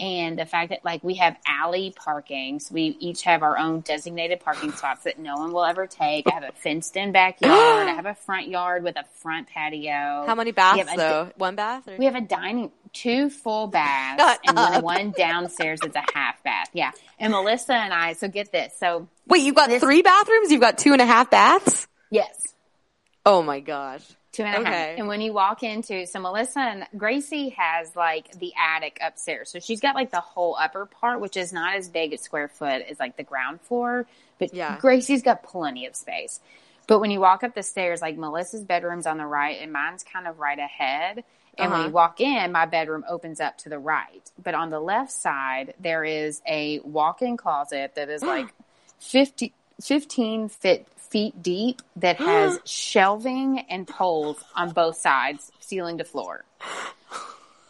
and 0.00 0.38
the 0.38 0.46
fact 0.46 0.70
that 0.70 0.84
like 0.84 1.04
we 1.04 1.14
have 1.14 1.36
alley 1.46 1.92
parking, 1.94 2.58
so 2.60 2.74
we 2.74 2.96
each 2.98 3.22
have 3.22 3.42
our 3.42 3.56
own 3.58 3.80
designated 3.80 4.40
parking 4.40 4.72
spots 4.72 5.04
that 5.04 5.18
no 5.18 5.36
one 5.36 5.52
will 5.52 5.64
ever 5.64 5.86
take. 5.86 6.26
I 6.26 6.34
have 6.34 6.42
a 6.42 6.52
fenced 6.52 6.96
in 6.96 7.12
backyard. 7.12 7.88
I 7.88 7.92
have 7.94 8.06
a 8.06 8.14
front 8.14 8.48
yard 8.48 8.82
with 8.82 8.96
a 8.96 9.04
front 9.20 9.48
patio. 9.48 10.24
How 10.26 10.34
many 10.34 10.50
baths 10.52 10.74
We 10.76 10.80
have 10.80 10.94
a- 10.94 10.96
though? 10.96 11.30
One 11.36 11.54
bath? 11.54 11.86
Or? 11.86 11.96
We 11.96 12.06
have 12.06 12.16
a 12.16 12.20
dining, 12.20 12.72
two 12.92 13.30
full 13.30 13.68
baths, 13.68 14.20
Shut 14.22 14.40
and 14.46 14.56
then 14.58 14.82
one 14.82 15.10
downstairs 15.12 15.80
is 15.86 15.94
a 15.94 16.02
half 16.14 16.42
bath. 16.42 16.70
Yeah. 16.72 16.90
And 17.18 17.32
Melissa 17.32 17.74
and 17.74 17.92
I, 17.94 18.14
so 18.14 18.26
get 18.28 18.50
this. 18.50 18.72
So, 18.78 19.08
Wait, 19.28 19.42
you've 19.42 19.54
got 19.54 19.68
This- 19.68 19.82
three 19.82 20.02
bathrooms? 20.02 20.50
You've 20.50 20.60
got 20.60 20.78
two 20.78 20.92
and 20.92 21.00
a 21.00 21.06
half 21.06 21.30
baths? 21.30 21.86
yes. 22.10 22.38
Oh 23.24 23.40
my 23.40 23.60
gosh. 23.60 24.02
Two 24.32 24.44
and 24.44 24.54
a 24.54 24.58
half. 24.58 24.74
Okay. 24.74 24.94
And 24.98 25.08
when 25.08 25.20
you 25.20 25.32
walk 25.34 25.62
into, 25.62 26.06
so 26.06 26.18
Melissa 26.18 26.60
and 26.60 26.86
Gracie 26.96 27.50
has 27.50 27.94
like 27.94 28.32
the 28.38 28.52
attic 28.58 28.98
upstairs. 29.02 29.50
So 29.50 29.58
she's 29.60 29.80
got 29.80 29.94
like 29.94 30.10
the 30.10 30.20
whole 30.20 30.56
upper 30.58 30.86
part, 30.86 31.20
which 31.20 31.36
is 31.36 31.52
not 31.52 31.76
as 31.76 31.88
big 31.88 32.14
at 32.14 32.20
square 32.20 32.48
foot 32.48 32.82
as 32.90 32.98
like 32.98 33.16
the 33.18 33.22
ground 33.24 33.60
floor. 33.60 34.06
But 34.38 34.54
Yeah. 34.54 34.78
Gracie's 34.78 35.22
got 35.22 35.42
plenty 35.42 35.84
of 35.86 35.94
space. 35.94 36.40
But 36.86 36.98
when 37.00 37.10
you 37.10 37.20
walk 37.20 37.44
up 37.44 37.54
the 37.54 37.62
stairs, 37.62 38.00
like 38.00 38.16
Melissa's 38.16 38.64
bedroom's 38.64 39.06
on 39.06 39.18
the 39.18 39.26
right 39.26 39.58
and 39.60 39.70
mine's 39.72 40.02
kind 40.02 40.26
of 40.26 40.38
right 40.38 40.58
ahead. 40.58 41.24
And 41.58 41.70
when 41.70 41.80
Uh-huh. 41.80 41.88
you 41.88 41.92
walk 41.94 42.20
in, 42.22 42.50
my 42.52 42.64
bedroom 42.64 43.04
opens 43.06 43.38
up 43.38 43.58
to 43.58 43.68
the 43.68 43.78
right. 43.78 44.22
But 44.42 44.54
on 44.54 44.70
the 44.70 44.80
left 44.80 45.12
side, 45.12 45.74
there 45.78 46.04
is 46.04 46.40
a 46.48 46.78
walk 46.80 47.20
in 47.20 47.36
closet 47.36 47.94
that 47.96 48.08
is 48.08 48.22
like 48.22 48.46
50, 48.98 49.52
15 49.82 50.48
feet, 50.48 50.86
feet 51.12 51.42
deep 51.42 51.82
that 51.96 52.16
has 52.18 52.58
shelving 52.64 53.60
and 53.68 53.86
poles 53.86 54.42
on 54.56 54.70
both 54.70 54.96
sides, 54.96 55.52
ceiling 55.60 55.98
to 55.98 56.04
floor. 56.04 56.44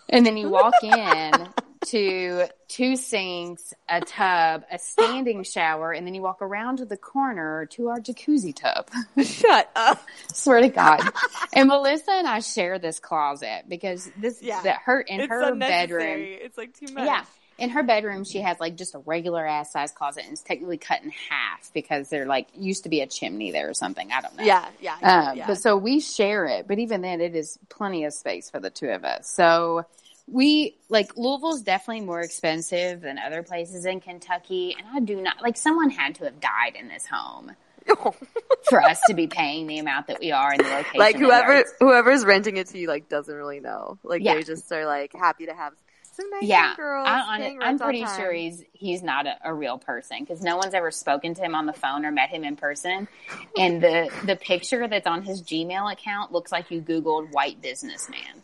And 0.09 0.25
then 0.25 0.37
you 0.37 0.49
walk 0.49 0.75
in 0.83 1.33
to 1.87 2.45
two 2.69 2.97
sinks, 2.97 3.75
a 3.89 4.01
tub, 4.01 4.65
a 4.71 4.79
standing 4.79 5.43
shower, 5.43 5.93
and 5.93 6.07
then 6.07 6.15
you 6.15 6.23
walk 6.23 6.41
around 6.43 6.79
to 6.79 6.85
the 6.85 6.97
corner 6.97 7.67
to 7.67 7.89
our 7.89 7.99
jacuzzi 7.99 8.55
tub. 8.55 8.89
Shut 9.25 9.71
up. 9.75 10.03
Swear 10.33 10.61
to 10.61 10.69
God. 10.69 11.01
and 11.53 11.69
Melissa 11.69 12.13
and 12.13 12.29
I 12.29 12.41
share 12.41 12.79
this 12.79 13.01
closet 13.01 13.65
because 13.69 14.11
this 14.17 14.41
Yeah. 14.43 14.63
that 14.63 14.83
her 14.85 15.01
in 15.01 15.29
her 15.29 15.55
bedroom. 15.55 16.19
It's 16.19 16.57
like 16.57 16.79
too 16.79 16.93
much. 16.95 17.07
Yeah. 17.07 17.25
In 17.63 17.71
her 17.71 17.83
bedroom, 17.85 18.25
she 18.25 18.41
has 18.41 18.59
like 18.59 18.77
just 18.77 18.95
a 18.95 18.99
regular 18.99 19.47
ass 19.47 19.73
size 19.73 19.93
closet 19.93 20.25
and 20.25 20.33
it's 20.33 20.43
technically 20.43 20.79
cut 20.79 21.03
in 21.05 21.11
half 21.11 21.73
because 21.73 22.09
there 22.09 22.27
like 22.27 22.49
used 22.57 22.83
to 22.83 22.89
be 22.89 23.01
a 23.03 23.07
chimney 23.07 23.53
there 23.53 23.71
or 23.71 23.75
something. 23.75 24.11
I 24.13 24.21
don't 24.21 24.37
know. 24.37 24.43
Yeah, 24.45 24.67
yeah. 24.81 24.97
yeah, 25.01 25.31
Um, 25.31 25.39
yeah. 25.39 25.47
But 25.47 25.59
so 25.59 25.77
we 25.77 26.01
share 26.01 26.47
it, 26.47 26.67
but 26.67 26.79
even 26.81 27.03
then, 27.03 27.21
it 27.21 27.37
is 27.37 27.59
plenty 27.69 28.05
of 28.05 28.13
space 28.15 28.51
for 28.51 28.59
the 28.59 28.69
two 28.71 28.89
of 28.89 29.05
us. 29.05 29.29
So 29.31 29.87
we 30.27 30.77
like 30.89 31.17
Louisville's 31.17 31.63
definitely 31.63 32.05
more 32.05 32.21
expensive 32.21 33.01
than 33.01 33.19
other 33.19 33.43
places 33.45 33.85
in 33.87 34.01
Kentucky, 34.01 34.75
and 34.77 34.87
I 34.93 34.99
do 35.01 35.21
not 35.23 35.41
like 35.41 35.57
someone 35.57 35.91
had 35.91 36.17
to 36.17 36.25
have 36.25 36.41
died 36.41 36.75
in 36.79 36.89
this 36.89 37.07
home 37.07 37.53
for 38.69 38.83
us 38.83 39.01
to 39.09 39.15
be 39.15 39.27
paying 39.27 39.67
the 39.67 39.79
amount 39.79 40.07
that 40.07 40.21
we 40.21 40.31
are 40.33 40.53
in 40.55 40.59
the 40.63 40.69
location. 40.69 40.99
like 40.99 41.17
whoever 41.17 41.65
whoever's 41.81 42.25
renting 42.25 42.57
it 42.57 42.69
to 42.69 42.79
you 42.79 42.89
like 42.89 43.09
doesn't 43.09 43.35
really 43.35 43.61
know. 43.61 43.99
Like 44.03 44.23
Yeah. 44.23 44.35
they 44.35 44.43
just 44.43 44.71
are 44.73 44.87
like 44.87 45.13
happy 45.15 45.47
to 45.47 45.55
have 45.55 45.73
Yeah, 46.43 46.75
girls. 46.77 47.07
I, 47.09 47.21
on 47.21 47.41
paying 47.41 47.55
I'm 47.55 47.61
rent 47.61 47.83
on 47.83 47.87
pretty 47.87 48.05
time. 48.05 48.21
sure 48.21 48.33
he's 48.33 48.65
he's 48.73 49.03
not 49.03 49.27
a, 49.27 49.37
a 49.45 49.55
real 49.55 49.79
person 49.79 50.19
because 50.21 50.43
no 50.43 50.57
one's 50.57 50.75
ever 50.75 50.91
spoken 50.91 51.35
to 51.35 51.43
him 51.43 51.55
on 51.55 51.67
the 51.67 51.73
phone 51.73 52.05
or 52.05 52.11
met 52.11 52.29
him 52.31 52.45
in 52.45 52.57
person. 52.57 53.09
And 53.57 53.83
the 53.83 54.11
the 54.25 54.37
picture 54.37 54.89
that's 54.89 55.07
on 55.07 55.23
his 55.23 55.43
Gmail 55.43 55.93
account 55.93 56.33
looks 56.33 56.53
like 56.53 56.71
you 56.71 56.81
Googled 56.81 57.33
white 57.33 57.61
businessman. 57.63 58.43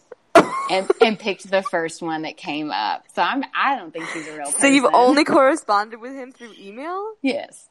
And, 0.70 0.88
and 1.00 1.18
picked 1.18 1.50
the 1.50 1.62
first 1.62 2.02
one 2.02 2.22
that 2.22 2.36
came 2.36 2.70
up. 2.70 3.06
So 3.14 3.22
I'm 3.22 3.42
I 3.56 3.76
don't 3.76 3.92
think 3.92 4.06
he's 4.10 4.28
a 4.28 4.32
real 4.32 4.44
person. 4.46 4.60
So 4.60 4.66
you've 4.66 4.90
only 4.92 5.24
corresponded 5.36 6.00
with 6.00 6.12
him 6.12 6.32
through 6.32 6.52
email? 6.58 7.14
yes. 7.22 7.68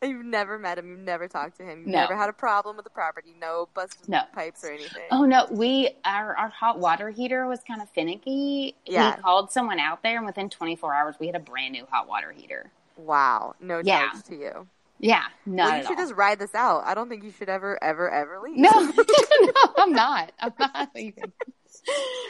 You've 0.00 0.24
never 0.24 0.58
met 0.60 0.78
him. 0.78 0.88
You've 0.90 1.00
never 1.00 1.26
talked 1.26 1.56
to 1.56 1.64
him. 1.64 1.80
You've 1.80 1.88
No. 1.88 2.00
never 2.02 2.16
had 2.16 2.28
a 2.30 2.32
problem 2.32 2.76
with 2.76 2.84
the 2.84 2.90
property. 2.90 3.34
No 3.40 3.68
busted 3.74 4.08
No. 4.08 4.20
pipes 4.32 4.62
or 4.64 4.70
anything. 4.70 5.02
Oh 5.10 5.24
no, 5.24 5.46
we 5.50 5.90
our 6.04 6.36
our 6.36 6.48
hot 6.48 6.78
water 6.78 7.10
heater 7.10 7.46
was 7.48 7.60
kind 7.66 7.82
of 7.82 7.88
finicky. 7.90 8.76
Yeah. 8.86 9.16
We 9.16 9.22
called 9.22 9.50
someone 9.50 9.80
out 9.80 10.04
there, 10.04 10.16
and 10.18 10.26
within 10.26 10.50
24 10.50 10.94
hours, 10.94 11.16
we 11.18 11.26
had 11.26 11.34
a 11.34 11.40
brand 11.40 11.72
new 11.72 11.84
hot 11.90 12.06
water 12.06 12.30
heater. 12.30 12.70
Wow. 12.96 13.54
No 13.60 13.80
Yeah. 13.80 14.10
charge 14.10 14.24
to 14.26 14.36
you. 14.36 14.68
Yeah, 15.00 15.22
not 15.46 15.66
well, 15.68 15.76
you 15.76 15.82
should 15.82 15.90
all. 15.98 16.04
just 16.04 16.14
ride 16.14 16.38
this 16.40 16.54
out. 16.56 16.82
I 16.84 16.94
don't 16.94 17.08
think 17.08 17.22
you 17.22 17.30
should 17.30 17.48
ever, 17.48 17.78
ever, 17.82 18.10
ever 18.10 18.40
leave. 18.40 18.56
No, 18.56 18.70
no, 19.40 19.52
I'm 19.76 19.92
not. 19.92 20.32
I'm 20.40 20.52
not 20.58 20.90
leaving. 20.94 21.32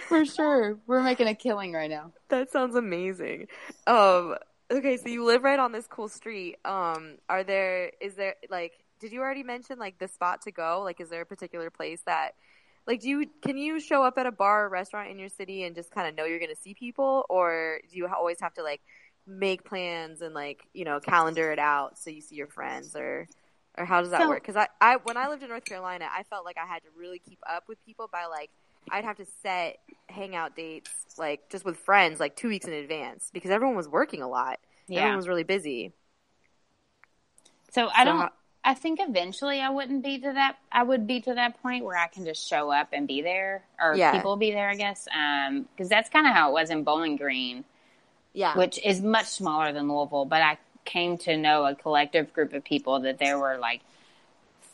For 0.07 0.25
sure. 0.27 0.79
We're 0.87 1.03
making 1.03 1.29
a 1.29 1.35
killing 1.35 1.73
right 1.73 1.89
now. 1.89 2.13
That 2.29 2.51
sounds 2.51 2.77
amazing. 2.77 3.49
Um, 3.87 4.37
okay, 4.71 4.97
so 4.97 5.09
you 5.09 5.25
live 5.25 5.43
right 5.43 5.59
on 5.59 5.73
this 5.73 5.87
cool 5.87 6.09
street. 6.09 6.57
Um, 6.65 7.19
are 7.29 7.45
there, 7.45 7.93
is 8.01 8.15
there, 8.15 8.35
like, 8.51 8.73
did 9.01 9.13
you 9.13 9.21
already 9.21 9.43
mention, 9.43 9.79
like, 9.79 9.99
the 9.99 10.09
spot 10.09 10.43
to 10.43 10.53
go? 10.53 10.83
Like, 10.83 11.01
is 11.01 11.09
there 11.09 11.23
a 11.23 11.27
particular 11.27 11.71
place 11.71 12.01
that, 12.07 12.33
like, 12.87 13.01
do 13.01 13.09
you, 13.09 13.27
can 13.43 13.57
you 13.57 13.81
show 13.81 14.03
up 14.03 14.19
at 14.19 14.27
a 14.27 14.33
bar 14.33 14.67
or 14.67 14.69
restaurant 14.69 15.11
in 15.11 15.19
your 15.19 15.29
city 15.29 15.65
and 15.65 15.75
just 15.75 15.91
kind 15.91 16.09
of 16.09 16.15
know 16.17 16.25
you're 16.25 16.39
going 16.39 16.55
to 16.55 16.61
see 16.61 16.75
people? 16.75 17.25
Or 17.29 17.81
do 17.91 17.97
you 17.97 18.09
always 18.09 18.41
have 18.41 18.55
to, 18.55 18.63
like, 18.63 18.81
make 19.27 19.65
plans 19.65 20.21
and, 20.21 20.35
like, 20.35 20.67
you 20.75 20.85
know, 20.85 21.01
calendar 21.01 21.53
it 21.53 21.59
out 21.59 21.99
so 21.99 22.11
you 22.11 22.21
see 22.21 22.37
your 22.37 22.47
friends 22.47 22.97
or, 22.97 23.29
or 23.77 23.85
how 23.85 24.01
does 24.01 24.11
that 24.11 24.23
So- 24.23 24.29
work? 24.29 24.43
Because 24.43 24.57
I, 24.57 24.69
I, 24.81 24.97
when 25.05 25.17
I 25.17 25.29
lived 25.29 25.43
in 25.43 25.49
North 25.51 25.65
Carolina, 25.65 26.09
I 26.11 26.23
felt 26.25 26.45
like 26.45 26.57
I 26.57 26.67
had 26.67 26.83
to 26.83 26.89
really 26.97 27.19
keep 27.19 27.39
up 27.49 27.65
with 27.69 27.85
people 27.85 28.09
by, 28.11 28.27
like, 28.27 28.51
I'd 28.91 29.05
have 29.05 29.17
to 29.19 29.27
set 29.43 29.79
hangout 30.09 30.57
dates 30.57 30.91
like 31.19 31.49
just 31.51 31.65
with 31.65 31.77
friends 31.79 32.19
like 32.21 32.37
two 32.37 32.49
weeks 32.49 32.67
in 32.67 32.73
advance 32.73 33.31
because 33.33 33.51
everyone 33.51 33.77
was 33.77 33.89
working 33.89 34.23
a 34.23 34.29
lot. 34.29 34.59
Yeah. 34.87 35.01
Everyone 35.01 35.17
was 35.19 35.29
really 35.29 35.43
busy. 35.45 35.93
So 37.73 37.89
I 37.89 38.01
So 38.01 38.05
don't. 38.05 38.19
how- 38.19 38.33
I 38.65 38.75
think 38.75 38.99
eventually 39.01 39.61
I 39.61 39.71
wouldn't 39.71 40.03
be 40.03 40.19
to 40.19 40.33
that. 40.33 40.57
I 40.71 40.83
would 40.83 41.07
be 41.07 41.21
to 41.23 41.35
that 41.35 41.63
point 41.63 41.85
where 41.85 41.97
I 41.97 42.09
can 42.09 42.25
just 42.25 42.47
show 42.47 42.71
up 42.71 42.89
and 42.93 43.07
be 43.07 43.23
there, 43.23 43.65
or 43.81 43.95
Yeah. 43.95 44.13
people 44.13 44.37
be 44.37 44.51
there. 44.51 44.69
I 44.69 44.75
guess 44.75 45.07
um, 45.15 45.63
because 45.75 45.89
that's 45.89 46.11
kind 46.11 46.27
of 46.27 46.35
how 46.35 46.51
it 46.51 46.53
was 46.53 46.71
in 46.71 46.83
Bowling 46.85 47.17
Green, 47.17 47.65
Yeah. 48.35 48.57
which 48.59 48.79
is 48.85 49.01
much 49.01 49.27
smaller 49.27 49.73
than 49.73 49.89
Louisville. 49.89 50.25
But 50.27 50.43
I 50.43 50.59
came 50.85 51.17
to 51.19 51.37
know 51.37 51.65
a 51.67 51.75
collective 51.75 52.33
group 52.33 52.53
of 52.53 52.65
people 52.65 53.01
that 53.01 53.19
there 53.19 53.39
were 53.39 53.59
like 53.59 53.81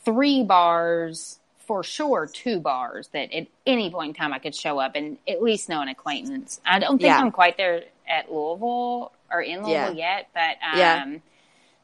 three 0.03 0.43
bars 0.43 1.39
for 1.65 1.83
sure, 1.83 2.27
two 2.31 2.59
bars 2.59 3.07
that 3.09 3.31
at 3.33 3.47
any 3.65 3.89
point 3.89 4.09
in 4.09 4.13
time 4.13 4.33
I 4.33 4.39
could 4.39 4.55
show 4.55 4.79
up 4.79 4.95
and 4.95 5.17
at 5.27 5.41
least 5.41 5.69
know 5.69 5.81
an 5.81 5.87
acquaintance. 5.87 6.61
I 6.65 6.79
don't 6.79 6.99
think 7.01 7.15
Yeah. 7.15 7.21
I'm 7.21 7.31
quite 7.31 7.57
there 7.57 7.83
at 8.07 8.31
Louisville 8.31 9.11
or 9.31 9.41
in 9.41 9.63
Louisville 9.63 9.93
yet, 9.93 10.29
but 10.33 10.57
um, 10.63 10.77
Yeah. 10.79 11.17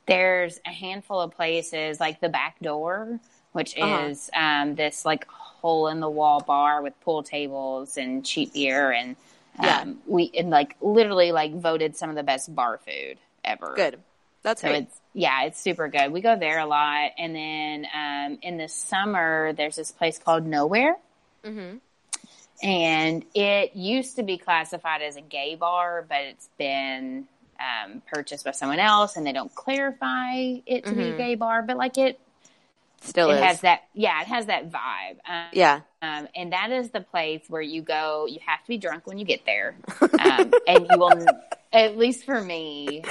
there's 0.06 0.60
a 0.66 0.70
handful 0.70 1.20
of 1.22 1.32
places 1.32 2.00
like 2.00 2.20
the 2.20 2.30
back 2.30 2.60
door, 2.62 3.20
which 3.54 3.76
Uh-huh. 3.78 4.08
is 4.10 4.30
um, 4.34 4.76
this 4.76 5.06
like 5.06 5.26
hole 5.28 5.88
in 5.88 6.00
the 6.00 6.10
wall 6.10 6.42
bar 6.42 6.82
with 6.82 7.00
pool 7.02 7.24
tables 7.24 7.98
and 7.98 8.26
cheap 8.26 8.54
beer 8.54 8.92
and 8.92 9.16
um, 9.60 9.66
Yeah. 9.66 9.86
we 10.08 10.32
and 10.38 10.50
like 10.50 10.76
literally 10.82 11.32
like 11.32 11.54
voted 11.54 11.96
some 11.98 12.10
of 12.10 12.16
the 12.16 12.24
best 12.24 12.54
bar 12.56 12.80
food 12.80 13.18
ever. 13.44 13.74
Good. 13.76 14.00
That's 14.44 14.62
So 14.62 14.68
great. 14.68 14.84
it's 14.84 15.00
yeah, 15.14 15.44
it's 15.44 15.60
super 15.62 15.88
good. 15.90 16.12
We 16.12 16.22
go 16.22 16.38
there 16.38 16.60
a 16.60 16.66
lot, 16.66 17.12
and 17.18 17.36
then 17.36 17.86
um, 17.94 18.40
in 18.42 18.58
the 18.58 18.68
summer 18.70 19.54
there's 19.54 19.76
this 19.76 19.92
place 19.92 20.18
called 20.20 20.46
Nowhere, 20.46 20.96
hmm 21.44 21.78
and 22.64 23.26
it 23.34 23.76
used 23.76 24.16
to 24.18 24.24
be 24.24 24.38
classified 24.38 25.02
as 25.02 25.16
a 25.16 25.22
gay 25.22 25.56
bar, 25.56 26.06
but 26.08 26.20
it's 26.22 26.50
been 26.58 27.28
um, 27.60 28.02
purchased 28.12 28.46
by 28.46 28.52
someone 28.52 28.80
else, 28.80 29.16
and 29.18 29.26
they 29.26 29.34
don't 29.34 29.54
clarify 29.56 30.36
it 30.66 30.86
to 30.88 30.96
be 30.96 31.10
a 31.10 31.14
Mhm. 31.14 31.18
gay 31.18 31.36
bar. 31.36 31.64
But 31.64 31.78
like 31.78 31.98
it, 31.98 32.20
Still 33.02 33.32
it 33.32 33.36
is. 33.36 33.42
has 33.44 33.62
that 33.62 33.82
yeah, 33.94 34.22
it 34.22 34.28
has 34.28 34.46
that 34.48 34.70
vibe. 34.72 35.18
Um, 35.28 35.50
yeah. 35.54 35.82
um, 36.02 36.28
and 36.36 36.54
that 36.54 36.72
is 36.72 36.90
the 36.92 37.02
place 37.02 37.42
where 37.48 37.62
you 37.62 37.82
go. 37.82 38.28
You 38.30 38.40
have 38.46 38.62
to 38.62 38.68
be 38.68 38.78
drunk 38.78 39.08
when 39.08 39.18
you 39.18 39.26
get 39.26 39.46
there, 39.46 39.76
um, 40.20 40.56
and 40.68 40.88
you 40.90 41.00
will. 41.00 41.18
At 41.74 41.98
least 41.98 42.26
for 42.26 42.40
me, 42.42 43.08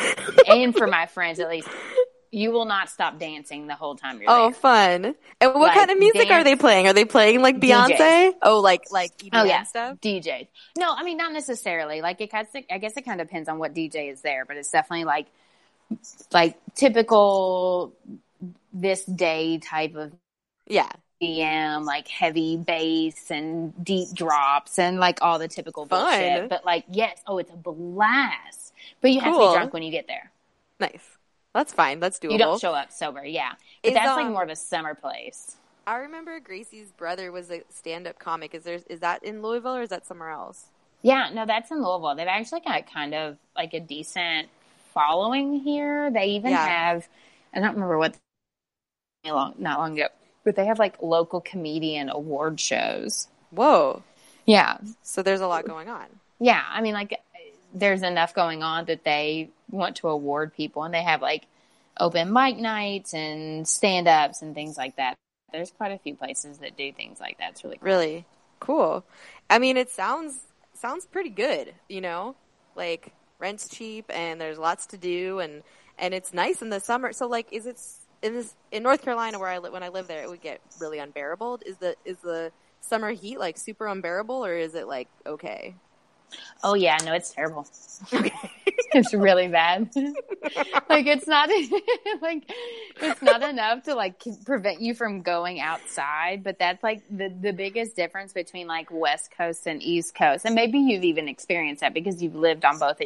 and 0.47 0.77
for 0.77 0.87
my 0.87 1.07
friends, 1.07 1.41
at 1.41 1.49
least 1.49 1.71
you 2.31 2.51
will 2.53 2.67
not 2.67 2.91
stop 2.91 3.19
dancing 3.19 3.67
the 3.67 3.75
whole 3.75 3.97
time 3.97 4.21
you're 4.23 4.33
Oh, 4.33 4.35
there. 4.35 4.53
fun. 4.53 5.15
And 5.41 5.55
what 5.55 5.73
Like, 5.73 5.73
kind 5.73 5.91
of 5.91 5.99
music 5.99 6.31
are 6.31 6.45
they 6.45 6.57
playing? 6.57 6.87
Are 6.87 6.93
they 6.93 7.05
playing 7.05 7.43
like 7.43 7.59
DJs. 7.59 7.61
Beyonce? 7.61 8.35
Oh, 8.43 8.61
like 8.61 8.85
like 8.91 9.13
EDM 9.23 9.33
Oh 9.33 9.45
yeah, 9.45 9.65
stuff. 9.65 9.99
DJs. 10.03 10.49
No, 10.77 10.93
I 10.95 11.05
mean 11.05 11.17
not 11.17 11.33
necessarily. 11.33 12.01
Like 12.01 12.21
it 12.21 12.31
kind 12.31 12.47
of, 12.55 12.65
I 12.71 12.79
guess 12.79 12.97
it 12.97 13.05
kind 13.05 13.21
of 13.21 13.29
depends 13.29 13.49
on 13.49 13.59
what 13.59 13.75
DJ 13.75 14.11
is 14.11 14.23
there, 14.23 14.45
but 14.45 14.57
it's 14.57 14.71
definitely 14.71 15.05
like 15.05 15.27
like 16.33 16.57
typical 16.75 17.95
this 18.73 19.05
day 19.05 19.59
type 19.59 19.95
of 19.95 20.13
Yeah. 20.67 20.91
EDM, 21.23 21.85
like 21.85 22.09
heavy 22.09 22.57
bass 22.57 23.31
and 23.31 23.85
deep 23.85 24.09
drops 24.15 24.79
and 24.79 24.99
like 24.99 25.19
all 25.23 25.39
the 25.39 25.49
typical 25.49 25.87
Fun. 25.87 26.05
bullshit. 26.05 26.49
But 26.49 26.65
like, 26.65 26.85
yes, 26.89 27.21
oh, 27.27 27.39
it's 27.39 27.53
a 27.53 27.57
blast. 27.57 28.73
But 29.01 29.13
you 29.13 29.21
have 29.21 29.35
to 29.35 29.39
be 29.39 29.53
drunk 29.55 29.73
when 29.73 29.83
you 29.83 29.91
get 29.91 30.07
there. 30.07 30.31
Nice. 30.79 31.17
That's 31.55 31.73
fine. 31.73 32.01
That's 32.01 32.19
doable. 32.19 32.33
You 32.33 32.39
don't 32.39 32.61
show 32.61 32.73
up 32.73 32.93
sober, 32.93 33.25
yeah. 33.25 33.53
But 33.83 33.89
Is, 33.89 33.95
that's 33.95 34.17
like 34.17 34.27
um, 34.27 34.33
more 34.33 34.45
of 34.45 34.51
a 34.51 34.57
summer 34.57 34.95
place. 34.95 35.57
I 35.87 35.97
remember 35.97 36.39
Gracie's 36.39 36.93
brother 36.93 37.33
was 37.33 37.51
a 37.51 37.63
stand-up 37.71 38.19
comic. 38.19 38.55
Is 38.55 38.63
there 38.63 38.79
is 38.89 39.01
that 39.01 39.25
in 39.25 39.43
Louisville 39.43 39.77
or 39.77 39.83
is 39.83 39.89
that 39.91 40.07
somewhere 40.07 40.31
else? 40.31 40.67
Yeah, 41.03 41.31
no, 41.33 41.47
that's 41.47 41.71
in 41.71 41.79
Louisville. 41.83 42.15
They've 42.15 42.29
actually 42.29 42.61
got 42.61 42.91
kind 42.93 43.15
of 43.15 43.37
like 43.57 43.75
a 43.75 43.81
decent 43.81 44.49
following 44.95 45.61
here. 45.61 46.11
They 46.11 46.27
even 46.27 46.51
Yeah. 46.51 46.67
have, 46.67 47.09
I 47.55 47.61
don't 47.61 47.75
remember 47.75 47.99
what, 47.99 48.17
long, 49.25 49.55
not 49.59 49.79
long 49.79 49.99
ago, 49.99 50.09
but 50.45 50.57
they 50.57 50.67
have 50.67 50.79
like 50.79 51.01
local 51.03 51.41
comedian 51.41 52.09
award 52.11 52.59
shows. 52.61 53.29
Whoa. 53.51 54.03
Yeah, 54.47 54.79
So 55.03 55.23
there's 55.23 55.41
a 55.43 55.47
lot 55.47 55.67
going 55.67 55.89
on. 55.89 56.07
yeah. 56.41 56.63
I 56.69 56.81
mean, 56.81 56.95
like, 56.95 57.21
there's 57.73 58.03
enough 58.03 58.35
going 58.35 58.63
on 58.63 58.87
that 58.87 59.05
they 59.05 59.51
want 59.71 59.97
to 59.97 60.09
award 60.09 60.55
people, 60.55 60.83
and 60.83 60.93
they 60.93 61.03
have 61.03 61.23
like 61.23 61.47
open 61.99 62.33
mic 62.33 62.57
nights 62.57 63.15
and 63.15 63.69
stand 63.69 64.09
ups 64.09 64.43
and 64.43 64.55
things 64.55 64.77
like 64.77 64.97
that. 64.97 65.15
There's 65.53 65.71
quite 65.71 65.93
a 65.93 65.99
few 65.99 66.15
places 66.15 66.59
that 66.59 66.77
do 66.77 66.91
things 66.93 67.21
like 67.21 67.39
that. 67.39 67.51
It's 67.51 67.65
really 67.65 67.77
cool. 67.79 67.87
Really 67.89 68.25
cool. 68.61 69.05
I 69.49 69.59
mean, 69.59 69.77
it 69.77 69.91
sounds 69.91 70.39
sounds 70.75 71.07
pretty 71.07 71.31
good. 71.31 71.75
You 71.89 72.01
know, 72.01 72.35
like 72.75 73.13
rent's 73.39 73.69
cheap 73.69 74.07
and 74.13 74.41
there's 74.41 74.59
lots 74.59 74.87
to 74.87 74.97
do 74.97 75.39
and 75.41 75.63
and 75.99 76.15
it's 76.15 76.33
nice 76.33 76.63
in 76.63 76.71
the 76.71 76.81
summer. 76.81 77.13
So 77.13 77.27
like, 77.29 77.53
is 77.53 77.67
it 77.67 77.79
in 78.23 78.35
this 78.35 78.55
in 78.71 78.83
North 78.83 79.03
Carolina 79.03 79.39
where 79.39 79.49
I 79.49 79.59
li- 79.59 79.71
when 79.71 79.83
I 79.83 79.89
live 79.89 80.09
there, 80.09 80.23
it 80.23 80.29
would 80.29 80.43
get 80.43 80.61
really 80.81 80.99
unbearable. 80.99 81.61
Is 81.65 81.77
the 81.79 81.97
is 82.05 82.19
the 82.19 82.53
summer 82.81 83.11
heat 83.13 83.39
like 83.39 83.59
super 83.59 83.87
unbearable 83.87 84.45
or 84.45 84.55
is 84.55 84.75
it 84.75 84.87
like 84.87 85.09
okay? 85.27 85.75
Oh 86.63 86.75
yeah, 86.75 86.97
no, 87.05 87.13
it's 87.13 87.33
terrible. 87.33 87.67
it's 88.13 89.15
really 89.15 89.49
bad. 89.49 89.91
like 90.89 91.07
it's 91.07 91.27
not 91.27 91.49
like 92.23 92.45
it's 93.01 93.23
not 93.23 93.43
enough 93.43 93.83
to 93.85 93.95
like 93.95 94.23
prevent 94.45 94.81
you 94.81 94.95
from 94.95 95.23
going 95.23 95.61
outside, 95.61 96.45
but 96.45 96.59
that's 96.59 96.83
like 96.83 97.03
the 97.11 97.35
the 97.41 97.53
biggest 97.53 97.97
difference 97.97 98.33
between 98.33 98.67
like 98.67 98.89
West 98.91 99.31
Coast 99.37 99.67
and 99.67 99.83
East 99.83 100.15
Coast. 100.15 100.45
And 100.45 100.55
maybe 100.55 100.79
you've 100.79 101.05
even 101.05 101.29
experienced 101.29 101.81
that 101.81 101.95
because 101.95 102.23
you've 102.23 102.37
lived 102.37 102.65
on 102.65 102.79
both. 102.79 103.01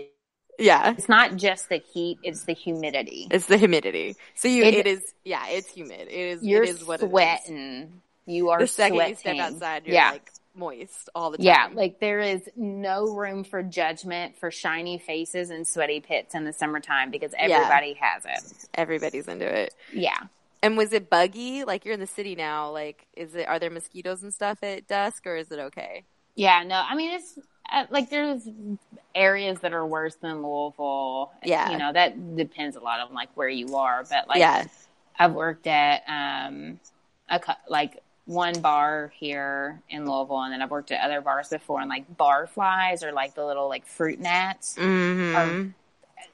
Yeah, 0.59 0.93
It's 0.97 1.09
not 1.09 1.37
just 1.37 1.69
the 1.69 1.79
heat, 1.79 2.19
it's 2.23 2.45
the 2.45 2.53
humidity. 2.55 3.27
it's 3.31 3.47
the 3.47 3.57
humidity. 3.59 4.17
So 4.35 4.49
you 4.49 4.65
It- 4.65 4.75
it 4.75 4.87
is 4.87 5.15
yeah, 5.25 5.49
it's 5.49 5.69
humid. 5.71 6.03
It 6.03 6.13
is 6.13 6.43
You're 6.45 6.63
it 6.63 6.69
is 6.71 6.85
what 6.85 7.01
it 7.01 7.05
is. 7.07 7.11
sweating. 7.11 8.03
You 8.27 8.51
are 8.51 8.59
The 8.61 8.67
second 8.67 8.97
sweating. 8.97 9.11
you 9.13 9.17
step 9.19 9.37
outside, 9.39 9.87
you're 9.87 9.95
yeah. 9.95 10.11
like 10.13 10.31
moist 10.55 11.09
all 11.15 11.31
the 11.33 11.39
time. 11.39 11.47
Yeah, 11.47 11.69
like 11.73 11.99
there 11.99 12.21
is 12.21 12.49
no 12.57 13.07
room 13.13 13.43
for 13.45 13.63
judgment 13.63 14.39
for 14.39 14.51
shiny 14.53 14.99
faces 14.99 15.51
and 15.51 15.67
sweaty 15.67 16.01
pits 16.01 16.35
in 16.35 16.45
the 16.45 16.53
summertime 16.53 17.11
because 17.11 17.35
everybody 17.37 17.95
has 17.95 18.25
it. 18.25 18.69
everybody's 18.75 19.27
into 19.29 19.47
it. 19.47 19.75
Yeah. 19.93 20.17
And 20.63 20.77
was 20.79 20.93
it 20.93 21.11
buggy? 21.11 21.65
Like 21.65 21.85
you're 21.85 21.95
in 21.95 22.01
the 22.01 22.07
city 22.07 22.37
now. 22.37 22.71
Like, 22.71 23.07
is 23.15 23.35
it? 23.35 23.47
Are 23.49 23.59
there 23.59 23.69
mosquitoes 23.71 24.23
and 24.23 24.33
stuff 24.33 24.63
at 24.63 24.87
dusk, 24.87 25.27
or 25.27 25.37
is 25.37 25.51
it 25.51 25.59
okay? 25.59 26.05
Yeah, 26.37 26.63
no, 26.65 26.77
I 26.77 26.95
mean 26.95 27.11
it's 27.13 27.39
like 27.91 28.11
there's 28.11 28.49
areas 29.15 29.61
that 29.61 29.73
are 29.73 29.87
worse 29.87 30.17
than 30.17 30.43
Louisville. 30.43 31.33
Yeah. 31.45 31.71
you 31.71 31.79
know 31.79 31.93
that 31.93 32.37
depends 32.37 32.77
a 32.77 32.81
lot 32.81 33.01
on 33.01 33.15
like 33.15 33.31
where 33.35 33.49
you 33.49 33.77
are, 33.77 34.05
but 34.09 34.29
like 34.29 34.39
yeah, 34.39 34.65
I've 35.19 35.33
worked 35.33 35.67
at 35.67 36.03
um 36.09 36.81
a 37.29 37.41
like 37.69 38.03
one 38.27 38.59
bar 38.61 39.13
here 39.19 39.83
in 39.89 40.09
Louisville, 40.09 40.43
and 40.43 40.53
then 40.53 40.63
I've 40.63 40.71
worked 40.71 40.91
at 40.93 41.05
other 41.05 41.21
bars 41.21 41.49
before, 41.49 41.81
and 41.81 41.89
like 41.89 42.17
bar 42.17 42.47
flies 42.47 43.03
or 43.03 43.13
like 43.13 43.35
the 43.35 43.45
little 43.45 43.69
like 43.69 43.87
fruit 43.87 44.21
gnats, 44.21 44.77
mm-hmm. 44.77 45.71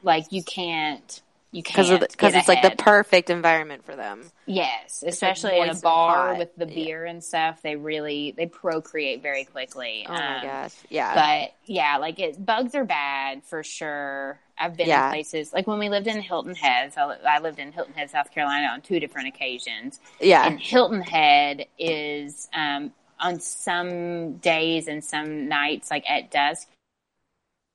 like 0.03 0.27
you 0.31 0.43
can't 0.43 1.23
you 1.53 1.63
because 1.63 1.89
can't 1.89 2.01
because 2.01 2.35
get 2.35 2.35
it's 2.35 2.49
like 2.49 2.63
the 2.63 2.71
perfect 2.71 3.31
environment 3.31 3.85
for 3.85 3.97
them. 3.97 4.31
Yes, 4.47 5.03
like, 5.03 5.13
especially 5.15 5.61
in 5.61 5.71
a 5.71 5.75
bar 5.75 6.35
with 6.35 6.55
the 6.57 6.67
Yeah. 6.67 6.75
beer 6.75 7.05
and 7.05 7.23
stuff. 7.23 7.63
They 7.63 7.77
really 7.77 8.33
they 8.37 8.47
procreate 8.47 9.23
very 9.23 9.45
quickly. 9.45 10.07
Oh 10.07 10.13
my 10.13 10.39
Um, 10.39 10.41
gosh, 10.41 10.75
yeah, 10.91 11.15
But 11.15 11.55
yeah, 11.65 11.99
like 11.99 12.19
it, 12.19 12.45
bugs 12.45 12.75
are 12.75 12.85
bad 12.85 13.45
for 13.45 13.63
sure. 13.63 14.41
I've 14.59 14.77
been 14.77 14.89
Yeah. 14.89 15.07
in 15.07 15.11
places 15.11 15.53
like 15.53 15.67
when 15.67 15.79
we 15.79 15.89
lived 15.89 16.07
in 16.07 16.21
Hilton 16.21 16.55
Head. 16.55 16.93
So 16.95 17.15
I 17.27 17.41
lived 17.41 17.59
in 17.59 17.73
Hilton 17.73 17.95
Head, 17.95 18.11
South 18.11 18.31
Carolina, 18.33 18.69
on 18.69 18.83
two 18.83 19.01
different 19.01 19.29
occasions. 19.29 20.01
yeah, 20.21 20.47
And 20.47 20.61
Hilton 20.61 21.03
Head 21.03 21.67
is 21.79 22.49
um, 22.55 22.93
on 23.19 23.41
some 23.41 24.35
days 24.39 24.89
and 24.89 25.03
some 25.05 25.49
nights, 25.49 25.91
like 25.91 26.05
at 26.09 26.31
dusk. 26.31 26.69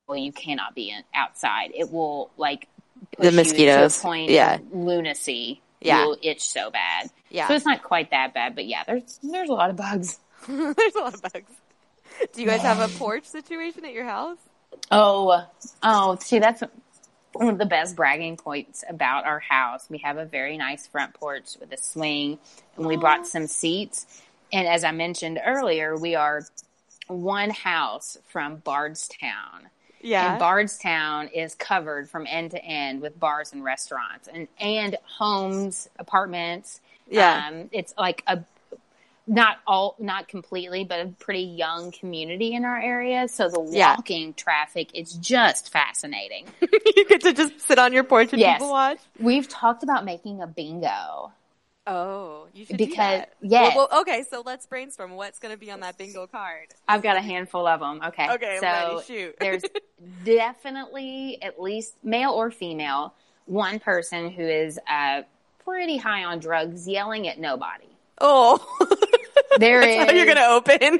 Well, 0.08 0.18
you 0.18 0.32
cannot 0.32 0.76
be 0.76 0.90
in, 0.92 1.04
outside. 1.16 1.72
It 1.74 1.92
will 1.92 2.32
like 2.38 2.68
The 3.20 3.32
mosquitoes. 3.32 3.95
to 3.95 3.99
a 3.99 4.03
point 4.03 4.30
Yeah. 4.32 4.55
of 4.55 4.74
lunacy. 4.74 5.61
Yeah. 5.82 6.01
you 6.01 6.07
will 6.09 6.18
itch 6.22 6.41
so 6.49 6.72
bad. 6.72 7.09
yeah. 7.30 7.47
So 7.47 7.53
it's 7.55 7.66
not 7.66 7.84
quite 7.84 8.11
that 8.11 8.34
bad, 8.34 8.55
but 8.55 8.66
yeah, 8.66 8.84
there's 8.88 9.20
there's 9.22 9.49
a 9.49 9.53
lot 9.53 9.70
of 9.70 9.76
bugs. 9.76 10.20
There's 10.47 10.95
a 10.95 10.99
lot 10.99 11.13
of 11.16 11.22
bugs. 11.24 11.51
Do 12.34 12.41
you 12.41 12.47
guys 12.47 12.61
have 12.61 12.80
a 12.80 12.88
porch 12.99 13.26
situation 13.26 13.84
at 13.86 13.93
your 13.93 14.05
house? 14.05 14.38
Oh, 14.91 15.43
oh, 15.84 16.18
see, 16.20 16.38
that's 16.39 16.61
one 17.34 17.49
of 17.49 17.57
the 17.57 17.66
best 17.66 17.95
bragging 17.95 18.38
points 18.38 18.84
about 18.88 19.26
our 19.26 19.39
house. 19.39 19.86
We 19.89 19.97
have 19.99 20.18
a 20.18 20.26
very 20.26 20.55
nice 20.57 20.86
front 20.88 21.13
porch 21.16 21.57
with 21.59 21.72
a 21.74 21.78
swing, 21.78 22.38
and 22.78 22.86
we 22.86 22.95
brought 22.95 23.26
some 23.28 23.47
seats. 23.47 24.22
And 24.53 24.68
as 24.68 24.84
I 24.84 24.91
mentioned 24.91 25.39
earlier, 25.43 25.97
we 25.97 26.13
are 26.16 26.43
one 27.07 27.49
house 27.49 28.18
from 28.28 28.57
Bardstown. 28.57 29.70
Yeah, 30.06 30.32
And 30.32 30.39
Bardstown 30.39 31.28
is 31.30 31.56
covered 31.56 32.10
from 32.10 32.28
end 32.30 32.51
to 32.51 32.64
end 32.64 33.01
with 33.01 33.20
bars 33.20 33.51
and 33.53 33.64
restaurants 33.64 34.28
and, 34.32 34.47
and 34.60 34.95
homes, 35.03 35.89
apartments. 35.97 36.80
yeah, 37.10 37.47
Um, 37.49 37.70
it's 37.72 37.93
like 37.97 38.24
a 38.28 38.43
not 39.28 39.58
all 39.66 39.95
not 39.97 40.28
completely, 40.28 40.84
but 40.84 40.99
a 40.99 41.08
pretty 41.20 41.41
young 41.41 41.91
community 41.91 42.53
in 42.53 42.64
our 42.64 42.80
area. 42.80 43.28
So 43.28 43.49
the 43.49 43.68
Yeah. 43.72 43.95
walking 43.95 44.36
traffic 44.36 44.93
is 44.93 45.14
just 45.14 45.72
fascinating. 45.72 46.45
you 46.95 47.06
get 47.08 47.22
to 47.22 47.34
just 47.34 47.60
sit 47.62 47.80
on 47.80 47.91
your 47.91 48.03
porch 48.03 48.34
and 48.34 48.39
Yes. 48.39 48.60
people 48.60 48.70
watch. 48.70 48.99
We've 49.20 49.49
talked 49.49 49.82
about 49.82 50.06
making 50.06 50.41
a 50.43 50.47
bingo. 50.47 51.32
Oh, 51.88 52.48
you 52.54 52.66
should 52.66 52.78
Because- 52.78 53.26
yeah. 53.42 53.76
Well, 53.76 53.88
well, 53.92 54.02
okay, 54.02 54.24
so 54.30 54.42
let's 54.46 54.66
brainstorm. 54.66 55.12
What's 55.12 55.40
going 55.40 55.54
to 55.54 55.60
be 55.60 55.70
on 55.72 55.82
that 55.82 55.98
bingo 55.98 56.26
card? 56.28 56.68
I've 56.88 57.04
got 57.04 57.16
a 57.18 57.22
handful 57.22 57.68
of 57.68 57.80
them. 57.80 58.02
Okay. 58.08 58.28
Okay, 58.32 58.58
so. 58.60 59.02
Shoot. 59.06 59.36
there's 59.40 59.62
definitely 60.24 61.38
at 61.42 61.62
least 61.62 61.94
male 62.04 62.32
or 62.32 62.52
female, 62.52 63.14
one 63.46 63.80
person 63.80 64.30
who 64.32 64.44
is 64.44 64.80
uh, 64.90 65.22
pretty 65.64 65.98
high 65.98 66.24
on 66.26 66.40
drugs 66.40 66.88
yelling 66.88 67.28
at 67.28 67.40
nobody. 67.40 67.88
Oh, 68.20 68.60
There 69.58 69.80
that's 69.80 70.10
how 70.12 70.16
you're 70.16 70.26
going 70.26 70.38
to 70.38 70.48
open. 70.48 71.00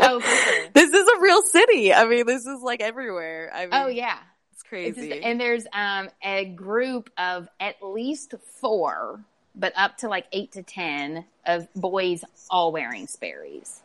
Oh, 0.00 0.20
sure. 0.20 0.68
This 0.72 0.90
is 0.92 1.06
a 1.06 1.20
real 1.20 1.42
city. 1.42 1.94
I 1.94 2.04
mean, 2.06 2.26
this 2.26 2.44
is 2.46 2.60
like 2.60 2.80
everywhere. 2.80 3.50
I 3.54 3.60
mean, 3.62 3.70
Oh, 3.72 3.86
yeah. 3.86 4.16
it's 4.50 4.60
It's 4.60 4.62
crazy. 4.68 5.08
just- 5.10 5.22
and 5.22 5.40
there's 5.40 5.66
um, 5.72 6.08
a 6.22 6.46
group 6.46 7.10
of 7.16 7.48
at 7.60 7.76
least 7.82 8.34
four, 8.60 9.24
but 9.54 9.72
up 9.76 9.98
to 9.98 10.08
like 10.08 10.26
eight 10.32 10.52
to 10.52 10.62
ten 10.62 11.24
of 11.46 11.72
boys 11.74 12.24
all 12.50 12.72
wearing 12.72 13.06
Sperry's 13.06 13.80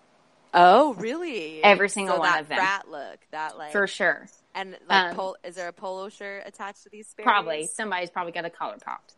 oh, 0.54 0.94
really? 0.96 1.64
Every 1.64 1.90
single 1.90 2.16
so 2.16 2.20
one 2.20 2.40
of 2.40 2.48
them. 2.48 2.58
That 2.58 2.84
look, 2.90 3.20
that 3.32 3.58
like, 3.58 3.72
for 3.72 3.88
sure. 3.88 4.28
and 4.56 4.78
like, 4.90 5.12
um, 5.12 5.16
pol- 5.16 5.38
is 5.44 5.56
there 5.56 5.68
a 5.68 5.74
polo 5.74 6.10
shirt 6.10 6.44
attached 6.46 6.84
to 6.84 6.90
these? 6.90 7.08
Sperry's? 7.08 7.26
Probably 7.26 7.68
somebody's 7.68 8.10
probably 8.10 8.32
got 8.32 8.46
a 8.46 8.50
collar 8.50 8.78
popped. 8.84 9.14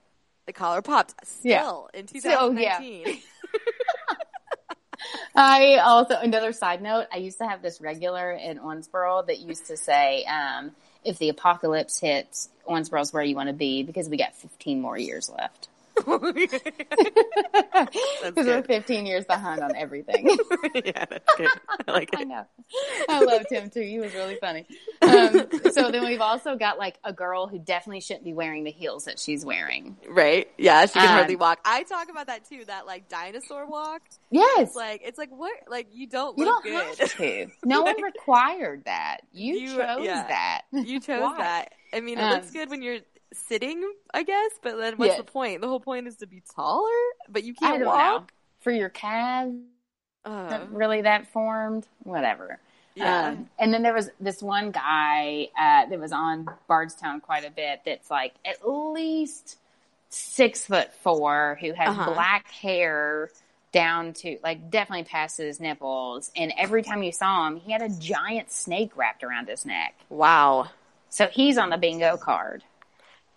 the 0.45 0.53
collar 0.53 0.81
popped. 0.81 1.13
Yeah. 1.43 1.61
Still 1.61 1.89
in 1.93 2.07
Still, 2.07 2.59
yeah. 2.59 2.79
2019. 2.79 3.21
I 5.35 5.77
also 5.77 6.17
another 6.17 6.51
side 6.51 6.81
note. 6.81 7.07
I 7.11 7.17
used 7.17 7.37
to 7.39 7.47
have 7.47 7.61
this 7.61 7.79
regular 7.79 8.31
in 8.31 8.59
Owensboro 8.59 9.25
that 9.27 9.39
used 9.39 9.67
to 9.67 9.77
say, 9.77 10.25
um, 10.25 10.71
"If 11.05 11.17
the 11.17 11.29
apocalypse 11.29 11.99
hits, 11.99 12.49
Owensboro's 12.67 13.13
where 13.13 13.23
you 13.23 13.35
want 13.35 13.47
to 13.47 13.53
be 13.53 13.83
because 13.83 14.09
we 14.09 14.17
got 14.17 14.35
15 14.35 14.81
more 14.81 14.97
years 14.97 15.29
left." 15.29 15.69
Because 18.23 18.45
we're 18.45 18.63
15 18.63 19.05
years 19.05 19.25
behind 19.25 19.61
on 19.61 19.75
everything. 19.75 20.27
yeah, 20.75 21.05
that's 21.09 21.35
good. 21.37 21.49
I 21.87 21.91
like 21.91 22.09
it. 22.13 22.19
I 22.19 22.23
know. 22.23 22.45
I 23.09 23.19
loved 23.23 23.51
him 23.51 23.69
too. 23.69 23.81
He 23.81 23.99
was 23.99 24.13
really 24.13 24.35
funny. 24.35 24.65
Um, 25.01 25.49
so 25.71 25.91
then 25.91 26.05
we've 26.05 26.21
also 26.21 26.55
got 26.55 26.77
like 26.77 26.97
a 27.03 27.13
girl 27.13 27.47
who 27.47 27.59
definitely 27.59 28.01
shouldn't 28.01 28.25
be 28.25 28.33
wearing 28.33 28.63
the 28.63 28.71
heels 28.71 29.05
that 29.05 29.19
she's 29.19 29.45
wearing. 29.45 29.97
Right? 30.07 30.47
Yeah, 30.57 30.85
she 30.85 30.93
can 30.99 31.03
Um, 31.03 31.15
hardly 31.15 31.35
walk. 31.35 31.59
I 31.65 31.83
talk 31.83 32.09
about 32.09 32.27
that 32.27 32.47
too. 32.47 32.65
That 32.65 32.85
like 32.85 33.09
dinosaur 33.09 33.65
walk. 33.67 34.01
Yes. 34.31 34.67
It's 34.69 34.75
like 34.75 35.01
it's 35.03 35.17
like 35.17 35.29
what? 35.31 35.53
Like 35.69 35.87
you 35.93 36.07
don't 36.07 36.37
you 36.37 36.45
look 36.45 36.63
don't 36.63 36.97
good. 36.97 36.99
have 36.99 37.17
to. 37.17 37.47
No 37.65 37.81
one 37.83 38.01
required 38.01 38.83
that. 38.85 39.17
You, 39.31 39.55
You- 39.55 39.67
chose 39.77 39.99
yeah. 40.05 40.27
that. 40.27 40.61
You 40.71 40.99
chose 40.99 41.21
Why? 41.21 41.37
that. 41.37 41.73
I 41.93 42.01
mean, 42.01 42.17
it 42.19 42.21
Um, 42.23 42.31
looks 42.31 42.51
good 42.51 42.69
when 42.69 42.81
you're 42.81 42.99
sitting, 43.33 43.83
I 44.13 44.23
guess. 44.23 44.51
But 44.61 44.77
then 44.77 44.95
what's 44.97 45.11
Yeah. 45.13 45.17
the 45.17 45.23
point? 45.23 45.61
The 45.61 45.67
whole 45.67 45.79
point 45.79 46.07
is 46.07 46.17
to 46.17 46.27
be 46.27 46.41
taller, 46.55 46.89
but 47.29 47.43
you 47.43 47.53
can't 47.53 47.85
walk. 47.85 48.21
know. 48.21 48.27
For 48.61 48.71
your 48.71 48.89
calves, 48.89 49.55
Uh, 50.25 50.29
not 50.49 50.73
really 50.73 51.01
that 51.01 51.27
formed. 51.27 51.87
Whatever. 52.03 52.59
yeah. 52.95 53.27
Um, 53.29 53.49
and 53.57 53.73
then 53.73 53.83
there 53.83 53.93
was 53.93 54.09
this 54.19 54.41
one 54.43 54.71
guy 54.71 55.47
uh, 55.57 55.85
that 55.85 55.97
was 55.99 56.11
on 56.11 56.47
Bardstown 56.67 57.21
quite 57.21 57.45
a 57.45 57.51
bit 57.51 57.81
that's 57.85 58.11
like 58.11 58.33
at 58.43 58.67
least 58.67 59.57
six 60.09 60.65
foot 60.65 60.91
four 60.95 61.57
who 61.61 61.71
has 61.73 61.89
Uh-huh. 61.89 62.13
black 62.13 62.47
hair 62.49 63.29
down 63.71 64.11
to 64.13 64.37
like 64.43 64.69
definitely 64.71 65.05
past 65.05 65.37
his 65.37 65.59
nipples. 65.59 66.31
And 66.35 66.51
every 66.57 66.81
time 66.83 67.03
you 67.03 67.11
saw 67.11 67.47
him, 67.47 67.57
he 67.57 67.71
had 67.71 67.81
a 67.83 67.89
giant 67.89 68.51
snake 68.51 68.97
wrapped 68.97 69.23
around 69.23 69.47
his 69.47 69.65
neck. 69.65 69.95
wow. 70.09 70.67
So 71.11 71.27
he's 71.27 71.57
on 71.57 71.69
the 71.69 71.77
bingo 71.77 72.17
card. 72.17 72.63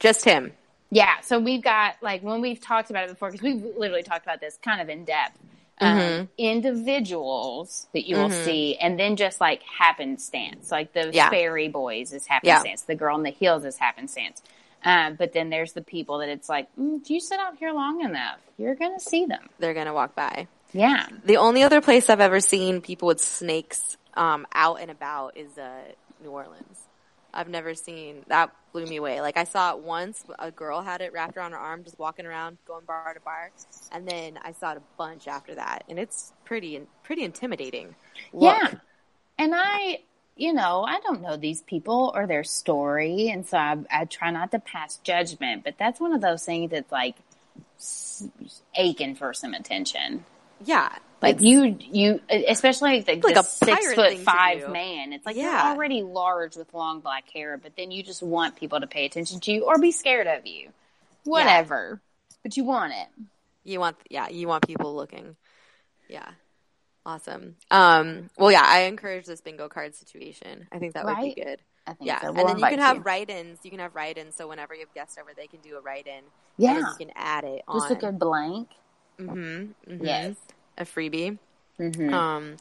Just 0.02 0.24
him. 0.24 0.52
Yeah. 0.90 1.20
So 1.20 1.38
we've 1.38 1.62
got 1.62 1.94
like 2.02 2.22
when 2.22 2.40
we've 2.40 2.60
talked 2.60 2.90
about 2.90 3.04
it 3.04 3.10
before, 3.10 3.30
because 3.30 3.42
we've 3.44 3.62
literally 3.76 4.02
talked 4.02 4.26
about 4.26 4.40
this 4.40 4.58
kind 4.62 4.80
of 4.80 4.88
in 4.88 5.04
depth. 5.04 5.38
Um, 5.78 5.98
Mhm. 5.98 6.28
individuals 6.38 7.86
that 7.92 8.06
you 8.06 8.16
will 8.16 8.28
Mhm. 8.28 8.44
see, 8.44 8.76
and 8.76 8.98
then 8.98 9.16
just 9.16 9.40
like 9.40 9.62
happenstance, 9.62 10.70
like 10.70 10.92
the 10.92 11.10
Yeah. 11.12 11.28
Sperry 11.28 11.68
boys 11.68 12.12
is 12.12 12.26
happenstance, 12.26 12.82
the 12.82 12.94
girl 12.96 13.16
in 13.16 13.22
the 13.22 13.30
heels 13.30 13.64
is 13.64 13.78
happenstance. 13.78 14.42
Um, 14.84 15.14
but 15.14 15.32
then 15.32 15.50
there's 15.50 15.72
the 15.72 15.82
people 15.82 16.18
that 16.18 16.28
it's 16.28 16.48
like, 16.48 16.66
mm, 16.76 17.00
if 17.00 17.10
you 17.10 17.20
sit 17.20 17.38
out 17.38 17.56
here 17.58 17.72
long 17.72 18.00
enough, 18.02 18.40
you're 18.58 18.74
gonna 18.74 19.00
see 19.00 19.24
them. 19.24 19.48
They're 19.60 19.74
gonna 19.74 19.94
walk 19.94 20.14
by. 20.16 20.48
Yeah. 20.72 21.06
The 21.24 21.36
only 21.36 21.62
other 21.62 21.80
place 21.80 22.10
I've 22.10 22.20
ever 22.20 22.40
seen 22.40 22.80
people 22.80 23.06
with 23.06 23.20
snakes 23.20 23.96
um, 24.14 24.46
out 24.52 24.80
and 24.80 24.90
about 24.90 25.36
is 25.36 25.56
uh, 25.56 25.84
New 26.22 26.30
Orleans. 26.30 26.86
I've 27.34 27.48
never 27.48 27.74
seen 27.74 28.24
that 28.28 28.54
blew 28.72 28.86
me 28.86 28.96
away. 28.96 29.20
Like 29.20 29.36
I 29.36 29.44
saw 29.44 29.72
it 29.72 29.78
once. 29.78 30.24
A 30.38 30.50
girl 30.50 30.82
had 30.82 31.00
it 31.00 31.12
wrapped 31.12 31.36
around 31.36 31.52
her 31.52 31.58
arm, 31.58 31.84
just 31.84 31.98
walking 31.98 32.26
around, 32.26 32.58
going 32.66 32.84
bar 32.84 33.14
to 33.14 33.20
bar, 33.20 33.50
and 33.90 34.06
then 34.06 34.38
I 34.42 34.52
saw 34.52 34.72
it 34.72 34.78
a 34.78 34.82
bunch 34.96 35.28
after 35.28 35.54
that, 35.54 35.84
and 35.88 35.98
it's 35.98 36.32
pretty 36.44 36.80
pretty 37.02 37.24
intimidating. 37.24 37.94
Look. 38.32 38.56
Yeah. 38.56 38.74
And 39.38 39.54
I, 39.56 40.00
you 40.36 40.52
know, 40.52 40.84
I 40.86 41.00
don't 41.00 41.22
know 41.22 41.36
these 41.36 41.62
people 41.62 42.12
or 42.14 42.26
their 42.26 42.44
story. 42.44 43.28
And 43.30 43.46
so 43.46 43.56
I, 43.56 43.78
I 43.90 44.04
try 44.04 44.30
not 44.30 44.50
to 44.52 44.58
pass 44.60 44.98
judgment, 44.98 45.64
but 45.64 45.74
that's 45.78 45.98
one 45.98 46.12
of 46.12 46.20
those 46.20 46.44
things 46.44 46.70
that's 46.70 46.92
like 46.92 47.16
aching 48.76 49.14
for 49.16 49.34
some 49.34 49.54
attention. 49.54 50.24
yeah, 50.64 50.94
Like 51.22 51.36
It's- 51.36 51.48
you, 51.48 51.78
you, 51.80 52.20
especially 52.48 53.04
like, 53.06 53.22
Like 53.24 53.36
a 53.36 53.44
six 53.44 53.94
foot 53.94 54.18
five 54.18 54.68
man. 54.70 55.12
It's 55.12 55.24
like 55.24 55.36
Yeah. 55.36 55.66
you're 55.68 55.74
already 55.76 56.02
large 56.02 56.56
with 56.56 56.74
long 56.74 57.00
black 57.00 57.30
hair, 57.30 57.56
but 57.56 57.76
then 57.76 57.90
you 57.92 58.02
just 58.02 58.22
want 58.22 58.56
people 58.56 58.80
to 58.80 58.86
pay 58.88 59.04
attention 59.06 59.38
to 59.40 59.52
you 59.52 59.64
or 59.64 59.78
be 59.78 59.92
scared 59.92 60.26
of 60.26 60.46
you. 60.46 60.70
Whatever. 61.24 62.00
But 62.42 62.56
you 62.56 62.64
want 62.64 62.92
it. 62.92 63.08
You 63.62 63.78
want, 63.78 63.96
yeah, 64.10 64.28
you 64.28 64.48
want 64.48 64.66
people 64.66 64.94
looking. 64.96 65.36
Yeah. 66.08 66.28
Awesome. 67.06 67.56
Um, 67.70 68.28
well, 68.36 68.50
yeah, 68.50 68.64
I 68.64 68.80
encourage 68.82 69.26
this 69.26 69.40
bingo 69.40 69.68
card 69.68 69.94
situation. 69.94 70.66
I 70.72 70.78
think 70.78 70.94
that 70.94 71.04
would 71.04 71.16
be 71.20 71.34
good. 71.34 71.60
I 71.86 71.94
think 71.94 72.08
Yeah. 72.08 72.20
so. 72.20 72.28
and 72.28 72.36
We'll 72.36 72.46
then 72.46 72.58
you 72.58 72.66
can 72.66 72.78
have 72.78 73.04
write-ins. 73.06 73.58
You 73.62 73.70
can 73.70 73.80
have 73.80 73.94
write-ins. 73.94 74.34
So 74.36 74.48
whenever 74.48 74.74
you 74.74 74.80
have 74.80 74.94
guests 74.94 75.16
over, 75.18 75.30
they 75.36 75.46
can 75.46 75.60
do 75.60 75.76
a 75.76 75.80
write-in. 75.80 76.22
Yeah. 76.58 76.78
you 76.78 76.86
can 76.98 77.10
add 77.16 77.44
it 77.44 77.62
on. 77.68 77.80
Just 77.80 77.92
a 77.92 77.94
good 77.96 78.18
blank. 78.18 78.68
Mm-hmm, 79.20 79.36
mm-hmm. 79.92 80.04
Yes. 80.04 80.36
A 80.78 80.84
freebie. 80.84 81.38
hmm 81.78 82.14
Um, 82.14 82.56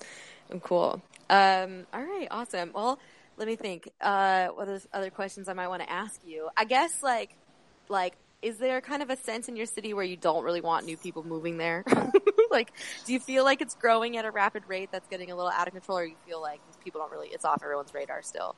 cool. 0.62 1.02
Um, 1.30 1.86
all 1.94 2.04
right. 2.04 2.28
Awesome. 2.30 2.72
Well, 2.74 3.00
let 3.38 3.48
me 3.48 3.56
think. 3.56 3.90
Uh, 4.02 4.48
what 4.48 4.68
are 4.68 4.80
other 4.94 5.10
questions 5.10 5.48
I 5.48 5.54
might 5.54 5.68
want 5.68 5.82
to 5.82 5.90
ask 5.90 6.20
you? 6.26 6.50
I 6.58 6.66
guess 6.66 7.02
like, 7.02 7.36
like, 7.90 8.16
is 8.42 8.58
there 8.58 8.82
kind 8.82 9.02
of 9.04 9.10
a 9.10 9.18
sense 9.18 9.48
in 9.50 9.56
your 9.56 9.66
city 9.66 9.94
where 9.94 10.04
you 10.04 10.18
don't 10.18 10.44
really 10.44 10.62
want 10.62 10.86
new 10.86 10.98
people 10.98 11.24
moving 11.24 11.58
there? 11.58 11.84
like, 12.52 12.72
do 13.06 13.14
you 13.14 13.20
feel 13.20 13.44
like 13.44 13.62
it's 13.62 13.76
growing 13.76 14.18
at 14.18 14.26
a 14.26 14.32
rapid 14.32 14.64
rate 14.68 14.90
that's 14.92 15.08
getting 15.08 15.32
a 15.32 15.36
little 15.36 15.52
out 15.52 15.68
of 15.68 15.74
control, 15.74 16.00
or 16.00 16.06
you 16.06 16.16
feel 16.26 16.42
like 16.42 16.60
people 16.84 17.00
don't 17.00 17.12
really, 17.12 17.30
it's 17.30 17.46
off 17.46 17.62
everyone's 17.64 17.94
radar 17.94 18.22
still? 18.24 18.56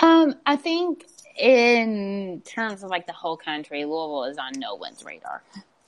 Um, 0.00 0.36
I 0.46 0.56
think 0.56 1.04
in 1.36 2.42
terms 2.44 2.82
of 2.82 2.90
like 2.90 3.06
the 3.06 3.12
whole 3.12 3.36
country, 3.36 3.84
Louisville 3.84 4.24
is 4.24 4.38
on 4.38 4.52
no 4.56 4.76
one's 4.76 5.04
radar. 5.04 5.42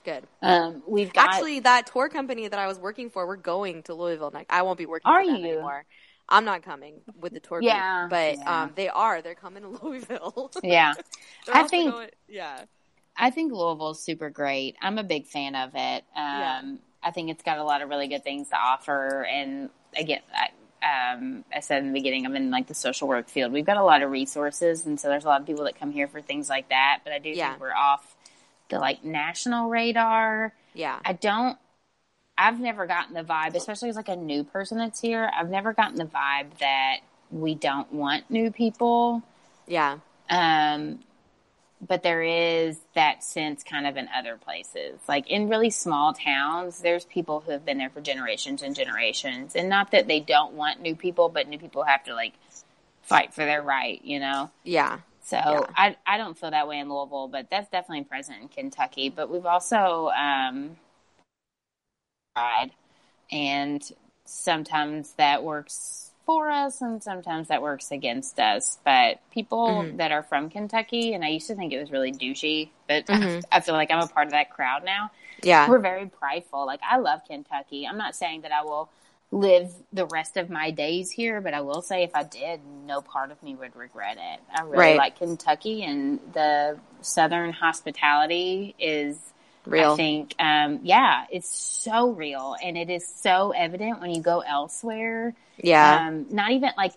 Good. 0.04 0.24
Um, 0.42 0.82
we've 0.86 1.12
got 1.12 1.30
Actually, 1.30 1.60
that 1.60 1.86
tour 1.86 2.08
company 2.08 2.46
that 2.46 2.58
I 2.58 2.66
was 2.66 2.78
working 2.78 3.08
for, 3.10 3.26
we're 3.26 3.36
going 3.36 3.82
to 3.84 3.94
Louisville 3.94 4.30
next. 4.32 4.52
I 4.52 4.62
won't 4.62 4.78
be 4.78 4.86
working 4.86 5.10
Are 5.10 5.22
you? 5.22 5.34
anymore. 5.34 5.84
I'm 6.28 6.44
not 6.44 6.62
coming 6.62 7.00
with 7.20 7.32
the 7.32 7.40
tour 7.40 7.60
Yeah, 7.62 8.06
but 8.08 8.36
yeah. 8.36 8.62
um, 8.62 8.72
they 8.74 8.88
are. 8.88 9.20
They're 9.22 9.34
coming 9.34 9.62
to 9.62 9.68
Louisville. 9.82 10.50
yeah, 10.62 10.94
I 11.52 11.64
think- 11.64 11.90
going- 11.92 12.10
yeah, 12.28 12.64
I 13.16 13.30
think 13.30 13.52
Louisville's 13.52 14.02
super 14.02 14.28
great. 14.30 14.76
I'm 14.80 14.98
a 14.98 15.04
big 15.04 15.26
fan 15.26 15.54
of 15.54 15.70
it. 15.74 16.04
Um, 16.14 16.24
Yeah. 16.40 16.62
I 17.02 17.10
think 17.10 17.30
it's 17.30 17.42
got 17.42 17.58
a 17.58 17.64
lot 17.64 17.82
of 17.82 17.88
really 17.90 18.08
good 18.08 18.24
things 18.24 18.48
to 18.48 18.56
offer. 18.56 19.24
And 19.26 19.68
again, 19.96 20.22
I, 20.82 21.12
um, 21.14 21.44
I 21.54 21.60
said 21.60 21.82
in 21.82 21.88
the 21.92 21.98
beginning, 21.98 22.24
I'm 22.24 22.34
in 22.34 22.50
like 22.50 22.66
the 22.66 22.74
social 22.74 23.06
work 23.08 23.28
field. 23.28 23.52
We've 23.52 23.64
got 23.66 23.76
a 23.76 23.84
lot 23.84 24.02
of 24.02 24.10
resources, 24.10 24.86
and 24.86 24.98
so 24.98 25.08
there's 25.08 25.24
a 25.24 25.28
lot 25.28 25.40
of 25.42 25.46
people 25.46 25.64
that 25.64 25.78
come 25.78 25.92
here 25.92 26.08
for 26.08 26.22
things 26.22 26.48
like 26.48 26.70
that. 26.70 27.00
But 27.04 27.12
I 27.12 27.18
do 27.18 27.28
Yeah. 27.28 27.50
think 27.50 27.60
we're 27.60 27.74
off 27.74 28.13
the 28.68 28.78
like 28.78 29.04
national 29.04 29.68
radar. 29.68 30.52
yeah, 30.74 30.98
I 31.04 31.12
don't. 31.12 31.58
I've 32.36 32.58
never 32.58 32.86
gotten 32.86 33.14
the 33.14 33.22
vibe, 33.22 33.54
especially 33.54 33.90
as 33.90 33.96
like 33.96 34.08
a 34.08 34.16
new 34.16 34.42
person 34.42 34.78
that's 34.78 35.00
here. 35.00 35.30
I've 35.38 35.50
never 35.50 35.72
gotten 35.72 35.96
the 35.96 36.04
vibe 36.04 36.58
that 36.58 36.98
we 37.30 37.54
don't 37.54 37.92
want 37.92 38.28
new 38.28 38.50
people. 38.50 39.22
yeah, 39.68 39.98
Um, 40.28 40.98
but 41.86 42.02
there 42.02 42.22
is 42.22 42.78
that 42.94 43.22
sense 43.22 43.62
kind 43.62 43.86
of 43.86 43.96
in 43.96 44.08
other 44.14 44.36
places. 44.36 44.98
Like 45.06 45.28
in 45.30 45.48
really 45.48 45.70
small 45.70 46.12
towns, 46.12 46.80
there's 46.80 47.04
people 47.04 47.40
who 47.40 47.52
have 47.52 47.64
been 47.64 47.78
there 47.78 47.90
for 47.90 48.00
generations 48.00 48.62
and 48.62 48.74
generations. 48.74 49.54
And 49.54 49.68
not 49.68 49.90
that 49.92 50.08
they 50.08 50.20
don't 50.20 50.54
want 50.54 50.80
new 50.80 50.96
people, 50.96 51.28
but 51.28 51.46
new 51.48 51.58
people 51.58 51.84
have 51.84 52.02
to 52.04 52.14
like 52.14 52.32
fight 53.02 53.32
for 53.34 53.44
their 53.44 53.62
right, 53.62 54.02
you 54.04 54.18
know? 54.18 54.50
yeah, 54.64 54.98
So 55.24 55.36
Yeah. 55.36 55.60
I, 55.76 55.96
I 56.06 56.18
don't 56.18 56.38
feel 56.38 56.50
that 56.50 56.68
way 56.68 56.78
in 56.78 56.88
Louisville, 56.92 57.28
but 57.28 57.48
that's 57.50 57.70
definitely 57.70 58.04
present 58.04 58.42
in 58.42 58.48
Kentucky. 58.48 59.08
But 59.08 59.30
we've 59.30 59.46
also, 59.46 60.10
um, 60.10 60.76
tried 62.36 62.72
and 63.32 63.92
sometimes 64.24 65.12
that 65.14 65.42
works 65.42 66.10
for 66.26 66.50
us 66.50 66.80
and 66.80 67.02
sometimes 67.02 67.48
that 67.48 67.62
works 67.62 67.90
against 67.90 68.38
us. 68.38 68.78
But 68.84 69.18
people 69.30 69.84
Mhm. 69.84 69.96
that 69.98 70.12
are 70.12 70.22
from 70.22 70.50
Kentucky, 70.50 71.14
and 71.14 71.24
I 71.24 71.28
used 71.28 71.46
to 71.48 71.54
think 71.54 71.72
it 71.72 71.80
was 71.80 71.90
really 71.90 72.12
douchey, 72.12 72.70
but 72.88 73.06
Mhm. 73.06 73.42
I 73.52 73.60
feel 73.60 73.74
like 73.74 73.90
I'm 73.90 74.00
a 74.00 74.06
part 74.08 74.26
of 74.26 74.32
that 74.32 74.50
crowd 74.50 74.84
now. 74.84 75.10
yeah, 75.42 75.68
We're 75.68 75.78
very 75.78 76.06
prideful. 76.06 76.64
Like 76.66 76.80
I 76.82 76.96
love 76.96 77.24
Kentucky. 77.26 77.86
I'm 77.86 77.98
not 77.98 78.14
saying 78.16 78.42
that 78.42 78.52
I 78.52 78.62
will 78.62 78.88
live 79.34 79.72
the 79.92 80.06
rest 80.06 80.36
of 80.36 80.50
my 80.50 80.70
days 80.70 81.10
here, 81.10 81.40
but 81.40 81.54
I 81.54 81.60
will 81.62 81.82
say 81.82 82.04
if 82.04 82.14
I 82.14 82.22
did, 82.24 82.60
no 82.86 83.02
part 83.02 83.32
of 83.32 83.42
me 83.42 83.56
would 83.56 83.76
regret 83.76 84.16
it. 84.18 84.40
I 84.54 84.62
really 84.62 84.94
Right. 84.94 84.94
like 84.94 85.18
Kentucky 85.18 85.84
and 85.84 86.20
the 86.32 86.78
southern 87.02 87.52
hospitality 87.52 88.74
is 88.78 89.18
real. 89.66 89.74
I 89.76 89.86
think 89.86 90.34
um 90.38 90.80
yeah, 90.84 91.26
it's 91.30 91.48
so 91.48 92.10
real 92.10 92.56
and 92.62 92.78
it 92.78 92.90
is 92.90 93.06
so 93.08 93.50
evident 93.50 94.00
when 94.00 94.10
you 94.12 94.22
go 94.22 94.40
elsewhere. 94.40 95.34
yeah, 95.62 96.02
Um 96.04 96.26
not 96.30 96.52
even 96.52 96.70
like 96.76 96.92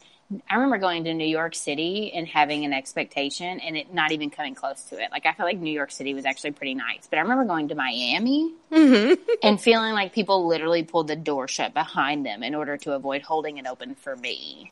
I 0.50 0.56
remember 0.56 0.78
going 0.78 1.06
to 1.06 1.14
New 1.14 1.26
York 1.28 1.56
City 1.56 2.12
and 2.14 2.28
having 2.28 2.66
an 2.66 2.74
expectation 2.74 3.60
and 3.62 3.78
it 3.78 3.94
not 3.94 4.12
even 4.12 4.30
coming 4.30 4.56
close 4.56 4.82
to 4.90 5.02
it. 5.02 5.10
Like 5.12 5.26
I 5.26 5.32
felt 5.34 5.48
like 5.48 5.58
New 5.58 5.72
York 5.72 5.92
City 5.92 6.14
was 6.14 6.26
actually 6.26 6.52
pretty 6.52 6.76
nice. 6.76 7.08
But 7.10 7.18
I 7.20 7.22
remember 7.22 7.46
going 7.46 7.70
to 7.70 7.76
Miami 7.76 8.54
hmm 8.72 9.14
and 9.42 9.62
feeling 9.62 9.94
like 9.94 10.14
people 10.14 10.48
literally 10.48 10.84
pulled 10.84 11.08
the 11.08 11.16
door 11.16 11.48
shut 11.48 11.74
behind 11.74 12.26
them 12.26 12.44
in 12.44 12.56
order 12.56 12.76
to 12.78 12.94
avoid 12.94 13.22
holding 13.22 13.58
it 13.58 13.68
open 13.68 13.96
for 13.96 14.16
me. 14.16 14.72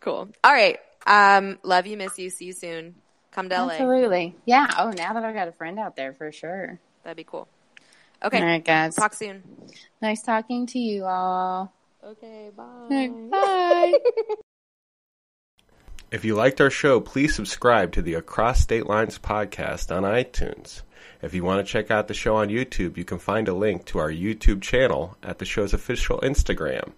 cool. 0.00 0.28
All 0.42 0.52
right. 0.52 0.78
Um, 1.06 1.58
love 1.62 1.86
you, 1.86 1.96
miss 1.96 2.18
you. 2.18 2.30
See 2.30 2.46
you 2.46 2.52
soon. 2.52 2.94
Come 3.32 3.50
to 3.50 3.56
LA. 3.56 3.70
Absolutely. 3.72 4.34
Yeah. 4.46 4.66
Oh, 4.78 4.90
now 4.90 5.12
that 5.12 5.24
I've 5.24 5.34
got 5.34 5.48
a 5.48 5.52
friend 5.52 5.78
out 5.78 5.96
there 5.96 6.14
for 6.14 6.32
sure. 6.32 6.78
That'd 7.02 7.16
be 7.16 7.24
cool. 7.24 7.48
Okay. 8.22 8.38
All 8.38 8.44
right, 8.44 8.64
guys. 8.64 8.96
Talk 8.96 9.12
soon. 9.12 9.42
Nice 10.00 10.22
talking 10.22 10.66
to 10.68 10.78
you 10.78 11.04
all. 11.04 11.72
Okay. 12.02 12.50
Bye. 12.56 12.64
right, 12.90 13.30
Bye. 13.30 13.92
If 16.14 16.24
you 16.24 16.34
liked 16.36 16.60
our 16.60 16.70
show, 16.70 17.00
please 17.00 17.34
subscribe 17.34 17.90
to 17.90 18.00
the 18.00 18.14
Across 18.14 18.60
State 18.60 18.86
Lines 18.86 19.18
podcast 19.18 19.90
on 19.90 20.04
iTunes. 20.04 20.82
If 21.20 21.34
you 21.34 21.42
want 21.42 21.66
to 21.66 21.72
check 21.72 21.90
out 21.90 22.06
the 22.06 22.14
show 22.14 22.36
on 22.36 22.50
YouTube, 22.50 22.96
you 22.96 23.04
can 23.04 23.18
find 23.18 23.48
a 23.48 23.52
link 23.52 23.84
to 23.86 23.98
our 23.98 24.12
YouTube 24.12 24.62
channel 24.62 25.16
at 25.24 25.40
the 25.40 25.44
show's 25.44 25.74
official 25.74 26.20
Instagram. 26.20 26.92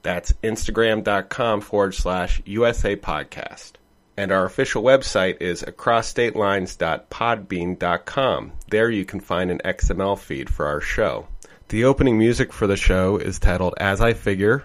That's 0.00 0.32
instagram.com 0.42 1.60
forward 1.60 1.94
slash 1.94 2.40
USA 2.46 2.96
Podcast. 2.96 3.72
And 4.16 4.32
our 4.32 4.46
official 4.46 4.82
website 4.82 5.42
is 5.42 5.62
acrossstatelines.podbean.com. 5.62 8.52
There 8.70 8.90
you 8.90 9.04
can 9.04 9.20
find 9.20 9.50
an 9.50 9.60
XML 9.62 10.18
feed 10.18 10.48
for 10.48 10.64
our 10.64 10.80
show. 10.80 11.28
The 11.68 11.84
opening 11.84 12.16
music 12.16 12.54
for 12.54 12.66
the 12.66 12.78
show 12.78 13.18
is 13.18 13.38
titled 13.38 13.74
As 13.76 14.00
I 14.00 14.14
Figure. 14.14 14.64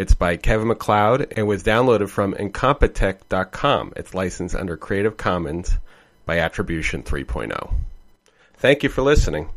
It's 0.00 0.14
by 0.14 0.38
Kevin 0.38 0.68
MacLeod 0.68 1.34
and 1.36 1.46
was 1.46 1.62
downloaded 1.62 2.08
from 2.08 2.32
Incompetech.com. 2.32 3.92
It's 3.96 4.14
licensed 4.14 4.54
under 4.54 4.78
Creative 4.78 5.14
Commons 5.14 5.72
by 6.24 6.38
Attribution 6.38 7.02
3.0. 7.02 7.74
Thank 8.54 8.82
you 8.82 8.88
for 8.88 9.02
listening. 9.02 9.50